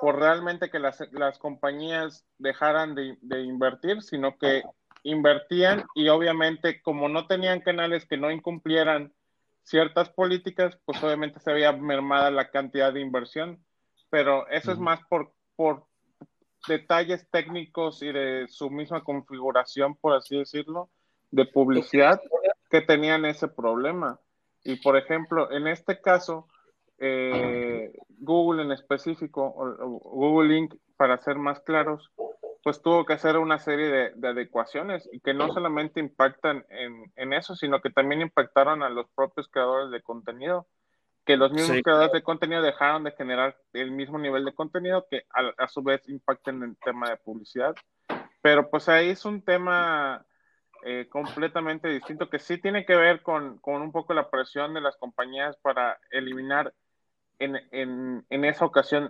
por 0.00 0.18
realmente 0.18 0.70
que 0.70 0.78
las, 0.78 1.00
las 1.12 1.38
compañías 1.38 2.26
dejaran 2.38 2.94
de, 2.94 3.16
de 3.20 3.42
invertir, 3.42 4.02
sino 4.02 4.36
que 4.38 4.62
invertían 5.02 5.84
y 5.94 6.08
obviamente 6.08 6.82
como 6.82 7.08
no 7.08 7.26
tenían 7.26 7.60
canales 7.60 8.06
que 8.06 8.16
no 8.16 8.30
incumplieran 8.30 9.12
ciertas 9.62 10.10
políticas, 10.10 10.78
pues 10.84 11.02
obviamente 11.02 11.40
se 11.40 11.50
había 11.50 11.72
mermada 11.72 12.30
la 12.30 12.50
cantidad 12.50 12.92
de 12.92 13.00
inversión, 13.00 13.64
pero 14.10 14.48
eso 14.48 14.72
es 14.72 14.78
más 14.78 15.00
por, 15.08 15.32
por 15.56 15.86
detalles 16.68 17.28
técnicos 17.30 18.02
y 18.02 18.12
de 18.12 18.46
su 18.48 18.70
misma 18.70 19.02
configuración, 19.02 19.96
por 19.96 20.14
así 20.14 20.38
decirlo, 20.38 20.90
de 21.30 21.46
publicidad 21.46 22.20
que 22.70 22.80
tenían 22.80 23.24
ese 23.24 23.48
problema. 23.48 24.20
Y 24.64 24.76
por 24.76 24.96
ejemplo, 24.96 25.50
en 25.52 25.66
este 25.66 26.00
caso, 26.00 26.48
eh, 26.98 27.92
Google 28.18 28.62
en 28.62 28.72
específico, 28.72 29.52
Google 30.02 30.56
Inc., 30.56 30.74
para 30.96 31.18
ser 31.18 31.36
más 31.36 31.60
claros, 31.60 32.10
pues 32.66 32.82
tuvo 32.82 33.04
que 33.04 33.12
hacer 33.12 33.36
una 33.36 33.58
serie 33.58 34.12
de, 34.16 34.28
adecuaciones 34.28 35.08
y 35.12 35.20
que 35.20 35.34
no 35.34 35.52
solamente 35.52 36.00
impactan 36.00 36.64
en, 36.68 37.32
eso, 37.32 37.54
sino 37.54 37.80
que 37.80 37.90
también 37.90 38.22
impactaron 38.22 38.82
a 38.82 38.88
los 38.88 39.06
propios 39.14 39.48
creadores 39.48 39.90
de 39.90 40.02
contenido, 40.02 40.66
que 41.24 41.36
los 41.36 41.52
mismos 41.52 41.80
creadores 41.82 42.12
de 42.12 42.22
contenido 42.22 42.62
dejaron 42.62 43.04
de 43.04 43.12
generar 43.12 43.56
el 43.72 43.90
mismo 43.90 44.18
nivel 44.18 44.44
de 44.44 44.54
contenido 44.54 45.06
que 45.08 45.26
a, 45.30 45.68
su 45.68 45.82
vez 45.82 46.08
impacten 46.08 46.56
en 46.56 46.70
el 46.70 46.76
tema 46.78 47.10
de 47.10 47.16
publicidad. 47.18 47.74
Pero 48.42 48.68
pues 48.70 48.88
ahí 48.88 49.10
es 49.10 49.24
un 49.24 49.42
tema 49.42 50.24
eh, 50.84 51.06
completamente 51.08 51.88
distinto 51.88 52.28
que 52.28 52.38
sí 52.38 52.58
tiene 52.58 52.84
que 52.84 52.96
ver 52.96 53.22
con, 53.22 53.58
con 53.58 53.82
un 53.82 53.92
poco 53.92 54.14
la 54.14 54.30
presión 54.30 54.74
de 54.74 54.80
las 54.80 54.96
compañías 54.96 55.56
para 55.58 56.00
eliminar 56.10 56.72
en, 57.38 58.24
en, 58.28 58.44
esa 58.44 58.64
ocasión 58.64 59.08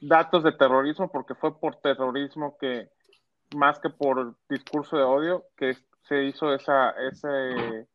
datos 0.00 0.44
de 0.44 0.52
terrorismo, 0.52 1.10
porque 1.10 1.34
fue 1.34 1.58
por 1.58 1.76
terrorismo 1.76 2.56
que, 2.58 2.88
más 3.54 3.78
que 3.78 3.90
por 3.90 4.36
discurso 4.48 4.96
de 4.96 5.02
odio, 5.02 5.44
que 5.56 5.76
se 6.02 6.24
hizo 6.24 6.54
esa, 6.54 6.90
ese, 6.90 7.86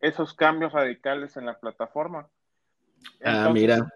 esos 0.00 0.34
cambios 0.34 0.72
radicales 0.72 1.36
en 1.36 1.46
la 1.46 1.58
plataforma. 1.58 2.28
ah, 3.24 3.50
mira. 3.52 3.88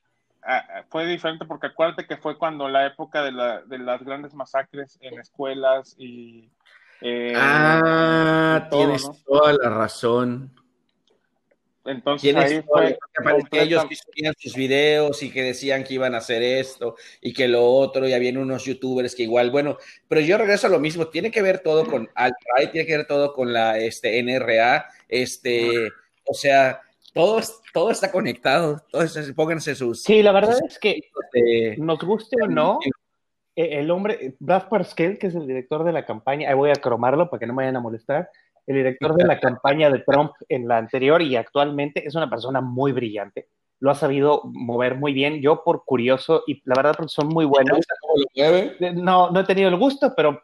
fue 0.89 1.07
diferente 1.07 1.45
porque 1.45 1.69
acuérdate 1.69 2.07
que 2.07 2.17
fue 2.17 2.39
cuando 2.39 2.69
la 2.69 2.87
época 2.87 3.23
de, 3.23 3.33
la, 3.33 3.63
de 3.63 3.79
las 3.79 4.03
grandes 4.03 4.35
masacres 4.35 4.99
en 5.01 5.19
escuelas 5.19 5.95
y... 5.99 6.51
Eh, 7.03 7.35
ah, 7.37 8.69
tienes 8.71 9.07
toda 9.27 9.53
la 9.53 9.69
razón. 9.69 10.51
Entonces 11.87 12.35
ahí 12.35 12.63
fue 12.63 12.99
que 13.51 13.63
ellos 13.63 13.83
subían 13.83 14.35
sus 14.39 14.55
videos 14.55 15.23
y 15.23 15.31
que 15.31 15.43
decían 15.43 15.85
que 15.85 15.95
iban 15.95 16.15
a 16.15 16.19
hacer 16.19 16.43
esto 16.43 16.97
y 17.21 17.33
que 17.33 17.49
lo 17.49 17.65
otro, 17.65 18.09
y 18.09 18.13
habían 18.13 18.39
unos 18.39 18.65
youtubers 18.65 19.15
que 19.15 19.23
igual, 19.23 19.51
bueno, 19.51 19.79
pero 20.09 20.21
yo 20.21 20.39
regreso 20.39 20.67
a 20.67 20.71
lo 20.71 20.81
mismo, 20.81 21.09
tiene 21.09 21.31
que 21.31 21.43
ver 21.43 21.61
todo 21.61 21.87
con 21.87 22.09
alt-right, 22.15 22.73
tiene 22.73 22.87
que 22.87 22.97
ver 22.97 23.07
todo 23.07 23.33
con 23.33 23.53
la 23.53 23.79
este, 23.79 24.23
NRA, 24.23 24.87
este, 25.09 25.89
o 26.25 26.35
sea, 26.35 26.81
todo, 27.13 27.41
todo 27.73 27.91
está 27.91 28.11
conectado, 28.11 28.83
entonces 28.93 29.33
pónganse 29.33 29.75
sus... 29.75 30.03
Sí, 30.03 30.23
la 30.23 30.33
verdad 30.33 30.59
es 30.69 30.79
que 30.79 31.01
nos 31.79 31.99
guste 32.01 32.37
o 32.43 32.47
no, 32.47 32.79
e, 33.55 33.79
el 33.79 33.91
hombre, 33.91 34.35
Brad 34.39 34.69
Parscale, 34.69 35.19
que 35.19 35.29
es 35.29 35.35
el 35.35 35.47
director 35.47 35.85
de 35.85 35.93
la 35.93 36.05
campaña, 36.05 36.49
ahí 36.49 36.55
voy 36.55 36.71
a 36.71 36.75
cromarlo 36.75 37.31
para 37.31 37.41
que 37.41 37.47
no 37.47 37.55
me 37.55 37.63
vayan 37.63 37.77
a 37.77 37.81
molestar, 37.81 38.31
el 38.67 38.77
director 38.77 39.15
de 39.15 39.25
la 39.25 39.39
campaña 39.39 39.91
de 39.91 40.01
Trump 40.01 40.33
en 40.49 40.67
la 40.67 40.79
anterior 40.79 41.23
y 41.23 41.37
actualmente 41.37 42.07
es 42.07 42.15
una 42.15 42.29
persona 42.29 42.61
muy 42.61 42.93
brillante. 42.93 43.49
Lo 43.79 43.91
ha 43.91 43.95
sabido 43.95 44.43
mover 44.45 44.95
muy 44.95 45.13
bien. 45.13 45.43
Yo, 45.43 45.63
por 45.63 45.85
curioso, 45.85 46.43
y 46.47 46.63
la 46.65 46.75
verdad, 46.77 46.95
porque 46.97 47.11
son 47.11 47.29
muy 47.29 47.45
buenos. 47.45 47.79
No, 48.95 49.31
no 49.31 49.41
he 49.41 49.45
tenido 49.45 49.69
el 49.69 49.77
gusto, 49.77 50.15
pero 50.17 50.41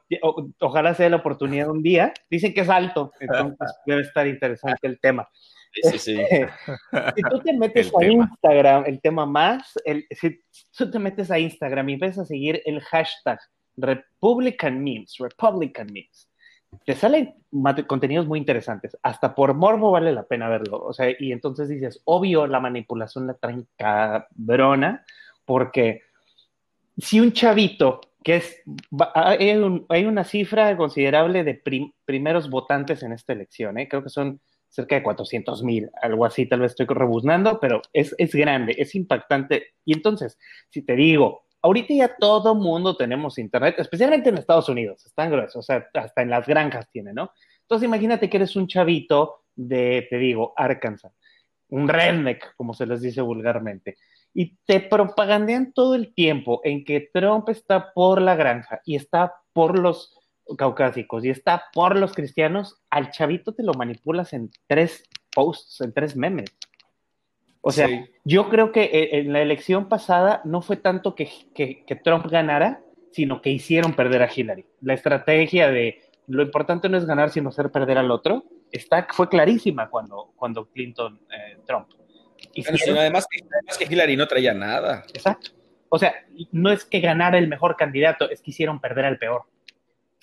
ojalá 0.61 0.95
sea 0.95 1.09
la 1.09 1.17
oportunidad 1.17 1.71
un 1.71 1.83
día. 1.83 2.13
Dicen 2.31 2.53
que 2.53 2.61
es 2.61 2.69
alto, 2.69 3.13
entonces 3.21 3.57
debe 3.87 4.03
estar 4.03 4.27
interesante 4.27 4.87
el 4.87 5.01
tema. 5.01 5.29
Sí, 5.73 5.99
sí, 5.99 6.17
si 7.17 7.23
tú 7.23 7.39
te 7.39 7.53
metes 7.55 7.91
a 7.99 8.05
Instagram, 8.05 8.85
el 8.87 9.01
tema 9.01 9.25
más, 9.25 9.73
el, 9.87 10.07
si 10.11 10.39
tú 10.77 10.91
te 10.91 10.99
metes 10.99 11.31
a 11.31 11.39
Instagram 11.39 11.89
y 11.89 11.93
empiezas 11.95 12.19
a 12.19 12.27
seguir 12.27 12.61
el 12.67 12.81
hashtag 12.81 13.39
Republican 13.77 14.85
Memes, 14.85 15.17
Republican 15.19 15.87
Memes, 15.87 16.29
te 16.85 16.95
salen 16.95 17.35
contenidos 17.87 18.27
muy 18.27 18.39
interesantes. 18.39 18.97
Hasta 19.03 19.35
por 19.35 19.55
morbo 19.55 19.91
vale 19.91 20.13
la 20.13 20.25
pena 20.25 20.49
verlo. 20.49 20.79
O 20.83 20.93
sea, 20.93 21.09
y 21.19 21.33
entonces 21.33 21.69
dices, 21.69 22.01
obvio, 22.05 22.47
la 22.47 22.61
manipulación 22.61 23.27
la 23.27 23.35
traen 23.35 23.67
cabrona, 23.77 25.05
porque 25.45 26.03
si 26.99 27.21
un 27.21 27.33
chavito 27.33 28.01
que 28.23 28.37
es, 28.37 28.63
hay, 29.15 30.05
una 30.05 30.25
cifra 30.25 30.77
considerable 30.77 31.45
de 31.45 31.61
primeros 32.05 32.51
votantes 32.51 33.03
en 33.03 33.13
esta 33.13 33.33
elección, 33.33 33.79
¿eh? 33.79 33.89
creo 33.89 34.03
que 34.03 34.11
son 34.11 34.41
cerca 34.69 34.95
de 34.95 35.03
400 35.03 35.63
mil, 35.65 35.91
algo 36.01 36.25
así, 36.25 36.47
tal 36.47 36.61
vez 36.61 36.73
estoy 36.73 36.87
rebuznando, 36.87 37.59
pero 37.61 37.83
es, 37.93 38.15
es 38.17 38.35
grande, 38.35 38.75
es 38.79 38.95
impactante. 38.95 39.75
Y 39.85 39.93
entonces, 39.93 40.39
si 40.71 40.83
te 40.83 40.95
digo, 40.95 41.45
ahorita 41.63 41.95
ya 41.95 42.17
todo 42.17 42.55
mundo 42.55 42.97
tenemos 42.97 43.39
internet, 43.39 43.77
especialmente 43.79 44.29
en 44.29 44.39
Estados 44.39 44.69
Unidos, 44.69 45.07
están 45.07 45.31
gruesos, 45.31 45.57
o 45.57 45.63
sea, 45.63 45.89
hasta 45.95 46.23
en 46.23 46.31
las 46.31 46.47
granjas 46.47 46.91
tiene, 46.91 47.13
¿no? 47.13 47.33
Entonces 47.63 47.87
imagínate 47.87 48.29
que 48.29 48.37
eres 48.37 48.57
un 48.57 48.67
chavito 48.67 49.45
de, 49.55 50.07
te 50.11 50.19
digo, 50.19 50.53
Arkansas, 50.57 51.13
un 51.69 51.89
redneck, 51.89 52.55
como 52.57 52.75
se 52.75 52.87
les 52.87 53.01
dice 53.01 53.23
vulgarmente, 53.23 53.97
y 54.35 54.57
te 54.67 54.81
propagandean 54.81 55.73
todo 55.73 55.95
el 55.95 56.13
tiempo 56.15 56.61
en 56.65 56.85
que 56.85 57.09
Trump 57.13 57.49
está 57.49 57.93
por 57.93 58.21
la 58.21 58.35
granja 58.35 58.81
y 58.85 58.97
está 58.97 59.35
por 59.53 59.79
los 59.79 60.19
caucásicos 60.57 61.25
y 61.25 61.31
está 61.31 61.65
por 61.73 61.97
los 61.97 62.13
cristianos, 62.13 62.83
al 62.91 63.11
chavito 63.11 63.55
te 63.55 63.63
lo 63.63 63.75
manipulas 63.75 64.33
en 64.33 64.51
tres 64.67 65.05
posts, 65.35 65.81
en 65.81 65.93
tres 65.93 66.17
memes. 66.17 66.51
O 67.65 67.71
sea, 67.71 67.89
yo 68.25 68.49
creo 68.49 68.73
que 68.73 68.83
eh, 68.83 69.21
en 69.21 69.33
la 69.33 69.41
elección 69.41 69.89
pasada 69.89 70.43
no 70.45 70.63
fue 70.63 70.77
tanto 70.77 71.15
que, 71.15 71.29
Trump 72.03 72.27
ganara, 72.27 72.81
sino 73.13 73.41
que 73.41 73.51
hicieron 73.51 73.95
perder 73.95 74.23
a 74.23 74.31
Hillary. 74.35 74.67
La 74.81 74.95
estrategia 74.95 75.71
de 75.71 76.03
lo 76.27 76.43
importante 76.43 76.89
no 76.89 76.99
es 76.99 77.07
ganar, 77.07 77.31
sino 77.31 77.51
hacer 77.51 77.71
perder 77.71 77.99
al 77.99 78.11
otro, 78.11 78.45
está, 78.73 79.07
fue 79.11 79.29
clarísima 79.29 79.89
cuando, 79.89 80.33
cuando 80.35 80.67
Clinton, 80.71 81.21
eh, 81.31 81.59
Trump. 81.65 81.89
Y 82.53 82.65
además, 82.91 83.27
que, 83.79 83.85
Hillary 83.85 84.17
no 84.17 84.27
traía 84.27 84.53
nada. 84.53 85.05
Exacto. 85.15 85.51
O 85.89 85.99
sea, 85.99 86.15
no 86.51 86.73
es 86.73 86.85
que 86.85 87.01
ganara 87.01 87.39
el 87.39 87.47
mejor 87.47 87.77
candidato, 87.77 88.29
es 88.29 88.43
que 88.43 88.51
hicieron 88.51 88.81
perder 88.81 89.05
al 89.05 89.19
peor. 89.19 89.43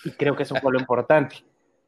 Y 0.04 0.12
creo 0.12 0.36
que 0.36 0.44
eso 0.44 0.56
fue 0.56 0.74
lo 0.74 0.80
importante. 0.80 1.38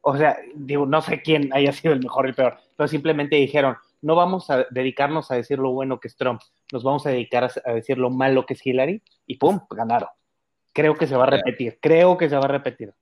O 0.00 0.16
sea, 0.16 0.38
digo, 0.54 0.86
no 0.86 1.02
sé 1.02 1.20
quién 1.20 1.52
haya 1.52 1.72
sido 1.72 1.92
el 1.92 2.00
mejor 2.00 2.26
y 2.26 2.30
el 2.30 2.34
peor, 2.34 2.58
pero 2.76 2.88
simplemente 2.88 3.36
dijeron, 3.36 3.76
no 4.02 4.14
vamos 4.16 4.50
a 4.50 4.66
dedicarnos 4.70 5.30
a 5.30 5.36
decir 5.36 5.58
lo 5.58 5.72
bueno 5.72 5.98
que 6.00 6.08
es 6.08 6.16
Trump, 6.16 6.40
nos 6.72 6.82
vamos 6.82 7.06
a 7.06 7.10
dedicar 7.10 7.50
a, 7.64 7.72
decir 7.72 7.98
lo 7.98 8.10
malo 8.10 8.44
que 8.44 8.54
es 8.54 8.66
Hillary 8.66 9.02
y 9.26 9.36
¡pum! 9.36 9.60
ganaron. 9.70 10.08
Creo 10.72 10.94
que 10.94 11.06
se 11.06 11.16
va 11.16 11.24
a 11.24 11.30
repetir, 11.30 11.78
creo 11.80 12.16
que 12.16 12.28
se 12.28 12.36
va 12.36 12.44
a 12.44 12.48
repetir. 12.48 12.92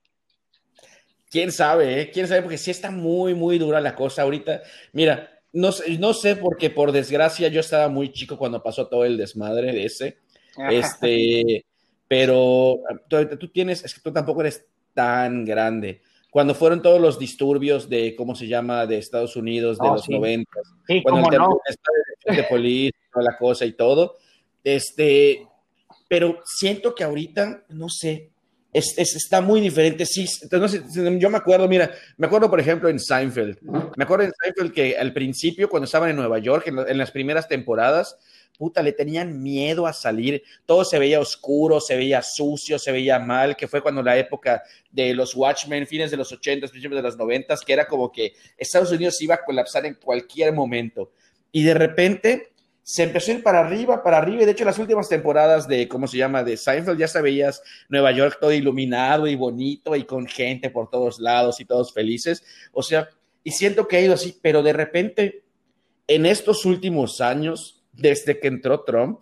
¿Quién 1.29 1.51
sabe? 1.51 2.01
Eh? 2.01 2.11
¿Quién 2.11 2.27
sabe? 2.27 2.41
Porque 2.41 2.57
sí 2.57 2.71
está 2.71 2.91
muy, 2.91 3.33
muy 3.33 3.57
dura 3.57 3.79
la 3.79 3.95
cosa 3.95 4.23
ahorita. 4.23 4.61
Mira, 4.91 5.29
no, 5.53 5.69
no 5.99 6.13
sé 6.13 6.35
porque 6.35 6.69
por 6.69 6.91
desgracia 6.91 7.47
yo 7.47 7.61
estaba 7.61 7.87
muy 7.87 8.11
chico 8.11 8.37
cuando 8.37 8.61
pasó 8.61 8.87
todo 8.87 9.05
el 9.05 9.17
desmadre 9.17 9.71
de 9.71 9.85
ese. 9.85 10.17
Este, 10.69 11.65
pero 12.07 12.81
tú, 13.07 13.37
tú, 13.37 13.47
tienes, 13.47 13.85
es 13.85 13.93
que 13.93 14.01
tú 14.01 14.11
tampoco 14.11 14.41
eres 14.41 14.65
tan 14.93 15.45
grande 15.45 16.01
cuando 16.31 16.55
fueron 16.55 16.81
todos 16.81 16.99
los 16.99 17.19
disturbios 17.19 17.89
de, 17.89 18.15
¿cómo 18.15 18.35
se 18.35 18.47
llama?, 18.47 18.87
de 18.87 18.97
Estados 18.97 19.35
Unidos 19.35 19.77
de 19.77 19.87
oh, 19.87 19.93
los 19.95 20.09
noventas, 20.09 20.63
cuando 21.03 21.29
el 21.29 21.37
no. 21.37 21.59
de 22.25 22.43
policía, 22.45 22.91
la 23.15 23.37
cosa 23.37 23.65
y 23.65 23.73
todo, 23.73 24.15
este, 24.63 25.45
pero 26.07 26.39
siento 26.45 26.95
que 26.95 27.03
ahorita, 27.03 27.65
no 27.69 27.89
sé, 27.89 28.29
es, 28.71 28.97
está 28.97 29.41
muy 29.41 29.59
diferente, 29.59 30.05
sí, 30.05 30.25
entonces, 30.41 30.83
yo 31.19 31.29
me 31.29 31.37
acuerdo, 31.37 31.67
mira, 31.67 31.91
me 32.15 32.27
acuerdo, 32.27 32.49
por 32.49 32.61
ejemplo, 32.61 32.87
en 32.87 32.97
Seinfeld, 32.97 33.57
me 33.97 34.05
acuerdo 34.05 34.23
en 34.23 34.31
Seinfeld 34.41 34.71
que 34.71 34.97
al 34.97 35.11
principio, 35.11 35.67
cuando 35.67 35.83
estaban 35.83 36.11
en 36.11 36.15
Nueva 36.15 36.39
York, 36.39 36.65
en 36.67 36.97
las 36.97 37.11
primeras 37.11 37.49
temporadas, 37.49 38.17
puta, 38.61 38.83
le 38.83 38.91
tenían 38.91 39.41
miedo 39.41 39.87
a 39.87 39.91
salir, 39.91 40.43
todo 40.67 40.85
se 40.85 40.99
veía 40.99 41.19
oscuro, 41.19 41.81
se 41.81 41.95
veía 41.95 42.21
sucio, 42.21 42.77
se 42.77 42.91
veía 42.91 43.17
mal, 43.17 43.55
que 43.55 43.67
fue 43.67 43.81
cuando 43.81 44.03
la 44.03 44.15
época 44.15 44.61
de 44.91 45.15
los 45.15 45.35
Watchmen, 45.35 45.87
fines 45.87 46.11
de 46.11 46.17
los 46.17 46.31
80, 46.31 46.67
principios 46.67 47.01
de 47.01 47.01
los 47.01 47.17
90, 47.17 47.55
que 47.65 47.73
era 47.73 47.87
como 47.87 48.11
que 48.11 48.33
Estados 48.55 48.91
Unidos 48.91 49.19
iba 49.19 49.33
a 49.33 49.43
colapsar 49.43 49.87
en 49.87 49.95
cualquier 49.95 50.53
momento. 50.53 51.11
Y 51.51 51.63
de 51.63 51.73
repente 51.73 52.51
se 52.83 53.01
empezó 53.01 53.31
a 53.31 53.33
ir 53.33 53.41
para 53.41 53.61
arriba, 53.61 54.03
para 54.03 54.19
arriba, 54.19 54.43
y 54.43 54.45
de 54.45 54.51
hecho 54.51 54.63
las 54.63 54.77
últimas 54.77 55.09
temporadas 55.09 55.67
de, 55.67 55.87
¿cómo 55.87 56.07
se 56.07 56.17
llama?, 56.17 56.43
de 56.43 56.55
Seinfeld, 56.55 56.99
ya 56.99 57.07
sabías 57.07 57.63
Nueva 57.89 58.11
York 58.11 58.37
todo 58.39 58.53
iluminado 58.53 59.25
y 59.25 59.33
bonito 59.33 59.95
y 59.95 60.03
con 60.03 60.27
gente 60.27 60.69
por 60.69 60.87
todos 60.87 61.19
lados 61.19 61.59
y 61.59 61.65
todos 61.65 61.95
felices, 61.95 62.43
o 62.73 62.83
sea, 62.83 63.09
y 63.43 63.49
siento 63.49 63.87
que 63.87 63.97
ha 63.97 64.01
ido 64.01 64.13
así, 64.13 64.37
pero 64.39 64.61
de 64.61 64.73
repente, 64.73 65.45
en 66.05 66.27
estos 66.27 66.63
últimos 66.63 67.21
años, 67.21 67.80
desde 67.93 68.39
que 68.39 68.47
entró 68.47 68.83
Trump, 68.83 69.21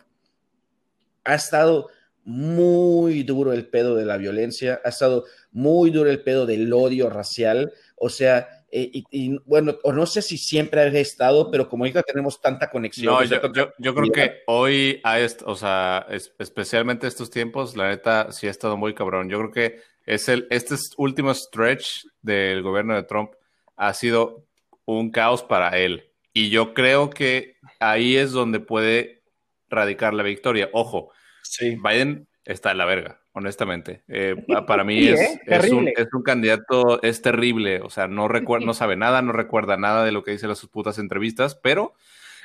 ha 1.24 1.36
estado 1.36 1.89
muy 2.24 3.24
duro 3.24 3.53
el 3.53 3.67
pedo 3.67 3.95
de 3.95 4.05
la 4.05 4.17
violencia, 4.17 4.82
ha 4.84 4.89
estado 4.89 5.26
muy 5.51 5.89
duro 5.89 6.09
el 6.09 6.22
pedo 6.22 6.45
del 6.45 6.72
odio 6.72 7.09
racial, 7.09 7.74
o 7.95 8.09
sea, 8.09 8.47
eh, 8.72 9.03
y, 9.09 9.38
bueno, 9.45 9.78
o 9.84 9.91
no 9.91 10.05
sé 10.05 10.22
si 10.22 10.38
siempre 10.38 10.82
ha 10.82 10.88
estado, 10.88 11.49
pero 11.49 11.67
como 11.67 11.84
ahorita 11.84 12.03
tenemos 12.03 12.39
tanta 12.39 12.70
conexión. 12.70 13.13
No, 13.13 13.24
yo, 13.24 13.95
creo 13.95 14.11
que 14.11 14.43
hoy, 14.45 15.01
o 15.45 15.55
sea, 15.55 16.05
especialmente 16.38 17.07
estos 17.07 17.32
tiempos, 17.32 17.76
la 17.76 17.89
neta 17.89 18.32
sí 18.32 18.47
ha 18.47 18.51
estado 18.51 18.78
muy 18.78 18.93
cabrón. 18.93 19.30
Yo 19.30 19.39
creo 19.39 19.51
que 19.51 19.82
es 20.05 20.30
el, 20.30 20.47
este 20.51 20.76
último 20.97 21.34
stretch 21.34 22.05
del 22.22 22.61
gobierno 22.61 22.95
de 22.95 23.03
Trump 23.03 23.32
ha 23.76 23.93
sido 23.93 24.45
un 24.86 25.09
caos 25.09 25.41
para 25.41 25.78
él. 25.78 26.09
Y 26.39 26.49
yo 26.49 26.73
creo 26.73 27.09
que 27.09 27.57
ahí 27.81 28.15
es 28.15 28.31
donde 28.31 28.61
puede 28.61 29.23
radicar 29.69 30.13
la 30.13 30.23
victoria. 30.23 30.69
Ojo, 30.71 31.11
sí. 31.41 31.75
Biden 31.75 32.29
está 32.45 32.71
en 32.71 32.77
la 32.77 32.85
verga, 32.85 33.19
honestamente. 33.33 34.03
Eh, 34.07 34.37
para 34.65 34.85
mí 34.85 35.05
es, 35.05 35.19
¿eh? 35.19 35.41
es, 35.45 35.69
un, 35.69 35.89
es, 35.89 36.07
un, 36.13 36.23
candidato, 36.23 37.03
es 37.03 37.21
terrible. 37.21 37.81
O 37.81 37.89
sea, 37.89 38.07
no, 38.07 38.29
recuerda, 38.29 38.65
no 38.65 38.73
sabe 38.73 38.95
nada, 38.95 39.21
no 39.21 39.33
recuerda 39.33 39.75
nada 39.75 40.05
de 40.05 40.13
lo 40.13 40.23
que 40.23 40.31
dice 40.31 40.45
en 40.45 40.55
sus 40.55 40.69
putas 40.69 40.97
entrevistas, 40.97 41.55
pero 41.55 41.93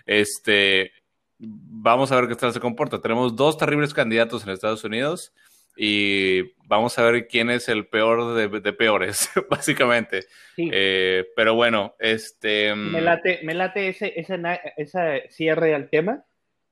este, 0.07 0.90
vamos 1.38 2.11
a 2.11 2.16
ver 2.16 2.26
qué 2.26 2.34
tal 2.34 2.53
se 2.53 2.59
comporta. 2.59 3.01
Tenemos 3.01 3.36
dos 3.36 3.59
terribles 3.59 3.95
candidatos 3.95 4.42
en 4.42 4.51
Estados 4.51 4.82
Unidos 4.82 5.32
y 5.77 6.55
vamos 6.66 6.99
a 6.99 7.03
ver 7.03 7.27
quién 7.27 7.51
es 7.51 7.68
el 7.68 7.87
peor 7.87 8.35
de, 8.35 8.72
peores, 8.72 9.31
básicamente. 9.51 10.27
Eh, 10.57 11.27
pero 11.37 11.55
bueno, 11.55 11.95
este... 11.99 12.75
Mm, 12.75 12.93
me 12.93 13.01
late, 13.01 13.41
me 13.43 13.55
late 13.55 13.89
ese, 13.89 14.14
ese, 14.16 15.25
cierre 15.31 15.75
al 15.75 15.89
tema. 15.91 16.25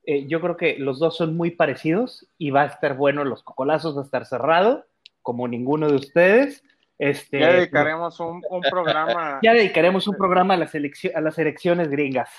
Eh, 0.04 0.26
yo 0.26 0.40
creo 0.40 0.56
que 0.56 0.76
los 0.78 0.98
dos 0.98 1.16
son 1.16 1.36
muy 1.36 1.52
parecidos 1.52 2.26
y 2.38 2.50
va 2.50 2.62
a 2.62 2.66
estar 2.66 2.96
bueno 2.96 3.24
los 3.24 3.42
cocolazos, 3.42 3.96
va 3.96 4.02
a 4.02 4.04
estar 4.04 4.26
cerrado, 4.26 4.86
como 5.20 5.46
ninguno 5.46 5.88
de 5.88 5.96
ustedes. 5.96 6.64
Este, 6.98 7.40
ya 7.40 7.52
dedicaremos 7.52 8.20
un, 8.20 8.42
programa. 8.70 9.40
Ya 9.42 9.52
dedicaremos 9.52 10.06
un 10.06 10.16
programa 10.16 10.54
a 10.54 10.56
las, 10.56 10.74
a 10.74 11.20
las 11.20 11.38
elecciones 11.38 11.88
gringas 11.88 12.30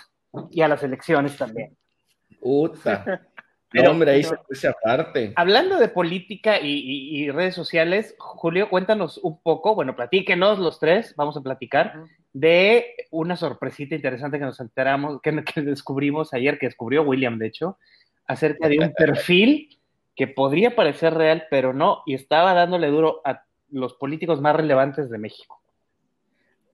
y 0.52 0.62
a 0.62 0.68
las 0.68 0.84
elecciones 0.84 1.38
también. 1.38 1.76
Puta. 2.40 3.22
Pero, 3.74 3.92
hombre, 3.92 4.12
ahí 4.12 4.24
se 4.52 4.68
aparte. 4.68 5.34
Hablando 5.36 5.80
de 5.80 5.88
política 5.88 6.60
y, 6.62 7.30
redes 7.32 7.56
sociales, 7.56 8.16
Julio, 8.20 8.70
cuéntanos 8.70 9.18
un 9.18 9.42
poco, 9.42 9.74
bueno, 9.74 9.96
platíquenos 9.96 10.60
los 10.60 10.80
tres, 10.80 11.16
vamos 11.18 11.36
a 11.36 11.42
platicar. 11.42 12.06
de 12.34 12.96
una 13.12 13.36
sorpresita 13.36 13.96
interesante 13.96 14.40
que 14.40 14.46
nos 14.46 14.60
enteramos, 14.60 15.22
que, 15.22 15.44
que 15.44 15.62
descubrimos 15.62 16.34
ayer, 16.34 16.60
que 16.60 16.68
descubrió 16.68 17.02
William, 17.04 17.38
de 17.40 17.48
hecho, 17.48 17.78
acerca 18.28 18.70
de 18.70 18.80
un 18.80 18.94
perfil 18.98 19.80
que 20.16 20.28
podría 20.28 20.76
parecer 20.76 21.16
real, 21.16 21.46
pero 21.50 21.74
no, 21.74 22.04
y 22.06 22.14
estaba 22.14 22.54
dándole 22.54 22.88
duro 22.88 23.22
a 23.26 23.44
los 23.70 23.96
políticos 23.96 24.40
más 24.40 24.56
relevantes 24.56 25.10
de 25.10 25.18
México. 25.18 25.63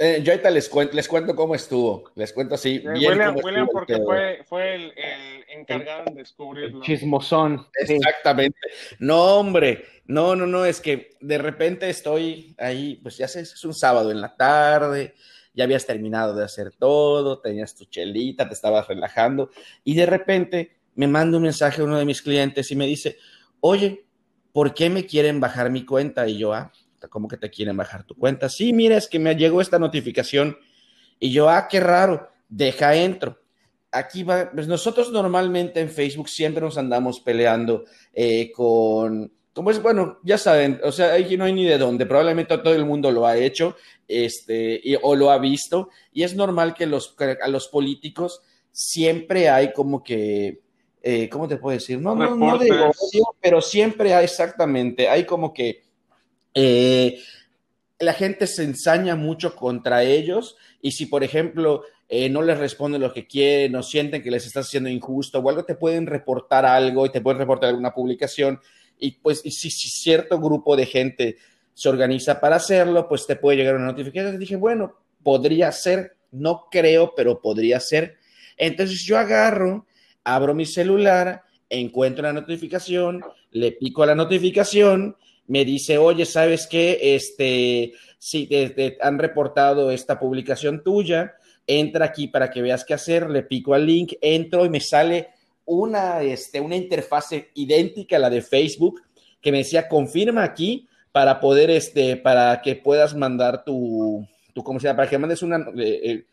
Eh, 0.01 0.21
yo 0.23 0.31
ahorita 0.31 0.49
les 0.49 0.69
cuento, 0.69 0.95
les 0.95 1.09
cuento 1.09 1.35
cómo 1.35 1.55
estuvo. 1.55 2.09
Les 2.15 2.31
cuento 2.31 2.55
así. 2.55 2.77
Eh, 2.77 2.89
William, 2.89 3.35
William 3.43 3.67
porque 3.69 3.97
fue, 3.97 4.41
fue 4.45 4.75
el, 4.75 4.93
encargado 5.49 6.05
de 6.05 6.19
descubrirlo. 6.19 6.81
Chismosón. 6.81 7.67
Exactamente. 7.77 8.57
No, 8.99 9.35
hombre. 9.35 9.83
No, 10.05 10.37
no, 10.37 10.47
no. 10.47 10.63
Es 10.63 10.79
que 10.79 11.09
de 11.19 11.37
repente 11.37 11.89
estoy 11.89 12.55
ahí, 12.57 12.95
pues 13.03 13.17
ya 13.17 13.27
sé, 13.27 13.41
es 13.41 13.65
un 13.65 13.73
sábado 13.73 14.09
en 14.09 14.21
la 14.21 14.37
tarde. 14.37 15.15
Ya 15.53 15.65
habías 15.65 15.85
terminado 15.85 16.33
de 16.33 16.45
hacer 16.45 16.71
todo, 16.71 17.41
tenías 17.41 17.75
tu 17.75 17.83
chelita, 17.83 18.47
te 18.47 18.53
estabas 18.53 18.87
relajando. 18.87 19.49
Y 19.83 19.95
de 19.95 20.05
repente 20.05 20.77
me 20.95 21.07
manda 21.07 21.35
un 21.35 21.43
mensaje 21.43 21.81
a 21.81 21.83
uno 21.83 21.97
de 21.97 22.05
mis 22.05 22.21
clientes 22.21 22.71
y 22.71 22.75
me 22.77 22.85
dice, 22.85 23.17
oye, 23.59 24.05
¿por 24.53 24.73
qué 24.73 24.89
me 24.89 25.05
quieren 25.05 25.41
bajar 25.41 25.69
mi 25.69 25.85
cuenta? 25.85 26.25
Y 26.25 26.37
yo, 26.37 26.53
ah, 26.53 26.71
¿cómo 27.07 27.27
que 27.27 27.37
te 27.37 27.49
quieren 27.49 27.77
bajar 27.77 28.03
tu 28.03 28.15
cuenta? 28.15 28.49
Sí, 28.49 28.73
mira, 28.73 28.97
es 28.97 29.07
que 29.07 29.19
me 29.19 29.35
llegó 29.35 29.61
esta 29.61 29.79
notificación. 29.79 30.57
Y 31.19 31.31
yo, 31.31 31.49
ah, 31.49 31.67
qué 31.69 31.79
raro, 31.79 32.29
deja 32.47 32.95
entro. 32.95 33.39
Aquí 33.91 34.23
va, 34.23 34.51
pues 34.53 34.67
nosotros 34.67 35.11
normalmente 35.11 35.79
en 35.79 35.89
Facebook 35.89 36.29
siempre 36.29 36.61
nos 36.61 36.77
andamos 36.77 37.19
peleando 37.19 37.85
eh, 38.13 38.51
con, 38.51 39.31
como 39.53 39.71
es, 39.71 39.81
bueno, 39.81 40.19
ya 40.23 40.37
saben, 40.37 40.79
o 40.83 40.91
sea, 40.91 41.15
aquí 41.15 41.35
no 41.35 41.43
hay 41.43 41.53
ni 41.53 41.65
de 41.65 41.77
dónde, 41.77 42.05
probablemente 42.05 42.57
todo 42.59 42.73
el 42.73 42.85
mundo 42.85 43.11
lo 43.11 43.25
ha 43.25 43.35
hecho, 43.35 43.75
este, 44.07 44.81
o 45.01 45.15
lo 45.15 45.31
ha 45.31 45.39
visto, 45.39 45.89
y 46.13 46.23
es 46.23 46.35
normal 46.35 46.73
que 46.73 46.85
los, 46.85 47.15
a 47.41 47.47
los 47.47 47.67
políticos 47.67 48.41
siempre 48.71 49.49
hay 49.49 49.73
como 49.73 50.03
que, 50.03 50.61
eh, 51.01 51.27
¿cómo 51.29 51.47
te 51.47 51.57
puedo 51.57 51.75
decir? 51.75 51.99
No, 51.99 52.15
no, 52.15 52.35
no 52.35 52.53
odio, 52.53 52.91
pero 53.41 53.61
siempre 53.61 54.13
hay 54.13 54.23
exactamente, 54.23 55.09
hay 55.09 55.25
como 55.25 55.53
que 55.53 55.88
eh, 56.53 57.19
la 57.99 58.13
gente 58.13 58.47
se 58.47 58.63
ensaña 58.63 59.15
mucho 59.15 59.55
contra 59.55 60.03
ellos 60.03 60.55
y 60.81 60.91
si, 60.91 61.05
por 61.05 61.23
ejemplo, 61.23 61.83
eh, 62.07 62.29
no 62.29 62.41
les 62.41 62.57
responden 62.57 63.01
lo 63.01 63.13
que 63.13 63.27
quieren 63.27 63.75
o 63.75 63.83
sienten 63.83 64.23
que 64.23 64.31
les 64.31 64.45
estás 64.45 64.67
haciendo 64.67 64.89
injusto 64.89 65.39
o 65.39 65.49
algo, 65.49 65.65
te 65.65 65.75
pueden 65.75 66.07
reportar 66.07 66.65
algo 66.65 67.05
y 67.05 67.11
te 67.11 67.21
pueden 67.21 67.39
reportar 67.39 67.69
alguna 67.69 67.93
publicación 67.93 68.59
y 68.99 69.11
pues 69.11 69.41
si, 69.41 69.71
cierto 69.71 70.39
grupo 70.39 70.75
de 70.75 70.85
gente 70.85 71.37
se 71.73 71.87
organiza 71.87 72.39
para 72.39 72.57
hacerlo, 72.57 73.07
pues 73.07 73.25
te 73.25 73.37
puede 73.37 73.57
llegar 73.57 73.75
una 73.75 73.85
notificación. 73.85 74.35
Y 74.35 74.39
dije, 74.39 74.57
bueno, 74.57 74.95
podría 75.23 75.71
ser, 75.71 76.17
no 76.31 76.67
creo, 76.69 77.13
pero 77.15 77.41
podría 77.41 77.79
ser. 77.79 78.17
Entonces 78.57 79.03
yo 79.03 79.17
agarro, 79.17 79.85
abro 80.25 80.53
mi 80.53 80.65
celular, 80.65 81.43
encuentro 81.69 82.23
la 82.23 82.33
notificación, 82.33 83.23
le 83.51 83.71
pico 83.71 84.03
a 84.03 84.07
la 84.07 84.15
notificación 84.15 85.15
me 85.49 85.65
dice, 85.65 85.97
oye, 85.97 86.25
¿sabes 86.25 86.67
qué? 86.67 87.15
Este, 87.15 87.93
si 88.19 88.45
te, 88.45 88.97
han 89.01 89.17
reportado 89.17 89.89
esta 89.89 90.19
publicación 90.19 90.83
tuya, 90.83 91.33
entra 91.65 92.05
aquí 92.05 92.27
para 92.27 92.51
que 92.51 92.61
veas 92.61 92.85
qué 92.85 92.93
hacer, 92.93 93.29
le 93.29 93.41
pico 93.41 93.73
al 93.73 93.85
link, 93.85 94.13
entro 94.21 94.63
y 94.63 94.69
me 94.69 94.79
sale 94.79 95.29
una, 95.65 96.21
este, 96.21 96.61
una 96.61 96.75
interfase 96.75 97.49
idéntica 97.55 98.17
a 98.17 98.19
la 98.19 98.29
de 98.29 98.43
Facebook 98.43 99.01
que 99.41 99.51
me 99.51 99.59
decía, 99.59 99.87
confirma 99.87 100.43
aquí 100.43 100.87
para 101.11 101.39
poder, 101.39 101.71
este, 101.71 102.15
para 102.15 102.61
que 102.61 102.75
puedas 102.75 103.15
mandar 103.15 103.63
tu, 103.63 104.27
tu 104.53 104.63
¿cómo 104.63 104.79
se 104.79 104.85
llama? 104.85 104.97
Para 104.97 105.09
que 105.09 105.17
mandes 105.17 105.41
una, 105.41 105.57
eh, 105.77 105.99
eh, 106.03 106.25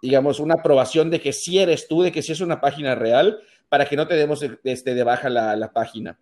digamos, 0.00 0.40
una 0.40 0.54
aprobación 0.54 1.10
de 1.10 1.20
que 1.20 1.34
sí 1.34 1.58
eres 1.58 1.86
tú, 1.86 2.00
de 2.00 2.12
que 2.12 2.22
sí 2.22 2.32
es 2.32 2.40
una 2.40 2.62
página 2.62 2.94
real, 2.94 3.40
para 3.68 3.84
que 3.84 3.96
no 3.96 4.08
te 4.08 4.14
demos 4.14 4.42
este, 4.64 4.94
de 4.94 5.04
baja 5.04 5.28
la, 5.28 5.54
la 5.54 5.70
página. 5.70 6.18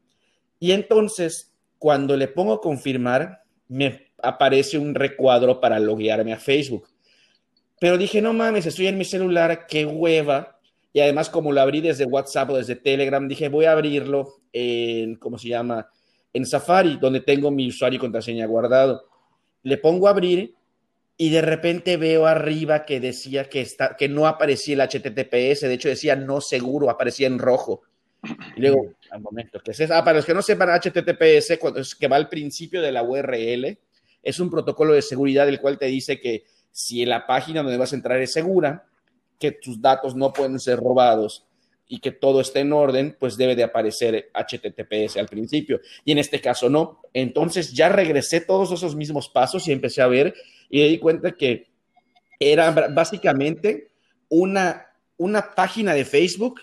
Y 0.58 0.72
entonces 0.72 1.51
cuando 1.82 2.16
le 2.16 2.28
pongo 2.28 2.60
confirmar, 2.60 3.42
me 3.66 4.12
aparece 4.22 4.78
un 4.78 4.94
recuadro 4.94 5.60
para 5.60 5.80
loguearme 5.80 6.32
a 6.32 6.38
Facebook. 6.38 6.86
Pero 7.80 7.98
dije, 7.98 8.22
no 8.22 8.32
mames, 8.32 8.66
estoy 8.66 8.86
en 8.86 8.96
mi 8.96 9.04
celular, 9.04 9.66
qué 9.66 9.84
hueva. 9.84 10.60
Y 10.92 11.00
además, 11.00 11.28
como 11.28 11.50
lo 11.50 11.60
abrí 11.60 11.80
desde 11.80 12.04
WhatsApp 12.04 12.50
o 12.50 12.56
desde 12.56 12.76
Telegram, 12.76 13.26
dije, 13.26 13.48
voy 13.48 13.64
a 13.64 13.72
abrirlo 13.72 14.28
en, 14.52 15.16
¿cómo 15.16 15.38
se 15.38 15.48
llama? 15.48 15.88
En 16.32 16.46
Safari, 16.46 16.98
donde 16.98 17.18
tengo 17.18 17.50
mi 17.50 17.66
usuario 17.66 17.96
y 17.96 18.00
contraseña 18.00 18.46
guardado. 18.46 19.02
Le 19.64 19.76
pongo 19.76 20.06
abrir 20.06 20.54
y 21.16 21.30
de 21.30 21.42
repente 21.42 21.96
veo 21.96 22.26
arriba 22.26 22.84
que 22.84 23.00
decía 23.00 23.48
que, 23.48 23.60
está, 23.60 23.96
que 23.96 24.08
no 24.08 24.28
aparecía 24.28 24.74
el 24.74 24.88
HTTPS, 24.88 25.62
de 25.62 25.74
hecho 25.74 25.88
decía 25.88 26.14
no 26.14 26.40
seguro, 26.40 26.90
aparecía 26.90 27.26
en 27.26 27.40
rojo. 27.40 27.82
Y 28.56 28.60
luego, 28.60 28.94
al 29.10 29.20
momento, 29.20 29.60
que 29.60 29.72
es, 29.72 29.80
ah, 29.90 30.04
para 30.04 30.18
los 30.18 30.26
que 30.26 30.34
no 30.34 30.42
sepan, 30.42 30.68
HTTPS, 30.68 31.58
cuando 31.58 31.80
es 31.80 31.94
que 31.94 32.08
va 32.08 32.16
al 32.16 32.28
principio 32.28 32.80
de 32.80 32.92
la 32.92 33.02
URL, 33.02 33.78
es 34.22 34.40
un 34.40 34.50
protocolo 34.50 34.94
de 34.94 35.02
seguridad 35.02 35.48
el 35.48 35.60
cual 35.60 35.78
te 35.78 35.86
dice 35.86 36.20
que 36.20 36.44
si 36.70 37.04
la 37.04 37.26
página 37.26 37.62
donde 37.62 37.78
vas 37.78 37.92
a 37.92 37.96
entrar 37.96 38.20
es 38.20 38.32
segura, 38.32 38.86
que 39.38 39.52
tus 39.52 39.80
datos 39.80 40.14
no 40.14 40.32
pueden 40.32 40.60
ser 40.60 40.78
robados 40.78 41.44
y 41.88 41.98
que 41.98 42.12
todo 42.12 42.40
esté 42.40 42.60
en 42.60 42.72
orden, 42.72 43.16
pues 43.18 43.36
debe 43.36 43.56
de 43.56 43.64
aparecer 43.64 44.30
HTTPS 44.32 45.16
al 45.16 45.26
principio. 45.26 45.80
Y 46.04 46.12
en 46.12 46.18
este 46.18 46.40
caso 46.40 46.70
no. 46.70 47.00
Entonces 47.12 47.72
ya 47.72 47.88
regresé 47.88 48.40
todos 48.40 48.70
esos 48.72 48.94
mismos 48.94 49.28
pasos 49.28 49.66
y 49.66 49.72
empecé 49.72 50.00
a 50.00 50.06
ver 50.06 50.32
y 50.70 50.80
me 50.80 50.88
di 50.88 50.98
cuenta 50.98 51.32
que 51.32 51.70
era 52.38 52.70
básicamente 52.70 53.90
una, 54.28 54.86
una 55.18 55.54
página 55.54 55.92
de 55.92 56.04
Facebook 56.04 56.60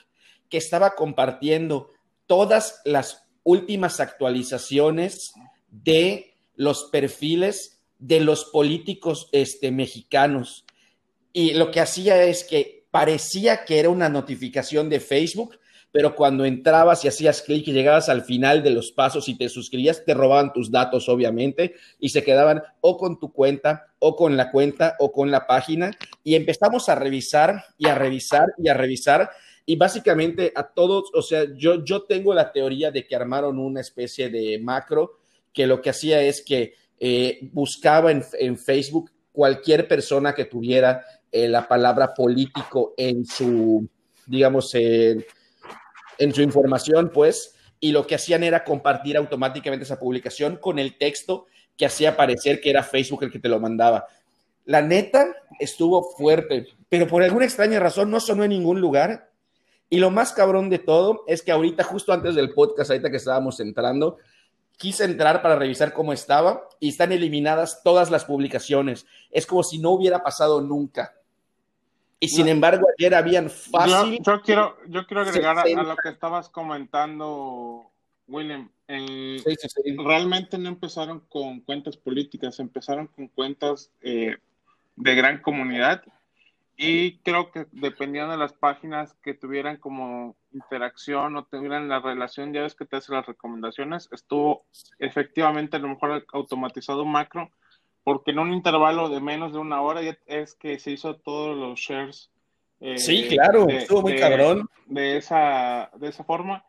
que 0.49 0.57
estaba 0.57 0.95
compartiendo 0.95 1.89
todas 2.27 2.81
las 2.85 3.23
últimas 3.43 3.99
actualizaciones 3.99 5.33
de 5.69 6.33
los 6.55 6.85
perfiles 6.85 7.79
de 7.99 8.21
los 8.21 8.45
políticos 8.45 9.29
este, 9.31 9.71
mexicanos. 9.71 10.65
Y 11.33 11.53
lo 11.53 11.69
que 11.69 11.81
hacía 11.81 12.23
es 12.23 12.43
que 12.43 12.85
parecía 12.91 13.65
que 13.65 13.79
era 13.79 13.89
una 13.89 14.09
notificación 14.09 14.89
de 14.89 14.99
Facebook, 14.99 15.59
pero 15.91 16.15
cuando 16.15 16.45
entrabas 16.45 17.03
y 17.03 17.07
hacías 17.07 17.41
clic 17.41 17.67
y 17.67 17.73
llegabas 17.73 18.09
al 18.09 18.23
final 18.23 18.61
de 18.63 18.69
los 18.69 18.91
pasos 18.91 19.27
y 19.27 19.37
te 19.37 19.49
suscribías, 19.49 20.05
te 20.05 20.13
robaban 20.13 20.53
tus 20.53 20.71
datos, 20.71 21.09
obviamente, 21.09 21.75
y 21.99 22.09
se 22.09 22.23
quedaban 22.23 22.61
o 22.81 22.97
con 22.97 23.19
tu 23.19 23.33
cuenta, 23.33 23.87
o 23.97 24.15
con 24.15 24.37
la 24.37 24.51
cuenta, 24.51 24.95
o 24.99 25.11
con 25.11 25.31
la 25.31 25.47
página. 25.47 25.91
Y 26.23 26.35
empezamos 26.35 26.89
a 26.89 26.95
revisar 26.95 27.65
y 27.77 27.87
a 27.87 27.95
revisar 27.95 28.47
y 28.57 28.69
a 28.69 28.75
revisar 28.75 29.31
y 29.69 29.75
básicamente 29.75 30.51
a 30.55 30.63
todos, 30.63 31.11
o 31.13 31.21
sea, 31.21 31.45
yo, 31.55 31.85
yo 31.85 32.01
tengo 32.01 32.33
la 32.33 32.51
teoría 32.51 32.89
de 32.89 33.05
que 33.05 33.15
armaron 33.15 33.59
una 33.59 33.81
especie 33.81 34.27
de 34.27 34.57
macro 34.57 35.19
que 35.53 35.67
lo 35.67 35.79
que 35.79 35.91
hacía 35.91 36.23
es 36.23 36.41
que 36.41 36.73
eh, 36.99 37.37
buscaba 37.51 38.09
en, 38.09 38.57
Facebook 38.57 39.11
cualquier 39.31 39.87
persona 39.87 40.33
que 40.33 40.45
tuviera 40.45 41.05
eh, 41.31 41.47
la 41.47 41.67
palabra 41.67 42.15
político 42.15 42.95
en 42.97 43.23
su, 43.27 43.87
digamos, 44.25 44.73
en, 44.73 45.23
en 46.17 46.33
su 46.33 46.41
información, 46.41 47.11
pues, 47.13 47.53
y 47.79 47.91
lo 47.91 48.07
que 48.07 48.15
hacían 48.15 48.43
era 48.43 48.63
compartir 48.63 49.17
automáticamente 49.17 49.83
esa 49.83 49.99
publicación 49.99 50.55
con 50.55 50.79
el 50.79 50.97
texto 50.97 51.45
que 51.77 51.85
hacía 51.85 52.17
parecer 52.17 52.59
que 52.59 52.71
era 52.71 52.81
Facebook 52.81 53.21
el 53.21 53.31
que 53.31 53.37
te 53.37 53.49
lo 53.49 53.59
mandaba. 53.59 54.07
La 54.65 54.81
neta 54.81 55.27
estuvo 55.59 56.01
fuerte, 56.17 56.65
pero 56.89 57.05
por 57.05 57.21
alguna 57.21 57.45
extraña 57.45 57.79
razón 57.79 58.09
no 58.09 58.19
sonó 58.19 58.43
en 58.43 58.49
ningún 58.49 58.81
lugar 58.81 59.28
y 59.89 59.97
lo 59.97 60.11
más 60.11 60.33
cabrón 60.33 60.69
de 60.69 60.79
todo 60.79 61.23
es 61.27 61.41
que 61.41 61.51
ahorita, 61.51 61.83
justo 61.83 62.13
antes 62.13 62.35
del 62.35 62.53
podcast, 62.53 62.91
ahorita 62.91 63.09
que 63.09 63.17
estábamos 63.17 63.59
entrando, 63.59 64.17
quise 64.77 65.03
entrar 65.03 65.41
para 65.41 65.55
revisar 65.55 65.93
cómo 65.93 66.13
estaba 66.13 66.67
y 66.79 66.89
están 66.89 67.11
eliminadas 67.11 67.81
todas 67.83 68.11
las 68.11 68.25
publicaciones. 68.25 69.07
Es 69.31 69.47
como 69.47 69.63
si 69.63 69.79
no 69.79 69.89
hubiera 69.91 70.21
pasado 70.21 70.61
nunca. 70.61 71.15
Y 72.19 72.27
sin 72.27 72.47
embargo, 72.47 72.85
ayer 72.97 73.15
habían 73.15 73.49
fácil. 73.49 74.19
Yo, 74.25 74.41
quiero, 74.41 74.77
yo 74.87 75.07
quiero 75.07 75.21
agregar 75.21 75.57
a, 75.57 75.65
lo 75.65 75.95
que 75.95 76.09
estabas 76.09 76.49
comentando, 76.49 77.89
William. 78.27 78.69
Realmente 78.87 80.57
no 80.57 80.69
empezaron 80.69 81.21
con 81.29 81.61
cuentas 81.61 81.97
políticas, 81.97 82.59
empezaron 82.59 83.07
con 83.07 83.27
cuentas 83.29 83.91
eh, 84.01 84.37
de 84.97 85.15
gran 85.15 85.41
comunidad 85.41 86.03
y 86.81 87.17
creo 87.23 87.51
que 87.51 87.65
dependiendo 87.73 88.31
de 88.31 88.37
las 88.37 88.53
páginas 88.53 89.13
que 89.21 89.33
tuvieran 89.33 89.75
como 89.75 90.37
interacción 90.53 91.35
o 91.35 91.43
tuvieran 91.43 91.89
la 91.89 91.99
relación, 91.99 92.53
ya 92.53 92.61
ves 92.61 92.73
que 92.73 92.85
te 92.85 92.95
hace 92.95 93.11
las 93.11 93.25
recomendaciones, 93.25 94.07
estuvo 94.13 94.65
efectivamente 94.97 95.75
a 95.75 95.79
lo 95.79 95.89
mejor 95.89 96.25
automatizado 96.31 97.03
macro, 97.03 97.51
porque 98.05 98.31
en 98.31 98.39
un 98.39 98.53
intervalo 98.53 99.09
de 99.09 99.19
menos 99.19 99.51
de 99.51 99.59
una 99.59 99.81
hora 99.81 99.99
es 100.25 100.55
que 100.55 100.79
se 100.79 100.91
hizo 100.91 101.17
todos 101.17 101.57
los 101.57 101.81
shares. 101.81 102.31
Eh, 102.79 102.97
sí, 102.97 103.27
claro, 103.27 103.67
estuvo 103.67 104.03
muy 104.03 104.15
cabrón. 104.15 104.69
De 104.85 105.17
esa, 105.17 105.91
de 105.97 106.07
esa 106.07 106.23
forma. 106.23 106.63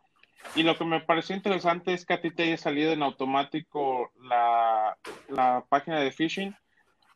Y 0.56 0.64
lo 0.64 0.76
que 0.76 0.86
me 0.86 1.02
pareció 1.02 1.36
interesante 1.36 1.92
es 1.92 2.04
que 2.04 2.14
a 2.14 2.20
ti 2.20 2.32
te 2.32 2.42
haya 2.42 2.56
salido 2.56 2.90
en 2.90 3.04
automático 3.04 4.10
la, 4.24 4.98
la 5.28 5.64
página 5.68 6.00
de 6.00 6.10
phishing 6.10 6.56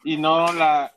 y 0.05 0.17
no 0.17 0.53
la, 0.53 0.95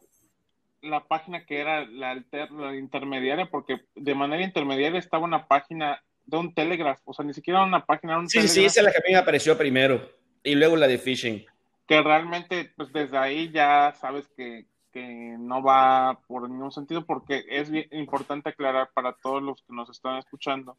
la 0.81 1.03
página 1.05 1.45
que 1.45 1.59
era 1.59 1.85
la, 1.85 2.23
la 2.51 2.75
intermediaria, 2.75 3.49
porque 3.49 3.81
de 3.95 4.15
manera 4.15 4.43
intermediaria 4.43 4.99
estaba 4.99 5.25
una 5.25 5.47
página 5.47 6.01
de 6.25 6.37
un 6.37 6.53
Telegraph, 6.53 6.99
o 7.05 7.13
sea, 7.13 7.25
ni 7.25 7.33
siquiera 7.33 7.63
una 7.63 7.85
página 7.85 8.13
de 8.13 8.19
un 8.19 8.29
Sí, 8.29 8.47
sí, 8.47 8.65
esa 8.65 8.81
es 8.81 8.85
la 8.85 8.91
que 8.91 8.97
a 8.97 9.07
mí 9.07 9.13
me 9.13 9.19
apareció 9.19 9.57
primero, 9.57 10.01
y 10.43 10.55
luego 10.55 10.75
la 10.75 10.87
de 10.87 10.97
phishing. 10.97 11.45
Que 11.87 12.01
realmente, 12.01 12.71
pues 12.75 12.91
desde 12.91 13.17
ahí 13.17 13.49
ya 13.49 13.93
sabes 13.99 14.27
que, 14.35 14.65
que 14.91 15.35
no 15.39 15.63
va 15.63 16.19
por 16.27 16.49
ningún 16.49 16.71
sentido, 16.71 17.05
porque 17.05 17.45
es 17.49 17.71
importante 17.91 18.49
aclarar 18.49 18.89
para 18.93 19.13
todos 19.13 19.41
los 19.41 19.61
que 19.61 19.73
nos 19.73 19.89
están 19.89 20.17
escuchando 20.17 20.77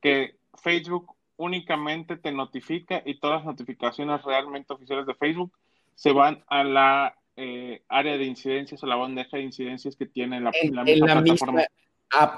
que 0.00 0.36
Facebook 0.62 1.14
únicamente 1.36 2.16
te 2.16 2.32
notifica 2.32 3.02
y 3.04 3.18
todas 3.18 3.38
las 3.38 3.46
notificaciones 3.46 4.22
realmente 4.22 4.72
oficiales 4.72 5.06
de 5.06 5.14
Facebook 5.14 5.52
se 5.94 6.12
van 6.12 6.44
a 6.48 6.64
la 6.64 7.16
eh, 7.36 7.82
área 7.88 8.16
de 8.16 8.24
incidencias 8.24 8.82
o 8.82 8.86
la 8.86 8.96
bandeja 8.96 9.36
de 9.36 9.42
incidencias 9.42 9.94
que 9.94 10.06
tiene 10.06 10.40
la, 10.40 10.50
en, 10.62 10.74
la 10.74 10.84
misma 10.84 11.22
plataforma. 11.22 11.62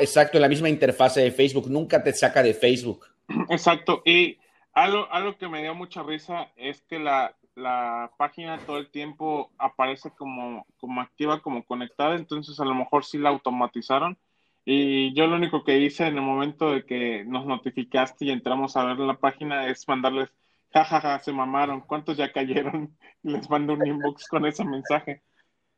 exacto, 0.00 0.38
en 0.38 0.42
la 0.42 0.48
misma 0.48 0.68
interfase 0.68 1.20
de 1.20 1.30
Facebook, 1.30 1.70
nunca 1.70 2.02
te 2.02 2.12
saca 2.12 2.42
de 2.42 2.54
Facebook. 2.54 3.06
Exacto, 3.48 4.02
y 4.04 4.38
algo, 4.72 5.06
algo 5.10 5.36
que 5.36 5.48
me 5.48 5.62
dio 5.62 5.74
mucha 5.74 6.02
risa 6.02 6.50
es 6.56 6.82
que 6.82 6.98
la, 6.98 7.36
la 7.54 8.10
página 8.16 8.58
todo 8.58 8.78
el 8.78 8.90
tiempo 8.90 9.50
aparece 9.58 10.10
como, 10.12 10.66
como 10.78 11.00
activa, 11.00 11.40
como 11.40 11.64
conectada, 11.64 12.16
entonces 12.16 12.58
a 12.60 12.64
lo 12.64 12.74
mejor 12.74 13.04
sí 13.04 13.18
la 13.18 13.30
automatizaron. 13.30 14.18
Y 14.64 15.14
yo 15.14 15.26
lo 15.26 15.36
único 15.36 15.64
que 15.64 15.78
hice 15.78 16.06
en 16.06 16.16
el 16.16 16.22
momento 16.22 16.70
de 16.70 16.84
que 16.84 17.24
nos 17.24 17.46
notificaste 17.46 18.26
y 18.26 18.30
entramos 18.30 18.76
a 18.76 18.84
ver 18.84 18.98
la 18.98 19.18
página 19.18 19.66
es 19.68 19.88
mandarles 19.88 20.28
jajaja, 20.72 21.00
ja, 21.00 21.18
ja, 21.18 21.24
se 21.24 21.32
mamaron, 21.32 21.80
¿cuántos 21.82 22.16
ya 22.16 22.32
cayeron? 22.32 22.96
Les 23.22 23.48
mando 23.48 23.74
un 23.74 23.86
inbox 23.86 24.26
con 24.28 24.46
ese 24.46 24.64
mensaje. 24.64 25.22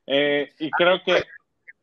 Eh, 0.07 0.49
y 0.59 0.71
creo 0.71 1.01
que... 1.05 1.23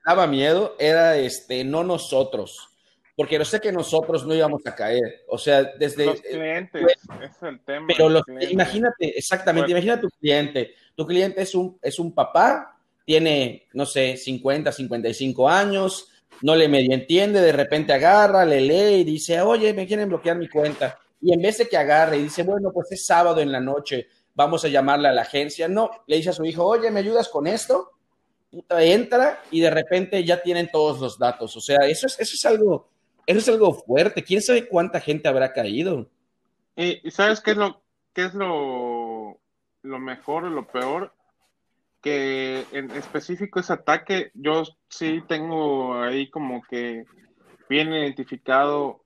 Daba 0.06 0.28
miedo, 0.28 0.76
era 0.80 1.18
este, 1.18 1.64
no 1.66 1.84
nosotros, 1.84 2.70
porque 3.16 3.38
yo 3.38 3.44
sé 3.44 3.60
que 3.60 3.74
nosotros 3.74 4.26
no 4.26 4.34
íbamos 4.34 4.66
a 4.66 4.74
caer, 4.74 5.26
o 5.28 5.38
sea, 5.38 5.64
desde... 5.64 6.06
Los 6.06 6.22
clientes, 6.22 6.86
es 7.22 7.44
el 7.44 7.60
tema. 7.62 7.88
Pero 7.88 8.08
los, 8.08 8.24
imagínate, 8.50 9.18
exactamente, 9.18 9.72
imagina 9.72 10.00
tu 10.00 10.10
cliente, 10.10 10.76
tu 10.96 11.06
cliente 11.06 11.42
es 11.42 11.54
un, 11.56 11.78
es 11.82 12.00
un 12.00 12.14
papá, 12.14 12.78
tiene, 13.04 13.68
no 13.74 13.86
sé, 13.86 14.16
50, 14.16 14.72
55 14.72 15.50
años, 15.50 16.10
no 16.42 16.56
le 16.56 16.70
medio 16.70 16.94
entiende, 16.94 17.42
de 17.42 17.52
repente 17.52 17.92
agarra, 17.92 18.46
le 18.46 18.62
lee 18.62 19.02
y 19.02 19.04
dice, 19.04 19.42
oye, 19.42 19.74
me 19.74 19.88
quieren 19.88 20.08
bloquear 20.08 20.38
mi 20.38 20.48
cuenta 20.48 20.98
y 21.22 21.34
en 21.34 21.42
vez 21.42 21.58
de 21.58 21.68
que 21.68 21.78
agarre 21.78 22.18
y 22.18 22.24
dice, 22.24 22.44
bueno, 22.44 22.72
pues 22.72 22.92
es 22.92 23.06
sábado 23.06 23.42
en 23.42 23.52
la 23.52 23.60
noche, 23.60 24.08
vamos 24.36 24.64
a 24.64 24.68
llamarle 24.68 25.08
a 25.08 25.14
la 25.14 25.24
agencia, 25.24 25.68
no, 25.68 25.90
le 26.06 26.18
dice 26.18 26.30
a 26.30 26.34
su 26.34 26.46
hijo, 26.46 26.64
oye, 26.64 26.92
¿me 26.92 27.00
ayudas 27.00 27.28
con 27.30 27.48
esto? 27.48 27.92
Puta, 28.52 28.82
entra 28.84 29.42
y 29.52 29.60
de 29.60 29.70
repente 29.70 30.24
ya 30.24 30.42
tienen 30.42 30.70
todos 30.72 31.00
los 31.00 31.18
datos. 31.18 31.56
O 31.58 31.60
sea, 31.60 31.78
eso 31.88 32.08
es, 32.08 32.20
eso 32.20 32.36
es 32.36 32.46
algo, 32.46 32.90
eso 33.26 33.40
es 33.40 33.50
algo 33.50 33.74
fuerte. 33.74 34.24
¿Quién 34.24 34.42
sabe 34.42 34.68
cuánta 34.68 35.02
gente 35.02 35.28
habrá 35.28 35.52
caído? 35.52 36.08
Y, 36.76 37.10
sabes 37.10 37.42
qué 37.42 37.52
es 37.52 37.58
lo, 37.58 37.82
qué 38.14 38.26
es 38.26 38.34
lo, 38.36 39.40
lo 39.82 40.00
mejor 40.00 40.46
o 40.46 40.50
lo 40.50 40.68
peor? 40.68 41.14
Que 42.00 42.64
en 42.72 42.92
específico 42.92 43.60
ese 43.60 43.74
ataque, 43.74 44.32
yo 44.36 44.64
sí 44.88 45.24
tengo 45.28 46.00
ahí 46.00 46.30
como 46.30 46.62
que 46.70 47.06
bien 47.68 47.92
identificado 47.92 49.04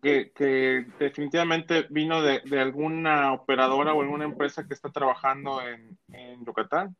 que, 0.00 0.86
definitivamente 0.98 1.86
vino 1.90 2.22
de, 2.22 2.42
alguna 2.60 3.32
operadora 3.32 3.94
o 3.94 4.02
alguna 4.02 4.24
empresa 4.24 4.66
que 4.66 4.74
está 4.74 4.90
trabajando 4.90 5.60
en, 5.62 6.44
Yucatán. 6.44 6.96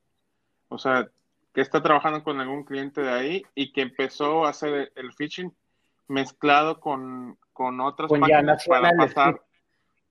O 0.69 0.79
sea, 0.79 1.09
que 1.53 1.61
está 1.61 1.83
trabajando 1.83 2.23
con 2.23 2.41
algún 2.41 2.65
cliente 2.65 3.01
de 3.01 3.11
ahí 3.11 3.47
y 3.55 3.73
que 3.73 3.83
empezó 3.83 4.47
a 4.47 4.51
hacer 4.51 4.93
el 4.95 5.13
phishing 5.13 5.53
mezclado 6.07 6.81
con, 6.81 7.39
con 7.53 7.81
otras 7.81 8.11
páginas 8.11 8.65
para 8.67 8.93
pasar, 8.97 9.43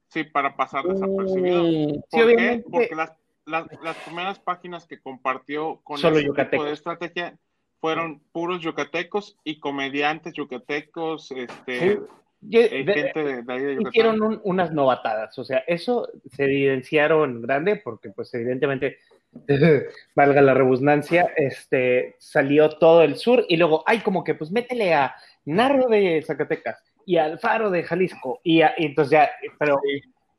sí, 0.08 0.24
para 0.24 0.56
pasar 0.56 0.86
desapercibido. 0.86 1.64
Mm, 1.64 2.02
¿Por 2.10 2.36
qué? 2.36 2.64
Porque 2.70 2.96
las, 2.96 3.14
las, 3.46 3.98
primeras 4.06 4.40
páginas 4.40 4.86
que 4.86 5.00
compartió 5.00 5.80
con 5.84 5.98
Solo 5.98 6.18
ese 6.18 6.46
tipo 6.46 6.64
de 6.64 6.74
estrategia 6.74 7.38
fueron 7.80 8.20
puros 8.32 8.62
yucatecos 8.62 9.38
y 9.44 9.60
comediantes 9.60 10.34
yucatecos, 10.34 11.32
este, 11.32 12.02
hicieron 12.42 14.42
unas 14.44 14.72
novatadas, 14.72 15.38
o 15.38 15.44
sea, 15.44 15.60
eso 15.68 16.08
se 16.32 16.46
evidenciaron 16.46 17.42
grande 17.42 17.78
porque 17.78 18.10
pues 18.10 18.34
evidentemente, 18.34 19.00
valga 20.16 20.42
la 20.42 20.54
redundancia, 20.54 21.32
este, 21.36 22.16
salió 22.18 22.70
todo 22.70 23.04
el 23.04 23.18
sur 23.18 23.46
y 23.48 23.58
luego, 23.58 23.84
ay, 23.86 24.00
como 24.00 24.24
que 24.24 24.36
pues 24.36 24.52
métele 24.52 24.94
a 24.94 25.16
Narro 25.46 25.88
de 25.88 26.24
Zacatecas 26.26 26.82
y 27.06 27.18
al 27.18 27.40
Faro 27.40 27.70
de 27.70 27.84
Jalisco 27.84 28.40
y, 28.44 28.62
entonces 28.78 29.12
ya, 29.12 29.30
pero 29.58 29.80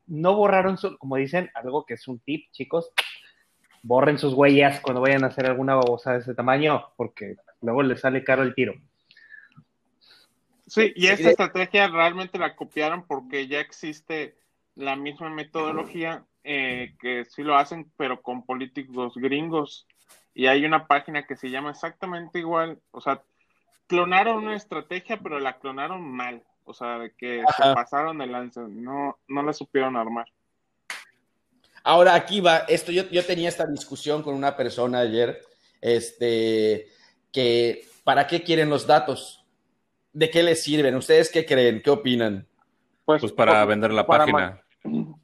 no 0.07 0.35
borraron, 0.35 0.77
como 0.97 1.17
dicen, 1.17 1.49
algo 1.53 1.85
que 1.85 1.93
es 1.93 2.07
un 2.07 2.19
tip, 2.19 2.51
chicos, 2.51 2.91
borren 3.83 4.17
sus 4.17 4.33
huellas 4.33 4.79
cuando 4.81 5.01
vayan 5.01 5.23
a 5.23 5.27
hacer 5.27 5.45
alguna 5.45 5.75
babosa 5.75 6.13
de 6.13 6.19
ese 6.19 6.33
tamaño 6.33 6.87
porque 6.97 7.35
luego 7.61 7.83
les 7.83 8.01
sale 8.01 8.23
caro 8.23 8.43
el 8.43 8.55
tiro. 8.55 8.73
Sí, 10.71 10.93
y 10.95 11.07
esta 11.07 11.31
estrategia 11.31 11.89
realmente 11.89 12.39
la 12.39 12.55
copiaron 12.55 13.05
porque 13.05 13.49
ya 13.49 13.59
existe 13.59 14.37
la 14.73 14.95
misma 14.95 15.29
metodología 15.29 16.23
eh, 16.45 16.95
que 16.97 17.25
sí 17.25 17.43
lo 17.43 17.57
hacen, 17.57 17.91
pero 17.97 18.21
con 18.21 18.45
políticos 18.45 19.15
gringos. 19.17 19.85
Y 20.33 20.47
hay 20.47 20.63
una 20.63 20.87
página 20.87 21.27
que 21.27 21.35
se 21.35 21.49
llama 21.49 21.71
exactamente 21.71 22.39
igual. 22.39 22.79
O 22.91 23.01
sea, 23.01 23.21
clonaron 23.87 24.45
una 24.45 24.55
estrategia, 24.55 25.19
pero 25.21 25.41
la 25.41 25.59
clonaron 25.59 26.09
mal. 26.09 26.41
O 26.63 26.73
sea, 26.73 26.99
de 26.99 27.11
que 27.15 27.43
se 27.57 27.63
pasaron 27.73 28.19
de 28.19 28.27
lanza. 28.27 28.61
No, 28.61 29.19
no 29.27 29.43
la 29.43 29.51
supieron 29.51 29.97
armar. 29.97 30.27
Ahora 31.83 32.15
aquí 32.15 32.39
va, 32.39 32.59
esto 32.59 32.93
yo, 32.93 33.09
yo 33.09 33.25
tenía 33.25 33.49
esta 33.49 33.67
discusión 33.67 34.23
con 34.23 34.35
una 34.35 34.55
persona 34.55 34.99
ayer, 34.99 35.41
este, 35.81 36.87
que 37.33 37.83
¿para 38.05 38.25
qué 38.25 38.41
quieren 38.41 38.69
los 38.69 38.87
datos? 38.87 39.40
¿De 40.13 40.29
qué 40.29 40.43
les 40.43 40.63
sirven? 40.63 40.95
¿Ustedes 40.95 41.31
qué 41.31 41.45
creen? 41.45 41.81
¿Qué 41.81 41.89
opinan? 41.89 42.47
Pues, 43.05 43.21
pues 43.21 43.33
para 43.33 43.63
vender 43.65 43.91
la 43.91 44.05
página. 44.05 44.61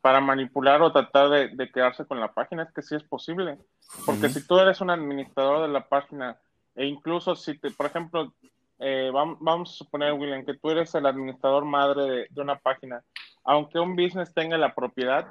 para 0.01 0.19
manipular 0.19 0.81
o 0.81 0.91
tratar 0.91 1.29
de, 1.29 1.71
quedarse 1.71 2.05
con 2.05 2.19
la 2.19 2.33
página, 2.33 2.63
es 2.63 2.71
que 2.73 2.81
sí 2.81 2.95
es 2.95 3.03
posible. 3.03 3.57
Porque 4.05 4.29
si 4.29 4.45
tú 4.45 4.57
eres 4.59 4.81
un 4.81 4.89
administrador 4.89 5.61
de 5.67 5.73
la 5.73 5.87
página, 5.87 6.37
e 6.75 6.85
incluso 6.85 7.35
si, 7.35 7.57
te, 7.57 7.71
por 7.71 7.85
ejemplo, 7.85 8.33
eh, 8.79 9.09
vamos, 9.11 9.71
a 9.71 9.73
suponer, 9.73 10.13
William, 10.13 10.45
que 10.45 10.53
tú 10.55 10.69
eres 10.69 10.93
el 10.95 11.05
administrador 11.05 11.65
madre 11.65 12.27
de, 12.29 12.41
una 12.41 12.57
página, 12.57 13.03
aunque 13.43 13.79
un 13.79 13.95
business 13.95 14.33
tenga 14.33 14.57
la 14.57 14.75
propiedad, 14.75 15.27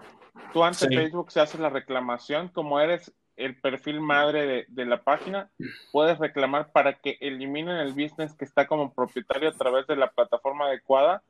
tú 0.52 0.64
ante 0.64 0.88
Facebook 0.88 1.30
se 1.30 1.40
hace 1.40 1.58
la 1.58 1.70
reclamación, 1.70 2.48
como 2.48 2.80
eres 2.80 3.12
el 3.36 3.60
perfil 3.60 4.00
madre 4.00 4.66
de, 4.68 4.84
la 4.86 5.02
página, 5.02 5.50
puedes 5.92 6.18
reclamar 6.18 6.72
para 6.72 6.94
que 6.94 7.18
eliminen 7.20 7.76
el 7.76 7.92
business 7.92 8.34
que 8.34 8.44
está 8.44 8.66
como 8.66 8.92
propietario 8.94 9.50
a 9.50 9.52
través 9.52 9.86
de 9.86 9.96
la 9.96 10.10
plataforma 10.10 10.66
adecuada 10.66 11.22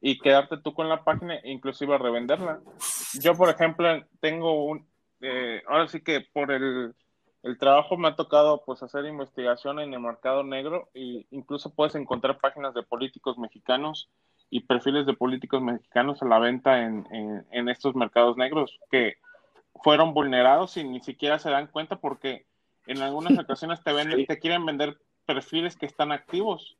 y 0.00 0.18
quedarte 0.18 0.56
tú 0.58 0.74
con 0.74 0.88
la 0.88 1.04
página 1.04 1.36
e 1.36 1.50
inclusive 1.50 1.96
revenderla. 1.96 2.60
Yo, 3.20 3.36
por 3.36 3.48
ejemplo, 3.48 4.04
tengo 4.20 4.64
un, 4.64 4.86
eh, 5.20 5.62
ahora 5.68 5.86
sí 5.86 6.02
que 6.02 6.26
por 6.32 6.50
el, 6.50 6.94
el, 7.44 7.58
trabajo 7.58 7.96
me 7.96 8.08
ha 8.08 8.16
tocado 8.16 8.64
pues 8.66 8.82
hacer 8.82 9.04
investigación 9.04 9.78
en 9.78 9.94
el 9.94 10.00
mercado 10.00 10.42
negro 10.42 10.90
e 10.94 11.26
incluso 11.30 11.72
puedes 11.72 11.94
encontrar 11.94 12.38
páginas 12.38 12.74
de 12.74 12.82
políticos 12.82 13.38
mexicanos 13.38 14.10
y 14.50 14.66
perfiles 14.66 15.06
de 15.06 15.14
políticos 15.14 15.62
mexicanos 15.62 16.20
a 16.20 16.26
la 16.26 16.40
venta 16.40 16.82
en, 16.82 17.06
en, 17.12 17.46
en 17.52 17.68
estos 17.68 17.94
mercados 17.94 18.36
negros 18.36 18.80
que 18.90 19.14
fueron 19.82 20.14
vulnerados 20.14 20.76
y 20.76 20.84
ni 20.84 21.00
siquiera 21.00 21.38
se 21.38 21.50
dan 21.50 21.66
cuenta 21.66 21.96
porque 21.96 22.46
en 22.86 23.02
algunas 23.02 23.38
ocasiones 23.38 23.82
te 23.82 23.92
venden, 23.92 24.26
te 24.26 24.38
quieren 24.38 24.64
vender 24.64 24.98
perfiles 25.26 25.76
que 25.76 25.86
están 25.86 26.12
activos. 26.12 26.76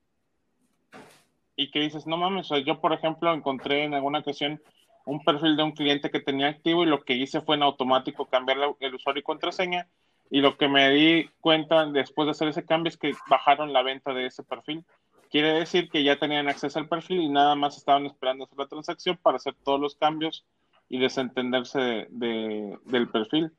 Y 1.55 1.71
que 1.71 1.81
dices, 1.81 2.07
no 2.07 2.17
mames, 2.17 2.49
yo 2.65 2.81
por 2.81 2.93
ejemplo 2.93 3.33
encontré 3.33 3.85
en 3.85 3.95
alguna 3.95 4.21
ocasión 4.21 4.61
un 5.05 5.23
perfil 5.23 5.57
de 5.57 5.63
un 5.63 5.73
cliente 5.73 6.11
que 6.11 6.21
tenía 6.21 6.49
activo 6.49 6.83
y 6.83 6.87
lo 6.87 7.03
que 7.03 7.15
hice 7.15 7.41
fue 7.41 7.57
en 7.57 7.63
automático 7.63 8.27
cambiar 8.27 8.59
el 8.81 8.95
usuario 8.95 9.21
y 9.21 9.25
contraseña. 9.25 9.89
Y 10.31 10.41
lo 10.41 10.57
que 10.57 10.69
me 10.69 10.89
di 10.91 11.29
cuenta 11.41 11.85
después 11.87 12.27
de 12.27 12.31
hacer 12.31 12.49
ese 12.49 12.65
cambio 12.65 12.89
es 12.89 12.97
que 12.97 13.13
bajaron 13.29 13.73
la 13.73 13.83
venta 13.83 14.15
de 14.15 14.27
ese 14.27 14.43
perfil. 14.43 14.85
Quiere 15.31 15.53
decir 15.53 15.91
que 15.91 16.05
ya 16.05 16.19
tenían 16.19 16.49
acceso 16.49 16.79
al 16.79 16.89
perfil 16.89 17.21
y 17.21 17.29
nada 17.29 17.55
más 17.55 17.77
estaban 17.77 18.07
esperando 18.07 18.45
hacer 18.45 18.59
la 18.59 18.67
transacción 18.67 19.19
para 19.19 19.37
hacer 19.37 19.55
todos 19.63 19.81
los 19.81 19.95
cambios 19.95 20.47
y 20.93 20.99
desentenderse 20.99 22.07
de, 22.11 22.79
del 22.85 23.09
perfil. 23.09 23.51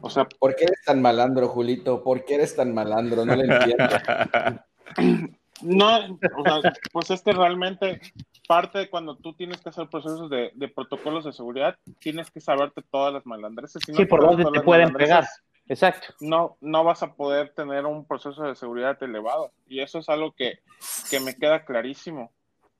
O 0.00 0.10
sea, 0.10 0.24
¿por 0.24 0.56
qué 0.56 0.64
eres 0.64 0.82
tan 0.84 1.00
malandro, 1.00 1.46
Julito? 1.46 2.02
¿Por 2.02 2.24
qué 2.24 2.34
eres 2.34 2.56
tan 2.56 2.74
malandro? 2.74 3.24
No 3.24 3.36
le 3.36 3.44
entiendo. 3.44 3.84
no, 5.62 6.18
o 6.36 6.60
sea, 6.60 6.72
pues 6.92 7.12
es 7.12 7.22
que 7.22 7.30
realmente 7.30 8.00
parte 8.48 8.80
de 8.80 8.90
cuando 8.90 9.14
tú 9.14 9.34
tienes 9.34 9.60
que 9.60 9.68
hacer 9.68 9.86
procesos 9.88 10.28
de, 10.28 10.50
protocolos 10.74 11.24
de 11.24 11.32
seguridad, 11.32 11.78
tienes 12.00 12.28
que 12.32 12.40
saberte 12.40 12.82
todas 12.90 13.14
las 13.14 13.24
malandreses. 13.24 13.80
sí, 13.86 14.04
por 14.06 14.22
dónde 14.22 14.44
te 14.52 14.60
pueden 14.60 14.92
pegar. 14.92 15.24
Exacto. 15.68 16.08
no, 16.18 16.56
no 16.60 16.82
vas 16.82 17.04
a 17.04 17.14
poder 17.14 17.50
tener 17.54 17.86
un 17.86 18.04
proceso 18.04 18.42
de 18.42 18.56
seguridad 18.56 19.00
elevado. 19.00 19.52
Y 19.68 19.78
eso 19.78 20.00
es 20.00 20.08
algo 20.08 20.32
que, 20.32 20.58
que 21.08 21.20
me 21.20 21.36
queda 21.36 21.64
clarísimo. 21.64 22.32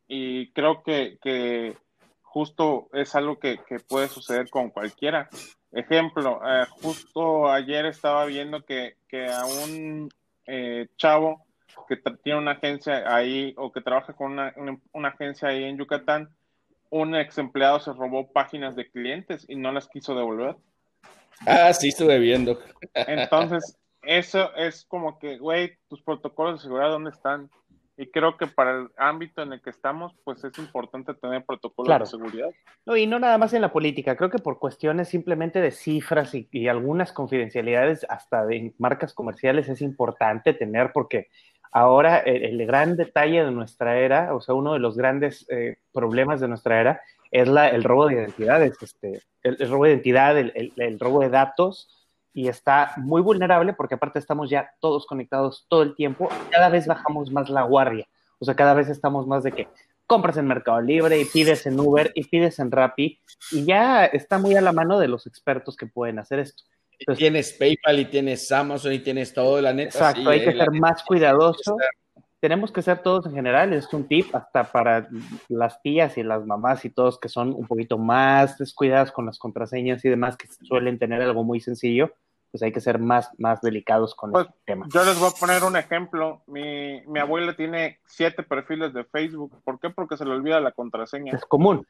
Y 0.08 0.50
creo 0.50 0.82
que, 0.82 1.16
que 1.22 1.76
justo 2.30 2.88
es 2.92 3.14
algo 3.16 3.40
que, 3.40 3.58
que, 3.68 3.80
puede 3.80 4.06
suceder 4.08 4.48
con 4.50 4.70
cualquiera. 4.70 5.28
Ejemplo, 5.72 6.40
eh, 6.46 6.64
justo 6.80 7.50
ayer 7.50 7.86
estaba 7.86 8.24
viendo 8.26 8.64
que, 8.64 8.94
que 9.08 9.26
a 9.26 9.44
un 9.44 10.08
eh, 10.46 10.86
chavo 10.96 11.44
que 11.88 11.96
tiene 12.22 12.38
una 12.38 12.52
agencia 12.52 13.02
ahí 13.12 13.52
o 13.56 13.72
que 13.72 13.80
trabaja 13.80 14.12
con 14.12 14.32
una, 14.32 14.52
una, 14.56 14.78
una 14.92 15.08
agencia 15.08 15.48
ahí 15.48 15.64
en 15.64 15.76
Yucatán, 15.76 16.30
un 16.88 17.16
ex 17.16 17.36
empleado 17.38 17.80
se 17.80 17.92
robó 17.92 18.30
páginas 18.32 18.76
de 18.76 18.88
clientes 18.88 19.44
y 19.48 19.56
no 19.56 19.72
las 19.72 19.88
quiso 19.88 20.14
devolver. 20.14 20.54
Ah, 21.46 21.72
sí, 21.72 21.88
estuve 21.88 22.18
viendo. 22.18 22.60
Entonces, 22.94 23.76
eso 24.02 24.54
es 24.54 24.84
como 24.84 25.18
que, 25.18 25.38
güey, 25.38 25.78
tus 25.88 26.00
protocolos 26.02 26.60
de 26.60 26.62
seguridad, 26.62 26.90
¿dónde 26.90 27.10
están? 27.10 27.50
Y 28.02 28.10
creo 28.10 28.38
que 28.38 28.46
para 28.46 28.78
el 28.78 28.88
ámbito 28.96 29.42
en 29.42 29.52
el 29.52 29.60
que 29.60 29.68
estamos, 29.68 30.14
pues 30.24 30.42
es 30.42 30.58
importante 30.58 31.12
tener 31.12 31.44
protocolos 31.44 31.86
Claro. 31.86 32.04
de 32.06 32.10
seguridad. 32.10 32.48
No, 32.86 32.96
y 32.96 33.06
no 33.06 33.18
nada 33.18 33.36
más 33.36 33.52
en 33.52 33.60
la 33.60 33.72
política, 33.72 34.16
creo 34.16 34.30
que 34.30 34.38
por 34.38 34.58
cuestiones 34.58 35.08
simplemente 35.08 35.60
de 35.60 35.70
cifras 35.70 36.34
y, 36.34 36.48
y 36.50 36.68
algunas 36.68 37.12
confidencialidades 37.12 38.06
hasta 38.08 38.46
de 38.46 38.72
marcas 38.78 39.12
comerciales 39.12 39.68
es 39.68 39.82
importante 39.82 40.54
tener 40.54 40.92
porque 40.94 41.28
ahora 41.72 42.18
el, 42.20 42.42
el 42.58 42.66
gran 42.66 42.96
detalle 42.96 43.44
de 43.44 43.50
nuestra 43.50 43.98
era, 43.98 44.34
o 44.34 44.40
sea, 44.40 44.54
uno 44.54 44.72
de 44.72 44.78
los 44.78 44.96
grandes 44.96 45.46
eh, 45.50 45.76
problemas 45.92 46.40
de 46.40 46.48
nuestra 46.48 46.80
era 46.80 47.02
es 47.30 47.48
la, 47.48 47.68
el 47.68 47.84
robo 47.84 48.06
de 48.06 48.14
identidades, 48.14 48.76
este, 48.82 49.20
el, 49.42 49.56
el 49.60 49.70
robo 49.70 49.84
de 49.84 49.90
identidad, 49.90 50.38
el, 50.38 50.52
el- 50.54 50.72
el 50.76 50.98
robo 50.98 51.20
de 51.20 51.28
datos 51.28 51.99
y 52.32 52.48
está 52.48 52.92
muy 52.96 53.22
vulnerable 53.22 53.72
porque 53.72 53.94
aparte 53.94 54.18
estamos 54.18 54.50
ya 54.50 54.70
todos 54.80 55.06
conectados 55.06 55.66
todo 55.68 55.82
el 55.82 55.94
tiempo, 55.94 56.28
cada 56.50 56.68
vez 56.68 56.86
bajamos 56.86 57.30
más 57.30 57.48
la 57.50 57.62
guardia, 57.62 58.08
o 58.38 58.44
sea, 58.44 58.54
cada 58.54 58.74
vez 58.74 58.88
estamos 58.88 59.26
más 59.26 59.42
de 59.42 59.52
que 59.52 59.68
compras 60.06 60.36
en 60.36 60.46
Mercado 60.46 60.80
Libre 60.80 61.20
y 61.20 61.24
pides 61.24 61.66
en 61.66 61.78
Uber 61.78 62.10
y 62.14 62.24
pides 62.24 62.58
en 62.58 62.70
Rappi 62.70 63.20
y 63.52 63.64
ya 63.64 64.06
está 64.06 64.38
muy 64.38 64.56
a 64.56 64.60
la 64.60 64.72
mano 64.72 64.98
de 64.98 65.06
los 65.06 65.26
expertos 65.26 65.76
que 65.76 65.86
pueden 65.86 66.18
hacer 66.18 66.40
esto. 66.40 66.64
Y 66.98 67.14
tienes 67.14 67.52
PayPal 67.52 68.00
y 68.00 68.04
tienes 68.06 68.50
Amazon 68.52 68.92
y 68.92 68.98
tienes 68.98 69.32
todo, 69.32 69.60
la 69.60 69.72
neta. 69.72 69.90
Exacto, 69.90 70.22
sí, 70.22 70.28
hay 70.28 70.44
que 70.44 70.50
eh, 70.50 70.54
la 70.54 70.64
ser 70.64 70.72
más 70.72 71.02
cuidadoso. 71.02 71.76
Tenemos 72.40 72.72
que 72.72 72.80
ser 72.80 73.02
todos 73.02 73.26
en 73.26 73.32
general, 73.32 73.72
es 73.74 73.92
un 73.92 74.08
tip 74.08 74.34
hasta 74.34 74.64
para 74.64 75.06
las 75.48 75.82
tías 75.82 76.16
y 76.16 76.22
las 76.22 76.44
mamás 76.46 76.84
y 76.86 76.90
todos 76.90 77.20
que 77.20 77.28
son 77.28 77.52
un 77.52 77.66
poquito 77.66 77.98
más 77.98 78.56
descuidadas 78.56 79.12
con 79.12 79.26
las 79.26 79.38
contraseñas 79.38 80.02
y 80.04 80.08
demás, 80.08 80.38
que 80.38 80.48
suelen 80.48 80.98
tener 80.98 81.20
algo 81.20 81.44
muy 81.44 81.60
sencillo, 81.60 82.14
pues 82.50 82.62
hay 82.62 82.72
que 82.72 82.80
ser 82.80 82.98
más, 82.98 83.30
más 83.38 83.60
delicados 83.60 84.14
con 84.14 84.32
Pues, 84.32 84.46
este 84.46 84.58
tema. 84.64 84.86
Yo 84.90 85.04
les 85.04 85.18
voy 85.18 85.28
a 85.28 85.38
poner 85.38 85.62
un 85.64 85.76
ejemplo. 85.76 86.42
Mi, 86.46 87.02
mi 87.06 87.20
abuela 87.20 87.54
tiene 87.54 88.00
siete 88.06 88.42
perfiles 88.42 88.92
de 88.94 89.04
Facebook. 89.04 89.60
¿Por 89.62 89.78
qué? 89.78 89.90
Porque 89.90 90.16
se 90.16 90.24
le 90.24 90.32
olvida 90.32 90.60
la 90.60 90.72
contraseña. 90.72 91.34
Es 91.34 91.44
común, 91.44 91.86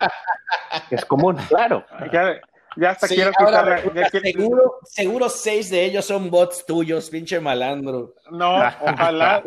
es 0.90 1.04
común, 1.04 1.36
claro. 1.48 1.84
Ya, 2.12 2.40
ya 2.76 2.90
hasta 2.90 3.06
Sí, 3.06 3.14
quiero 3.16 3.32
quiero- 3.32 4.20
seguro, 4.22 4.78
seguro 4.84 5.28
seis 5.28 5.70
de 5.70 5.84
ellos 5.84 6.04
son 6.04 6.30
bots 6.30 6.64
tuyos, 6.66 7.10
pinche 7.10 7.40
malandro. 7.40 8.14
No, 8.30 8.56
ojalá. 8.80 9.42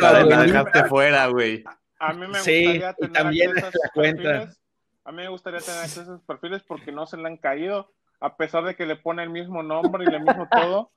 Para 0.00 0.22
La, 0.22 0.36
venir. 0.36 0.52
dejaste 0.52 0.84
fuera, 0.84 1.26
güey. 1.26 1.64
A 1.98 2.12
mí 2.12 2.26
me 2.26 2.38
Sí, 2.40 2.64
gustaría 2.64 2.90
y 2.90 2.94
tener 3.00 3.12
también 3.12 3.50
acceso 3.50 3.78
a 3.84 3.88
cuenta. 3.92 4.22
perfiles. 4.22 4.60
A 5.04 5.12
mí 5.12 5.16
me 5.22 5.28
gustaría 5.28 5.60
tener 5.60 5.80
acceso 5.80 6.00
a 6.00 6.04
esos 6.04 6.22
perfiles 6.22 6.62
porque 6.66 6.92
no 6.92 7.06
se 7.06 7.16
le 7.16 7.26
han 7.26 7.36
caído, 7.36 7.90
a 8.20 8.36
pesar 8.36 8.64
de 8.64 8.74
que 8.76 8.86
le 8.86 8.96
pone 8.96 9.22
el 9.22 9.30
mismo 9.30 9.62
nombre 9.62 10.04
y 10.04 10.14
el 10.14 10.20
mismo 10.22 10.46
todo. 10.52 10.90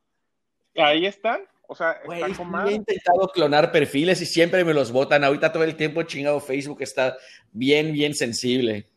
Ahí 0.75 1.05
están. 1.05 1.41
O 1.67 1.75
sea, 1.75 1.97
sí, 2.03 2.33
con 2.33 2.67
he 2.67 2.73
intentado 2.73 3.27
clonar 3.29 3.71
perfiles 3.71 4.21
y 4.21 4.25
siempre 4.25 4.63
me 4.65 4.73
los 4.73 4.91
botan. 4.91 5.23
Ahorita 5.23 5.51
todo 5.51 5.63
el 5.63 5.75
tiempo 5.75 6.03
chingado 6.03 6.39
Facebook 6.39 6.81
está 6.81 7.15
bien, 7.51 7.93
bien 7.93 8.13
sensible. 8.13 8.87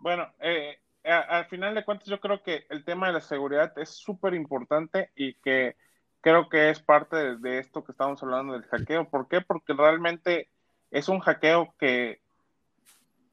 Bueno, 0.00 0.30
eh, 0.40 0.76
al 1.06 1.46
final 1.46 1.74
de 1.74 1.84
cuentas 1.84 2.08
yo 2.08 2.20
creo 2.20 2.42
que 2.42 2.66
el 2.68 2.84
tema 2.84 3.06
de 3.06 3.14
la 3.14 3.20
seguridad 3.20 3.72
es 3.78 3.90
súper 3.90 4.34
importante 4.34 5.10
y 5.14 5.34
que 5.34 5.76
creo 6.20 6.48
que 6.48 6.70
es 6.70 6.80
parte 6.80 7.16
de, 7.16 7.36
de 7.36 7.58
esto 7.58 7.84
que 7.84 7.92
estamos 7.92 8.22
hablando 8.22 8.54
del 8.54 8.64
hackeo. 8.64 9.08
¿Por 9.08 9.28
qué? 9.28 9.40
Porque 9.40 9.72
realmente 9.72 10.48
es 10.90 11.08
un 11.08 11.20
hackeo 11.20 11.74
que, 11.78 12.20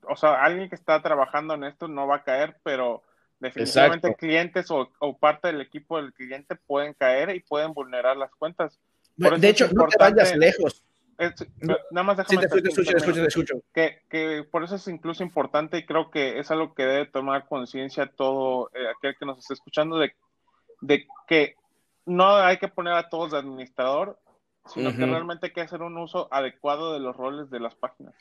o 0.08 0.16
sea, 0.16 0.44
alguien 0.44 0.70
que 0.70 0.76
está 0.76 1.02
trabajando 1.02 1.56
en 1.56 1.64
esto 1.64 1.88
no 1.88 2.08
va 2.08 2.18
a 2.18 2.24
caer, 2.24 2.58
pero 2.64 3.04
definitivamente 3.40 4.08
Exacto. 4.08 4.20
clientes 4.20 4.72
o, 4.72 4.92
o 5.00 5.18
parte 5.18 5.48
del 5.50 5.62
equipo 5.62 5.98
del 5.98 6.14
cliente 6.14 6.56
pueden 6.56 6.94
caer 6.94 7.36
y 7.36 7.40
pueden 7.40 7.74
vulnerar 7.74 8.16
las 8.16 8.34
cuentas. 8.36 8.80
Por 9.20 9.40
De 9.40 9.50
hecho, 9.50 9.68
no 9.74 9.88
te 9.88 9.98
vayas 10.00 10.36
lejos. 10.36 10.84
Es- 11.26 11.48
No. 11.62 11.78
nada 11.92 12.04
más 12.04 12.28
Sí, 12.28 12.36
déjame 12.36 12.46
escucho, 12.46 12.62
te 12.64 12.70
escucho, 12.70 12.92
te 12.92 12.98
escucho, 12.98 13.22
te 13.22 13.28
escucho. 13.28 13.54
que, 13.74 14.02
que 14.10 14.44
por 14.50 14.64
eso 14.64 14.76
es 14.76 14.88
incluso 14.88 15.24
importante 15.24 15.78
y 15.78 15.86
creo 15.86 16.10
que 16.12 16.40
es 16.40 16.50
algo 16.52 16.74
que 16.74 16.84
debe 16.84 17.06
tomar 17.06 17.48
conciencia 17.48 18.08
todo 18.08 18.70
eh, 18.74 18.88
aquel 18.96 19.16
que 19.18 19.26
nos 19.26 19.40
esté 19.40 19.54
escuchando 19.54 19.98
de, 19.98 20.14
de 20.82 21.08
que 21.28 21.56
no 22.06 22.36
hay 22.36 22.58
que 22.58 22.68
poner 22.68 22.94
a 22.94 23.10
todos 23.10 23.32
de 23.32 23.38
administrador, 23.38 24.20
sino 24.66 24.92
que 24.92 25.04
Ujú. 25.04 25.12
realmente 25.12 25.48
hay 25.48 25.54
que 25.54 25.62
hacer 25.62 25.82
un 25.82 25.98
uso 25.98 26.28
adecuado 26.32 26.94
de 26.94 27.00
los 27.00 27.16
roles 27.16 27.50
de 27.50 27.60
las 27.60 27.76
páginas. 27.76 28.16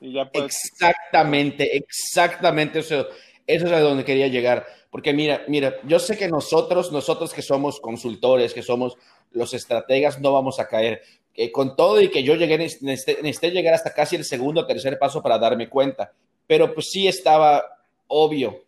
Y 0.00 0.12
ya 0.12 0.30
pues, 0.30 0.44
Exactamente, 0.44 1.76
exactamente. 1.76 2.78
Eso, 2.80 3.06
eso 3.46 3.66
es 3.66 3.72
a 3.72 3.80
donde 3.80 4.04
quería 4.04 4.28
llegar. 4.28 4.66
Porque 4.90 5.12
mira, 5.12 5.42
mira, 5.48 5.74
yo 5.84 5.98
sé 5.98 6.16
que 6.16 6.28
nosotros, 6.28 6.92
nosotros 6.92 7.34
que 7.34 7.42
somos 7.42 7.80
consultores, 7.80 8.54
que 8.54 8.62
somos 8.62 8.96
los 9.32 9.52
estrategas, 9.52 10.20
no 10.20 10.32
vamos 10.32 10.60
a 10.60 10.68
caer. 10.68 11.02
Eh, 11.40 11.52
con 11.52 11.76
todo 11.76 12.00
y 12.00 12.08
que 12.10 12.24
yo 12.24 12.34
llegué, 12.34 12.58
necesité, 12.58 13.52
llegar 13.52 13.72
hasta 13.72 13.94
casi 13.94 14.16
el 14.16 14.24
segundo 14.24 14.62
o 14.62 14.66
tercer 14.66 14.98
paso 14.98 15.22
para 15.22 15.38
darme 15.38 15.68
cuenta. 15.68 16.12
Pero 16.48 16.74
pues 16.74 16.90
sí 16.90 17.06
estaba 17.06 17.62
obvio. 18.08 18.64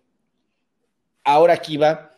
Ahora 1.25 1.55
aquí 1.55 1.77
va 1.77 2.13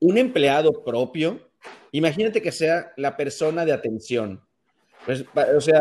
un 0.00 0.16
empleado 0.16 0.82
propio. 0.82 1.50
Imagínate 1.92 2.40
que 2.40 2.50
sea 2.50 2.92
la 2.96 3.14
persona 3.14 3.66
de 3.66 3.72
atención. 3.74 4.40
Pues, 5.04 5.22
o 5.54 5.60
sea, 5.60 5.80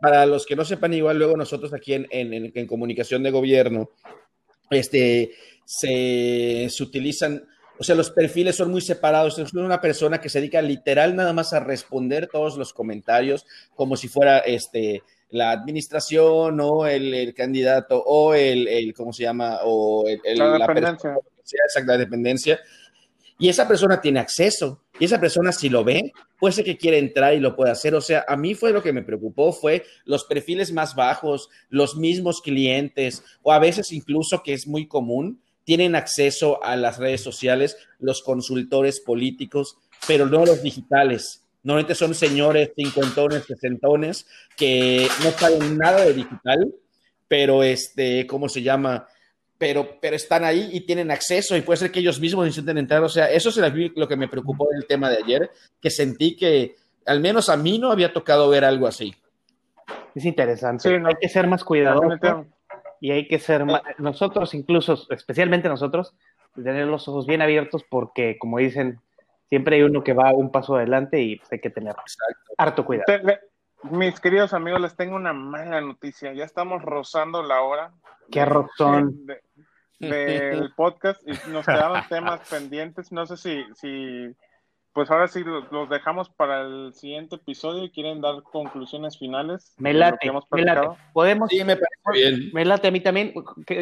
para 0.00 0.26
los 0.26 0.46
que 0.46 0.54
no 0.54 0.64
sepan, 0.64 0.94
igual 0.94 1.18
luego 1.18 1.36
nosotros 1.36 1.72
aquí 1.74 1.94
en- 1.94 2.06
en- 2.10 2.52
en 2.54 2.66
comunicación 2.68 3.24
de 3.24 3.32
gobierno, 3.32 3.90
este, 4.70 5.32
se, 5.64 6.68
se 6.70 6.82
utilizan, 6.84 7.48
o 7.80 7.82
sea, 7.82 7.94
los 7.96 8.10
perfiles 8.10 8.56
son 8.56 8.70
muy 8.70 8.82
separados. 8.82 9.38
Es 9.38 9.54
una 9.54 9.80
persona 9.80 10.20
que 10.20 10.28
se 10.28 10.38
dedica 10.40 10.60
literal 10.60 11.16
nada 11.16 11.32
más 11.32 11.52
a 11.54 11.60
responder 11.60 12.28
todos 12.30 12.58
los 12.58 12.74
comentarios 12.74 13.46
como 13.74 13.96
si 13.96 14.06
fuera 14.08 14.38
este, 14.40 15.02
la 15.30 15.50
administración 15.52 16.60
o 16.60 16.86
el, 16.86 17.14
el 17.14 17.32
candidato 17.32 18.02
o 18.04 18.34
el, 18.34 18.68
el, 18.68 18.92
¿cómo 18.92 19.12
se 19.14 19.22
llama? 19.22 19.60
O 19.64 20.06
el, 20.06 20.20
el- 20.24 20.38
la 20.38 20.58
la 20.58 20.66
persona 20.66 20.90
dependencia. 20.92 21.58
exacta 21.64 21.96
dependencia. 21.98 22.60
Y 23.38 23.48
esa 23.48 23.66
persona 23.66 23.98
tiene 24.02 24.20
acceso. 24.20 24.82
Y 24.98 25.06
esa 25.06 25.18
persona, 25.18 25.50
si 25.50 25.70
lo 25.70 25.82
ve, 25.82 26.12
puede 26.38 26.52
ser 26.52 26.66
que 26.66 26.76
quiere 26.76 26.98
entrar 26.98 27.32
y 27.32 27.40
lo 27.40 27.56
puede 27.56 27.70
hacer. 27.70 27.94
O 27.94 28.02
sea, 28.02 28.26
a 28.28 28.36
mí 28.36 28.54
fue 28.54 28.70
lo 28.72 28.82
que 28.82 28.92
me 28.92 29.02
preocupó, 29.02 29.50
fue 29.54 29.84
los 30.04 30.24
perfiles 30.24 30.70
más 30.74 30.94
bajos, 30.94 31.48
los 31.70 31.96
mismos 31.96 32.42
clientes, 32.42 33.24
o 33.40 33.50
a 33.52 33.58
veces 33.58 33.92
incluso, 33.92 34.42
que 34.42 34.52
es 34.52 34.66
muy 34.66 34.86
común, 34.86 35.40
tienen 35.64 35.94
acceso 35.94 36.62
a 36.62 36.76
las 36.76 36.98
redes 36.98 37.22
sociales, 37.22 37.76
los 37.98 38.22
consultores 38.22 39.00
políticos, 39.00 39.78
pero 40.06 40.26
no 40.26 40.44
los 40.44 40.62
digitales. 40.62 41.44
Normalmente 41.62 41.94
son 41.94 42.14
señores 42.14 42.70
cincuentones, 42.74 43.44
sesentones, 43.44 44.26
que 44.56 45.06
no 45.22 45.30
saben 45.32 45.76
nada 45.76 46.04
de 46.04 46.14
digital, 46.14 46.72
pero 47.28 47.62
este, 47.62 48.26
¿cómo 48.26 48.48
se 48.48 48.62
llama? 48.62 49.06
pero, 49.60 49.98
pero 50.00 50.16
están 50.16 50.42
ahí 50.42 50.70
y 50.72 50.80
tienen 50.86 51.10
acceso 51.10 51.54
y 51.54 51.60
puede 51.60 51.76
ser 51.76 51.92
que 51.92 52.00
ellos 52.00 52.18
mismos 52.18 52.48
intenten 52.48 52.78
entrar. 52.78 53.04
O 53.04 53.10
sea, 53.10 53.30
eso 53.30 53.50
es 53.50 53.58
lo 53.94 54.08
que 54.08 54.16
me 54.16 54.26
preocupó 54.26 54.66
del 54.72 54.86
tema 54.86 55.10
de 55.10 55.18
ayer, 55.18 55.50
que 55.82 55.90
sentí 55.90 56.34
que 56.34 56.76
al 57.04 57.20
menos 57.20 57.50
a 57.50 57.58
mí 57.58 57.78
no 57.78 57.92
había 57.92 58.10
tocado 58.10 58.48
ver 58.48 58.64
algo 58.64 58.86
así. 58.86 59.14
Es 60.14 60.24
interesante. 60.24 60.88
Sí, 60.88 60.98
no. 60.98 61.08
Hay 61.08 61.14
que 61.20 61.28
ser 61.28 61.46
más 61.46 61.62
cuidadosos 61.62 62.08
Definitivamente. 62.08 62.54
Y 63.00 63.10
hay 63.12 63.26
que 63.26 63.38
ser 63.38 63.64
más, 63.64 63.82
nosotros 63.98 64.54
incluso, 64.54 64.98
especialmente 65.10 65.68
nosotros, 65.68 66.14
tener 66.54 66.86
los 66.86 67.08
ojos 67.08 67.26
bien 67.26 67.42
abiertos 67.42 67.84
porque, 67.88 68.36
como 68.38 68.58
dicen, 68.58 69.00
siempre 69.48 69.76
hay 69.76 69.82
uno 69.82 70.04
que 70.04 70.12
va 70.12 70.32
un 70.32 70.52
paso 70.52 70.76
adelante 70.76 71.20
y 71.20 71.36
pues, 71.36 71.50
hay 71.52 71.60
que 71.60 71.70
tener 71.70 71.94
Exacto. 71.98 72.52
harto 72.58 72.84
cuidado. 72.84 73.06
Te- 73.06 73.22
le- 73.22 73.40
mis 73.90 74.20
queridos 74.20 74.52
amigos, 74.52 74.80
les 74.80 74.94
tengo 74.94 75.16
una 75.16 75.32
mala 75.32 75.80
noticia. 75.80 76.34
Ya 76.34 76.44
estamos 76.44 76.82
rozando 76.82 77.42
la 77.42 77.62
hora. 77.62 77.92
Qué 78.30 78.44
rozón. 78.44 79.26
de- 79.26 79.40
del 79.98 80.72
podcast 80.76 81.20
y 81.26 81.32
nos 81.50 81.64
quedaron 81.66 82.02
temas 82.08 82.46
pendientes. 82.48 83.10
No 83.12 83.26
sé 83.26 83.36
si, 83.36 83.64
si 83.74 84.34
pues 84.92 85.10
ahora 85.10 85.28
sí 85.28 85.44
los, 85.44 85.70
los 85.70 85.88
dejamos 85.88 86.28
para 86.30 86.62
el 86.62 86.92
siguiente 86.94 87.36
episodio 87.36 87.84
y 87.84 87.90
quieren 87.90 88.20
dar 88.20 88.42
conclusiones 88.42 89.18
finales. 89.18 89.74
Me 89.78 89.92
de 89.92 89.98
lo 89.98 90.04
que 90.06 90.10
late, 90.10 90.28
hemos 90.28 90.44
me 90.50 90.62
late. 90.62 90.80
platicado. 90.80 90.96
Podemos, 91.12 91.50
Sí, 91.50 91.58
me 91.64 91.76
parece 91.76 92.30
bien. 92.36 92.50
me 92.52 92.64
late 92.64 92.88
a 92.88 92.90
mí 92.90 93.00
también. 93.00 93.32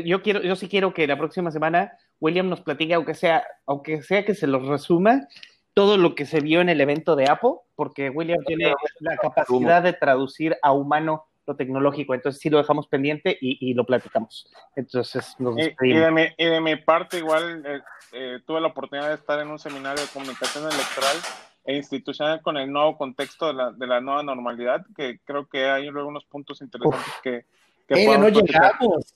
yo 0.05 0.23
quiero, 0.23 0.43
yo 0.43 0.57
sí 0.57 0.69
quiero 0.69 0.93
que 0.93 1.07
la 1.07 1.17
próxima 1.17 1.51
semana 1.51 1.93
William 2.21 2.49
nos 2.49 2.61
platique, 2.61 2.95
aunque 2.95 3.15
sea, 3.15 3.45
aunque 3.67 4.03
sea 4.03 4.25
que 4.25 4.35
se 4.35 4.47
los 4.47 4.67
resuma, 4.67 5.27
todo 5.75 5.97
lo 5.97 6.15
que 6.17 6.27
se 6.27 6.41
vio 6.41 6.61
en 6.61 6.69
el 6.69 6.81
evento 6.81 7.15
de 7.15 7.29
Apple, 7.31 7.53
porque 7.77 8.11
William 8.11 8.43
tiene 8.45 8.75
la 8.99 9.17
capacidad 9.17 9.81
de 9.83 9.93
traducir 9.93 10.57
a 10.63 10.73
humano 10.73 11.28
lo 11.49 11.57
tecnológico, 11.57 12.15
entonces 12.15 12.41
sí 12.41 12.51
lo 12.51 12.59
dejamos 12.59 12.87
pendiente 12.87 13.37
y, 13.41 13.75
lo 13.75 13.85
platicamos. 13.85 14.47
Entonces 14.77 15.35
nos 15.39 15.57
despedimos. 15.57 16.23
Y, 16.37 16.45
de, 16.45 16.61
mi, 16.61 16.77
parte 16.77 17.19
igual 17.19 17.65
eh, 17.67 17.81
eh, 18.13 18.39
tuve 18.47 18.61
la 18.61 18.69
oportunidad 18.69 19.09
de 19.09 19.15
estar 19.15 19.41
en 19.41 19.49
un 19.49 19.59
seminario 19.59 20.03
de 20.03 20.09
comunicación 20.09 20.65
electoral 20.65 21.17
e 21.65 21.77
institucional 21.77 22.43
con 22.43 22.57
el 22.57 22.71
nuevo 22.71 22.97
contexto 22.97 23.49
de 23.49 23.55
la, 23.55 23.73
de 23.73 23.87
la 23.87 24.01
nueva 24.01 24.23
normalidad, 24.23 24.85
que 24.95 25.21
creo 25.25 25.49
que 25.49 25.69
hay 25.69 25.89
algunos 25.89 26.25
puntos 26.27 26.61
interesantes 26.61 27.13
que... 27.23 27.45
que 27.89 28.05
eh, 28.05 28.19
no 28.19 28.29
llegamos. 28.29 29.15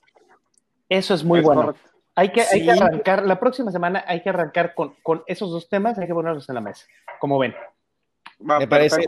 Eso 0.89 1.13
es 1.13 1.23
muy 1.23 1.41
bueno. 1.41 1.75
Hay 2.15 2.29
que, 2.29 2.41
hay 2.41 2.63
que 2.63 2.71
arrancar, 2.71 3.25
la 3.25 3.39
próxima 3.39 3.71
semana 3.71 4.03
hay 4.07 4.21
que 4.21 4.29
arrancar 4.29 4.75
con, 4.75 4.93
con 5.01 5.23
esos 5.25 5.49
dos 5.49 5.67
temas, 5.67 5.97
hay 5.97 6.05
que 6.05 6.13
ponerlos 6.13 6.47
en 6.47 6.55
la 6.55 6.61
mesa, 6.61 6.85
como 7.19 7.39
ven. 7.39 7.55
Me, 8.43 8.67
parece, 8.67 9.03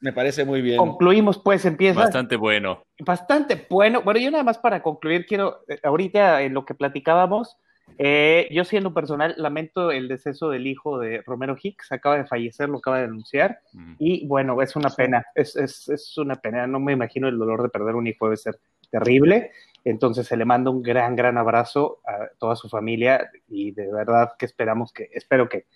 me 0.00 0.12
parece 0.12 0.44
muy 0.44 0.62
bien. 0.62 0.76
Concluimos, 0.76 1.38
pues 1.38 1.64
empieza. 1.64 2.00
Bastante 2.00 2.36
bueno. 2.36 2.84
Bastante 2.98 3.66
bueno. 3.68 4.02
Bueno, 4.02 4.20
yo 4.20 4.30
nada 4.30 4.44
más 4.44 4.58
para 4.58 4.82
concluir, 4.82 5.26
quiero, 5.26 5.60
eh, 5.68 5.80
ahorita 5.82 6.42
en 6.42 6.54
lo 6.54 6.64
que 6.64 6.74
platicábamos, 6.74 7.56
eh, 7.98 8.48
yo 8.50 8.64
siendo 8.64 8.94
personal, 8.94 9.34
lamento 9.36 9.90
el 9.90 10.08
deceso 10.08 10.48
del 10.50 10.66
hijo 10.66 10.98
de 10.98 11.22
Romero 11.26 11.56
Hicks, 11.60 11.92
acaba 11.92 12.16
de 12.16 12.26
fallecer, 12.26 12.68
lo 12.68 12.78
acaba 12.78 12.98
de 12.98 13.06
denunciar, 13.06 13.60
y 13.98 14.26
bueno, 14.26 14.62
es 14.62 14.76
una 14.76 14.90
pena, 14.90 15.26
es, 15.34 15.56
es, 15.56 15.88
es, 15.88 16.16
una 16.16 16.36
pena, 16.36 16.66
no 16.66 16.78
me 16.78 16.92
imagino 16.92 17.28
el 17.28 17.38
dolor 17.38 17.62
de 17.62 17.68
perder 17.68 17.96
un 17.96 18.06
hijo, 18.06 18.26
debe 18.26 18.36
ser 18.36 18.60
terrible. 18.90 19.52
Entonces 19.84 20.26
se 20.26 20.36
le 20.36 20.44
manda 20.44 20.70
un 20.70 20.82
gran, 20.82 21.16
gran 21.16 21.38
abrazo 21.38 22.00
a 22.06 22.28
toda 22.38 22.54
su 22.56 22.68
familia 22.68 23.30
y 23.48 23.72
de 23.72 23.90
verdad 23.90 24.32
que 24.38 24.46
esperamos 24.46 24.92
que, 24.92 25.08
espero 25.12 25.48
que, 25.48 25.66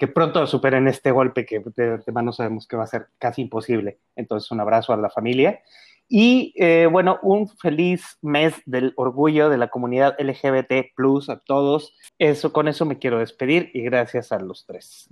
que 0.00 0.08
pronto 0.08 0.46
superen 0.46 0.88
este 0.88 1.10
golpe 1.10 1.44
que 1.44 1.62
de 1.76 1.92
antemano 1.92 2.32
sabemos 2.32 2.66
que 2.66 2.74
va 2.74 2.84
a 2.84 2.86
ser 2.86 3.08
casi 3.18 3.42
imposible. 3.42 3.98
Entonces 4.16 4.50
un 4.50 4.58
abrazo 4.58 4.94
a 4.94 4.96
la 4.96 5.10
familia. 5.10 5.60
Y 6.08 6.54
eh, 6.56 6.88
bueno, 6.90 7.18
un 7.20 7.46
feliz 7.46 8.16
mes 8.22 8.54
del 8.64 8.94
orgullo 8.96 9.50
de 9.50 9.58
la 9.58 9.68
comunidad 9.68 10.16
LGBT 10.18 10.94
plus 10.96 11.28
a 11.28 11.38
todos. 11.38 11.94
Eso, 12.18 12.50
con 12.50 12.66
eso 12.66 12.86
me 12.86 12.98
quiero 12.98 13.18
despedir 13.18 13.70
y 13.74 13.82
gracias 13.82 14.32
a 14.32 14.38
los 14.38 14.64
tres. 14.64 15.10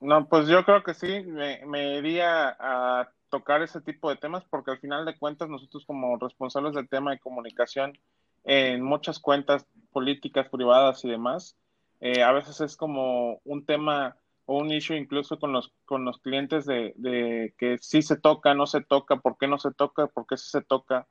No, 0.00 0.26
pues 0.26 0.48
yo 0.48 0.64
creo 0.64 0.82
que 0.82 0.94
sí, 0.94 1.20
me, 1.20 1.64
me 1.66 1.96
iría 1.96 2.56
a 2.58 3.08
tocar 3.28 3.62
ese 3.62 3.80
tipo 3.82 4.10
de 4.10 4.16
temas 4.16 4.42
porque 4.50 4.72
al 4.72 4.80
final 4.80 5.04
de 5.04 5.16
cuentas 5.16 5.48
nosotros 5.48 5.86
como 5.86 6.18
responsables 6.18 6.74
del 6.74 6.88
tema 6.88 7.12
de 7.12 7.20
comunicación 7.20 7.96
en 8.42 8.82
muchas 8.82 9.20
cuentas 9.20 9.64
políticas 9.92 10.48
privadas 10.48 11.04
y 11.04 11.08
demás, 11.08 11.56
eh, 12.00 12.22
a 12.22 12.32
veces 12.32 12.60
es 12.60 12.76
como 12.76 13.40
un 13.44 13.64
tema 13.64 14.16
o 14.46 14.58
un 14.58 14.72
issue 14.72 14.96
incluso 14.96 15.38
con 15.38 15.52
los, 15.52 15.72
con 15.84 16.04
los 16.04 16.18
clientes 16.18 16.66
de, 16.66 16.92
de 16.96 17.54
que 17.58 17.78
si 17.78 18.02
se 18.02 18.16
toca, 18.16 18.54
no 18.54 18.66
se 18.66 18.80
toca, 18.80 19.16
por 19.16 19.38
qué 19.38 19.46
no 19.46 19.58
se 19.58 19.72
toca, 19.72 20.08
por 20.08 20.26
qué 20.26 20.36
sí 20.36 20.50
se 20.50 20.62
toca. 20.62 21.06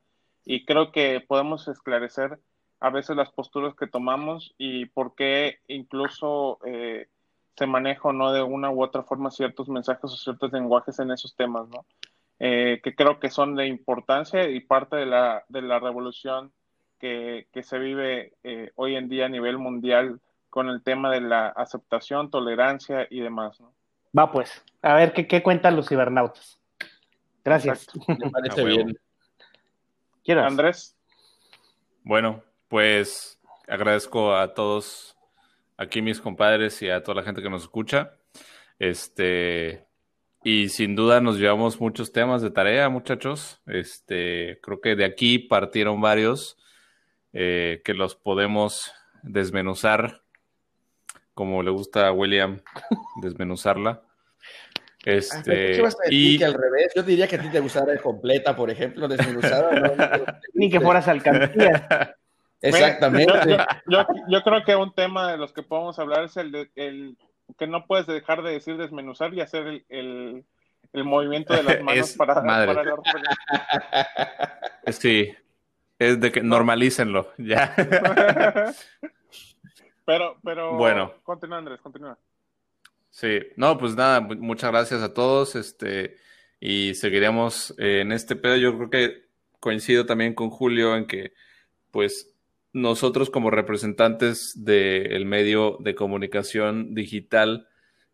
Y 0.46 0.66
creo 0.66 0.92
que 0.92 1.22
podemos 1.26 1.68
esclarecer 1.68 2.40
a 2.80 2.90
veces 2.90 3.16
las 3.16 3.32
posturas 3.32 3.76
que 3.76 3.88
tomamos 3.88 4.56
y 4.58 4.88
por 4.88 5.16
qué 5.16 5.60
incluso 5.68 6.60
eh, 6.66 7.08
se 7.56 7.68
maneja 7.68 8.10
o 8.10 8.14
no 8.14 8.32
de 8.32 8.42
una 8.42 8.72
u 8.72 8.82
otra 8.82 9.04
forma 9.04 9.32
ciertos 9.32 9.70
mensajes 9.70 10.12
o 10.12 10.18
ciertos 10.18 10.52
lenguajes 10.52 10.98
en 11.00 11.12
esos 11.12 11.36
temas, 11.36 11.68
¿no? 11.68 11.86
Eh, 12.40 12.80
que 12.82 12.96
creo 12.96 13.20
que 13.20 13.30
son 13.30 13.56
de 13.56 13.68
importancia 13.68 14.50
y 14.50 14.62
parte 14.62 14.96
de 14.96 15.06
la, 15.06 15.44
de 15.50 15.62
la 15.62 15.78
revolución 15.80 16.54
que, 16.98 17.48
que 17.52 17.64
se 17.64 17.78
vive 17.80 18.34
eh, 18.44 18.72
hoy 18.76 18.96
en 18.96 19.10
día 19.10 19.26
a 19.26 19.30
nivel 19.30 19.58
mundial 19.58 20.22
con 20.50 20.70
el 20.70 20.82
tema 20.84 21.12
de 21.12 21.22
la 21.22 21.48
aceptación, 21.50 22.30
tolerancia 22.30 23.08
y 23.10 23.22
demás. 23.22 23.60
¿no? 23.60 23.74
Va 24.18 24.32
pues, 24.32 24.64
a 24.82 24.96
ver 24.96 25.14
qué, 25.14 25.28
qué 25.28 25.44
cuentan 25.44 25.76
los 25.76 25.88
cibernautas. 25.88 26.60
Gracias. 27.44 27.88
Me 28.08 28.30
parece 28.32 28.64
bien. 28.64 29.00
¿Quieres? 30.24 30.44
Andrés. 30.44 30.96
Bueno, 32.04 32.44
pues 32.68 33.40
agradezco 33.68 34.36
a 34.36 34.54
todos 34.54 35.18
aquí 35.78 36.02
mis 36.02 36.20
compadres 36.20 36.82
y 36.82 36.90
a 36.90 37.04
toda 37.04 37.16
la 37.16 37.24
gente 37.24 37.42
que 37.42 37.50
nos 37.50 37.64
escucha. 37.64 38.14
Este, 38.80 39.86
y 40.44 40.70
sin 40.70 40.96
duda 40.96 41.22
nos 41.22 41.38
llevamos 41.38 41.80
muchos 41.80 42.12
temas 42.12 42.42
de 42.42 42.52
tarea, 42.52 42.90
muchachos. 42.90 43.62
Este, 43.66 44.60
creo 44.62 44.82
que 44.82 44.96
de 44.96 45.06
aquí 45.06 45.40
partieron 45.40 46.02
varios 46.02 46.58
eh, 47.34 47.82
que 47.84 47.94
los 47.94 48.16
podemos 48.16 48.92
desmenuzar, 49.22 50.24
como 51.40 51.64
le 51.64 51.72
gusta 51.72 52.08
a 52.08 52.12
William 52.12 52.60
desmenuzarla. 53.22 54.02
Este, 55.06 55.82
y 56.10 56.44
al 56.44 56.54
revés, 56.54 56.92
yo 56.94 57.02
diría 57.02 57.30
que 57.30 57.38
a 57.38 57.42
ti 57.42 57.48
te 57.48 57.62
gustara 57.62 57.98
completa, 57.98 58.54
por 58.58 58.70
ejemplo, 58.70 59.08
desmenuzada. 59.08 60.42
Ni 60.54 60.70
que 60.70 60.82
fueras 60.82 61.08
alcaldía. 61.08 62.14
Exactamente. 62.62 63.58
Yo, 63.88 64.44
creo 64.44 64.66
que 64.66 64.76
un 64.76 64.94
tema 64.94 65.32
de 65.32 65.38
los 65.38 65.54
que 65.54 65.64
podemos 65.64 65.98
hablar 65.98 66.26
es 66.26 66.36
el, 66.36 66.52
de, 66.52 66.70
el 66.76 67.16
que 67.58 67.68
no 67.68 67.88
puedes 67.88 68.06
dejar 68.06 68.44
de 68.44 68.52
decir 68.52 68.76
desmenuzar 68.76 69.34
y 69.34 69.40
hacer 69.40 69.86
el, 69.88 70.44
movimiento 70.92 71.54
de 71.54 71.64
las 71.64 71.82
manos 71.82 72.18
para, 72.18 72.34
para 72.34 72.98
Sí, 74.92 75.34
es 76.00 76.20
de 76.20 76.34
que 76.34 76.44
normalícenlo, 76.44 77.32
ya. 77.38 77.74
Pero, 80.10 80.38
pero, 80.44 80.76
bueno. 80.76 81.14
Continúa, 81.22 81.60
Andrés, 81.60 81.80
continúa. 81.82 82.18
Sí, 83.12 83.42
no, 83.58 83.78
pues 83.78 83.96
nada, 83.96 84.22
muchas 84.22 84.72
gracias 84.72 85.04
a 85.04 85.14
todos, 85.14 85.56
este, 85.56 86.18
y 86.60 86.96
seguiremos 86.96 87.76
en 87.78 88.12
este 88.12 88.36
pedo. 88.36 88.56
Yo 88.56 88.76
creo 88.76 88.90
que 88.90 89.26
coincido 89.60 90.08
también 90.08 90.34
con 90.34 90.50
Julio 90.50 90.96
en 90.96 91.06
que, 91.06 91.34
pues, 91.92 92.34
nosotros 92.74 93.30
como 93.30 93.52
representantes 93.52 94.54
del 94.56 95.28
medio 95.28 95.78
de 95.80 95.94
comunicación 95.94 96.96
digital, 96.96 97.68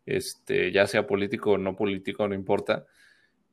este, 0.04 0.72
ya 0.72 0.86
sea 0.86 1.06
político 1.06 1.52
o 1.52 1.58
no 1.58 1.76
político, 1.76 2.28
no 2.28 2.34
importa, 2.34 2.84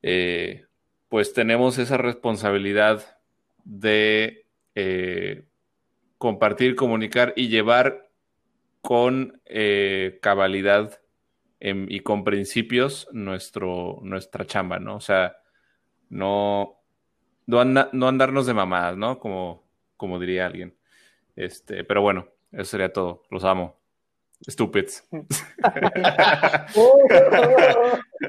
eh, 0.02 0.66
pues 1.08 1.32
tenemos 1.32 1.78
esa 1.78 1.96
responsabilidad 1.96 3.22
de 3.64 4.48
eh, 4.76 5.46
compartir, 6.18 6.76
comunicar 6.76 7.32
y 7.38 7.48
llevar 7.48 8.10
con 8.84 9.42
eh, 9.46 10.20
cabalidad 10.22 11.00
em, 11.62 11.88
y 11.90 12.02
con 12.02 12.26
principios 12.26 13.08
nuestro, 13.14 14.00
nuestra 14.04 14.46
chamba, 14.46 14.78
¿no? 14.78 14.98
O 14.98 15.00
sea, 15.00 15.38
no, 16.10 16.82
no, 17.46 17.62
andarnos 17.62 18.46
de 18.46 18.54
mamadas, 18.54 18.98
¿no? 18.98 19.20
Como, 19.20 19.64
como 19.96 20.20
diría 20.20 20.46
alguien. 20.46 20.76
Este, 21.38 21.86
pero 21.86 22.02
bueno, 22.02 22.28
eso 22.52 22.66
sería 22.66 22.92
todo. 22.92 23.24
Los 23.30 23.46
amo. 23.46 23.80
Stupids. 24.50 25.08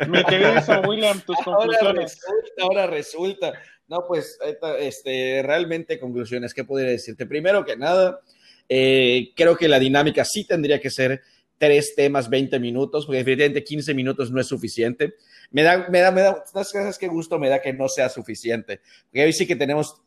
Mi 0.09 0.25
querido 0.25 0.53
William, 0.89 1.21
tus 1.23 1.37
conclusiones. 1.39 2.21
Ahora 2.63 2.87
resulta, 2.87 3.55
No, 3.89 4.07
pues 4.07 4.39
este, 4.79 5.43
realmente 5.45 5.99
conclusiones, 5.99 6.55
¿qué 6.55 6.63
podría 6.63 6.91
decirte? 6.91 7.27
Primero 7.27 7.65
que 7.65 7.77
nada, 7.77 8.21
eh, 8.69 9.33
creo 9.37 9.57
que 9.57 9.69
la 9.69 9.79
dinámica 9.79 10.25
sí 10.25 10.47
tendría 10.47 10.81
que 10.81 10.91
ser 10.91 11.23
tres 11.59 11.95
temas, 11.95 12.29
20 12.29 12.59
minutos, 12.59 13.07
porque 13.07 13.19
definitivamente 13.19 13.65
15 13.65 13.95
minutos 13.95 14.31
no 14.31 14.41
es 14.41 14.47
suficiente. 14.47 15.15
Me 15.51 15.63
da, 15.63 15.89
me 15.89 16.01
da, 16.01 16.11
me 16.11 16.21
da, 16.21 16.43
cosas 16.53 16.99
que 16.99 17.09
gusto 17.09 17.39
me 17.39 17.49
da 17.49 17.61
que 17.61 17.73
no 17.73 17.89
sea 17.89 18.09
suficiente, 18.09 18.81
porque 19.05 19.25
hoy 19.25 19.33
sí 19.33 19.47
que 19.47 19.57
tenemos, 19.57 20.03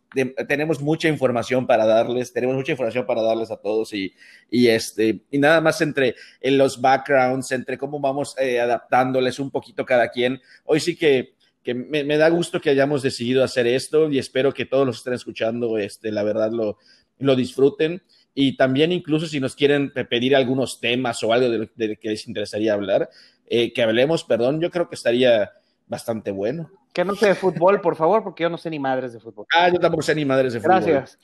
tenemos 0.48 0.82
mucha 0.82 1.08
información 1.08 1.66
para 1.66 1.86
darles, 1.86 2.34
tenemos 2.34 2.56
mucha 2.56 2.74
información 2.74 3.06
para 3.06 3.22
darles 3.22 3.50
a 3.50 3.58
todos 3.58 3.94
y, 3.94 4.14
y 4.50 4.68
este, 4.68 5.22
y 5.32 5.38
nada 5.38 5.62
más 5.62 5.80
entre 5.82 6.16
en 6.42 6.58
los 6.58 6.82
backgrounds, 6.82 7.52
entre 7.52 7.78
cómo 7.78 8.00
vamos 8.00 8.36
eh, 8.38 8.60
adaptándoles 8.60 9.40
un 9.40 9.50
poquito 9.50 9.86
cada 9.86 10.10
quien. 10.10 10.42
Hoy 10.66 10.80
sí 10.80 10.98
que, 10.98 11.36
que 11.64 11.74
me, 11.74 12.04
me, 12.04 12.18
da 12.18 12.30
gusto 12.30 12.60
que 12.60 12.70
hayamos 12.70 13.02
decidido 13.02 13.44
hacer 13.44 13.68
esto 13.68 14.12
y 14.12 14.20
espero 14.20 14.54
que 14.54 14.66
todos 14.66 14.86
los 14.86 14.98
estén 14.98 15.14
escuchando, 15.14 15.78
este, 15.78 16.12
la 16.12 16.24
verdad 16.24 16.52
lo, 16.52 16.78
lo 17.20 17.36
disfruten 17.36 18.02
y 18.40 18.56
también 18.56 18.92
incluso 18.92 19.26
si 19.26 19.40
nos 19.40 19.56
quieren 19.56 19.92
pedir 19.92 20.36
algunos 20.36 20.80
temas 20.80 21.24
o 21.24 21.34
algo 21.34 21.50
de, 21.50 21.98
que 21.98 22.10
les 22.10 22.28
interesaría 22.28 22.76
hablar, 22.76 23.10
eh, 23.48 23.74
que 23.74 23.82
hablemos, 23.82 24.24
perdón, 24.24 24.62
yo 24.62 24.70
creo 24.70 24.88
que 24.88 24.94
estaría 24.94 25.54
bastante 25.88 26.30
bueno. 26.30 26.70
Que 26.94 27.04
no 27.04 27.16
sea 27.16 27.30
de 27.30 27.36
fútbol, 27.36 27.82
por 27.82 27.96
favor, 27.96 28.24
porque 28.24 28.44
yo 28.44 28.50
no 28.52 28.60
sé 28.60 28.70
ni 28.70 28.78
madres 28.78 29.14
de 29.14 29.20
fútbol. 29.20 29.48
Ah, 29.58 29.70
yo 29.70 29.80
tampoco 29.80 30.04
sé 30.04 30.14
ni 30.14 30.24
madres 30.24 30.54
de 30.54 30.60
fútbol. 30.60 30.82
Gracias. 30.84 31.20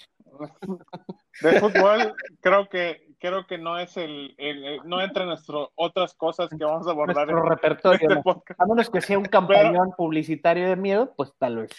De 1.39 1.59
fútbol, 1.59 2.16
creo 2.41 2.68
que 2.68 3.05
creo 3.20 3.45
que 3.45 3.59
no 3.59 3.78
es 3.78 3.95
el, 3.95 4.36
no 4.84 4.99
entra 4.99 5.22
en 5.22 5.30
nuestras 5.30 5.68
otras 5.76 6.16
cosas 6.16 6.49
que 6.49 6.66
vamos 6.66 6.88
a 6.88 6.91
abordar 6.91 7.30
en 7.30 7.45
repertorio. 7.47 8.09
Este 8.09 8.55
a 8.57 8.66
menos 8.66 8.89
que 8.89 9.01
sea 9.01 9.20
un 9.20 9.26
campañón 9.26 9.93
publicitario 9.95 10.68
de 10.68 10.76
miedo, 10.78 11.14
pues 11.16 11.32
tal 11.38 11.57
vez. 11.57 11.70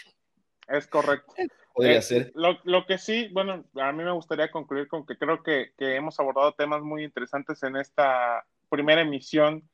Es 0.68 0.86
correcto. 0.86 1.34
Podría 1.74 1.98
eh, 1.98 2.02
ser. 2.02 2.32
Lo, 2.36 2.86
que 2.86 2.98
sí, 2.98 3.28
bueno, 3.32 3.64
a 3.74 3.92
mí 3.92 4.04
me 4.04 4.12
gustaría 4.12 4.50
concluir 4.50 4.86
con 4.86 5.04
que 5.04 5.18
creo 5.18 5.42
que, 5.42 5.72
hemos 5.78 6.20
abordado 6.20 6.52
temas 6.52 6.82
muy 6.82 7.02
interesantes 7.02 7.62
en 7.64 7.74
esta 7.76 8.46
primera 8.70 9.02
emisión 9.02 9.68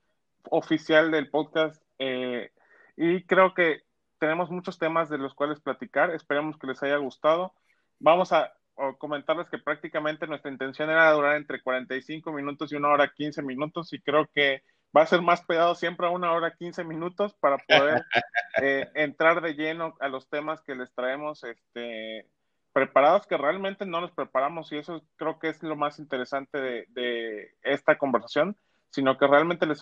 oficial 0.44 1.10
del 1.10 1.28
podcast. 1.28 1.82
Eh, 1.98 2.50
y 2.96 3.22
creo 3.24 3.52
que 3.52 3.82
tenemos 4.18 4.50
muchos 4.50 4.78
temas 4.78 5.10
de 5.10 5.18
los 5.18 5.34
cuales 5.34 5.60
platicar. 5.60 6.10
Esperemos 6.14 6.56
que 6.56 6.68
les 6.68 6.82
haya 6.82 6.96
gustado. 6.96 7.52
Vamos 7.98 8.32
a 8.32 8.54
comentarles 8.96 9.50
que 9.50 9.58
prácticamente 9.58 10.26
nuestra 10.26 10.50
intención 10.50 10.88
era 10.88 11.12
durar 11.12 11.36
entre 11.36 11.62
45 11.62 12.32
minutos 12.32 12.72
y 12.72 12.76
una 12.76 12.88
hora 12.88 13.12
15 13.12 13.42
minutos 13.42 13.92
y 13.92 14.00
creo 14.00 14.26
que 14.32 14.62
va 14.96 15.02
a 15.02 15.06
ser 15.06 15.22
más 15.22 15.42
pegado 15.42 15.74
siempre 15.74 16.06
a 16.06 16.10
una 16.10 16.32
hora 16.32 16.54
15 16.54 16.84
minutos 16.84 17.34
para 17.34 17.58
poder 17.58 18.04
eh, 18.62 18.88
entrar 18.94 19.40
de 19.40 19.54
lleno 19.54 19.94
a 20.00 20.08
los 20.08 20.28
temas 20.28 20.60
que 20.62 20.74
les 20.74 20.92
traemos 20.94 21.44
este, 21.44 22.28
preparados, 22.72 23.26
que 23.26 23.36
realmente 23.36 23.86
no 23.86 24.00
los 24.00 24.12
preparamos 24.12 24.72
y 24.72 24.78
eso 24.78 25.02
creo 25.16 25.38
que 25.38 25.48
es 25.48 25.62
lo 25.62 25.76
más 25.76 25.98
interesante 25.98 26.58
de, 26.58 27.54
esta 27.62 27.98
conversación, 27.98 28.56
sino 28.90 29.16
que 29.18 29.26
realmente 29.26 29.66
les, 29.66 29.80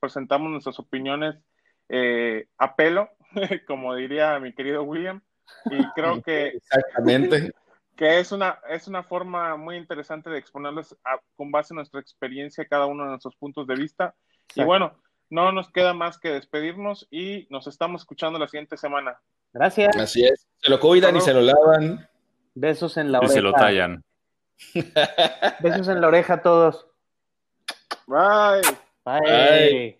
presentamos 0.00 0.50
nuestras 0.50 0.78
opiniones 0.78 1.36
eh, 1.88 2.46
a 2.58 2.74
pelo, 2.76 3.10
como 3.66 3.94
diría 3.94 4.38
mi 4.40 4.52
querido 4.54 4.82
William, 4.82 5.22
y 5.66 5.84
creo 5.92 6.22
que... 6.22 6.48
Exactamente. 6.48 7.52
que 7.96 8.20
es 8.20 8.32
una, 8.32 8.60
es 8.68 8.86
una 8.86 9.02
forma 9.02 9.56
muy 9.56 9.76
interesante 9.76 10.30
de 10.30 10.38
exponerles 10.38 10.96
con 11.36 11.50
base 11.50 11.72
en 11.72 11.76
nuestra 11.76 12.00
experiencia 12.00 12.66
cada 12.66 12.86
uno 12.86 13.04
de 13.04 13.10
nuestros 13.10 13.36
puntos 13.36 13.66
de 13.66 13.74
vista. 13.74 14.14
Y 14.54 14.64
bueno, 14.64 14.96
no 15.30 15.52
nos 15.52 15.70
queda 15.70 15.94
más 15.94 16.18
que 16.18 16.30
despedirnos 16.30 17.06
y 17.10 17.46
nos 17.50 17.66
estamos 17.66 18.02
escuchando 18.02 18.38
la 18.38 18.48
siguiente 18.48 18.76
semana. 18.76 19.20
Gracias. 19.52 19.96
Así 19.96 20.24
es. 20.24 20.46
Se 20.60 20.70
lo 20.70 20.80
cuidan 20.80 21.16
y 21.16 21.20
se 21.20 21.34
lo 21.34 21.40
lavan. 21.40 22.08
Besos 22.54 22.96
en 22.96 23.12
la 23.12 23.18
oreja. 23.18 23.32
Y 23.32 23.36
se 23.36 23.42
lo 23.42 23.52
tallan. 23.52 24.04
Besos 25.60 25.88
en 25.88 26.00
la 26.00 26.08
oreja 26.08 26.34
a 26.34 26.42
todos. 26.42 26.86
Bye. 28.06 28.62
Bye. 29.04 29.97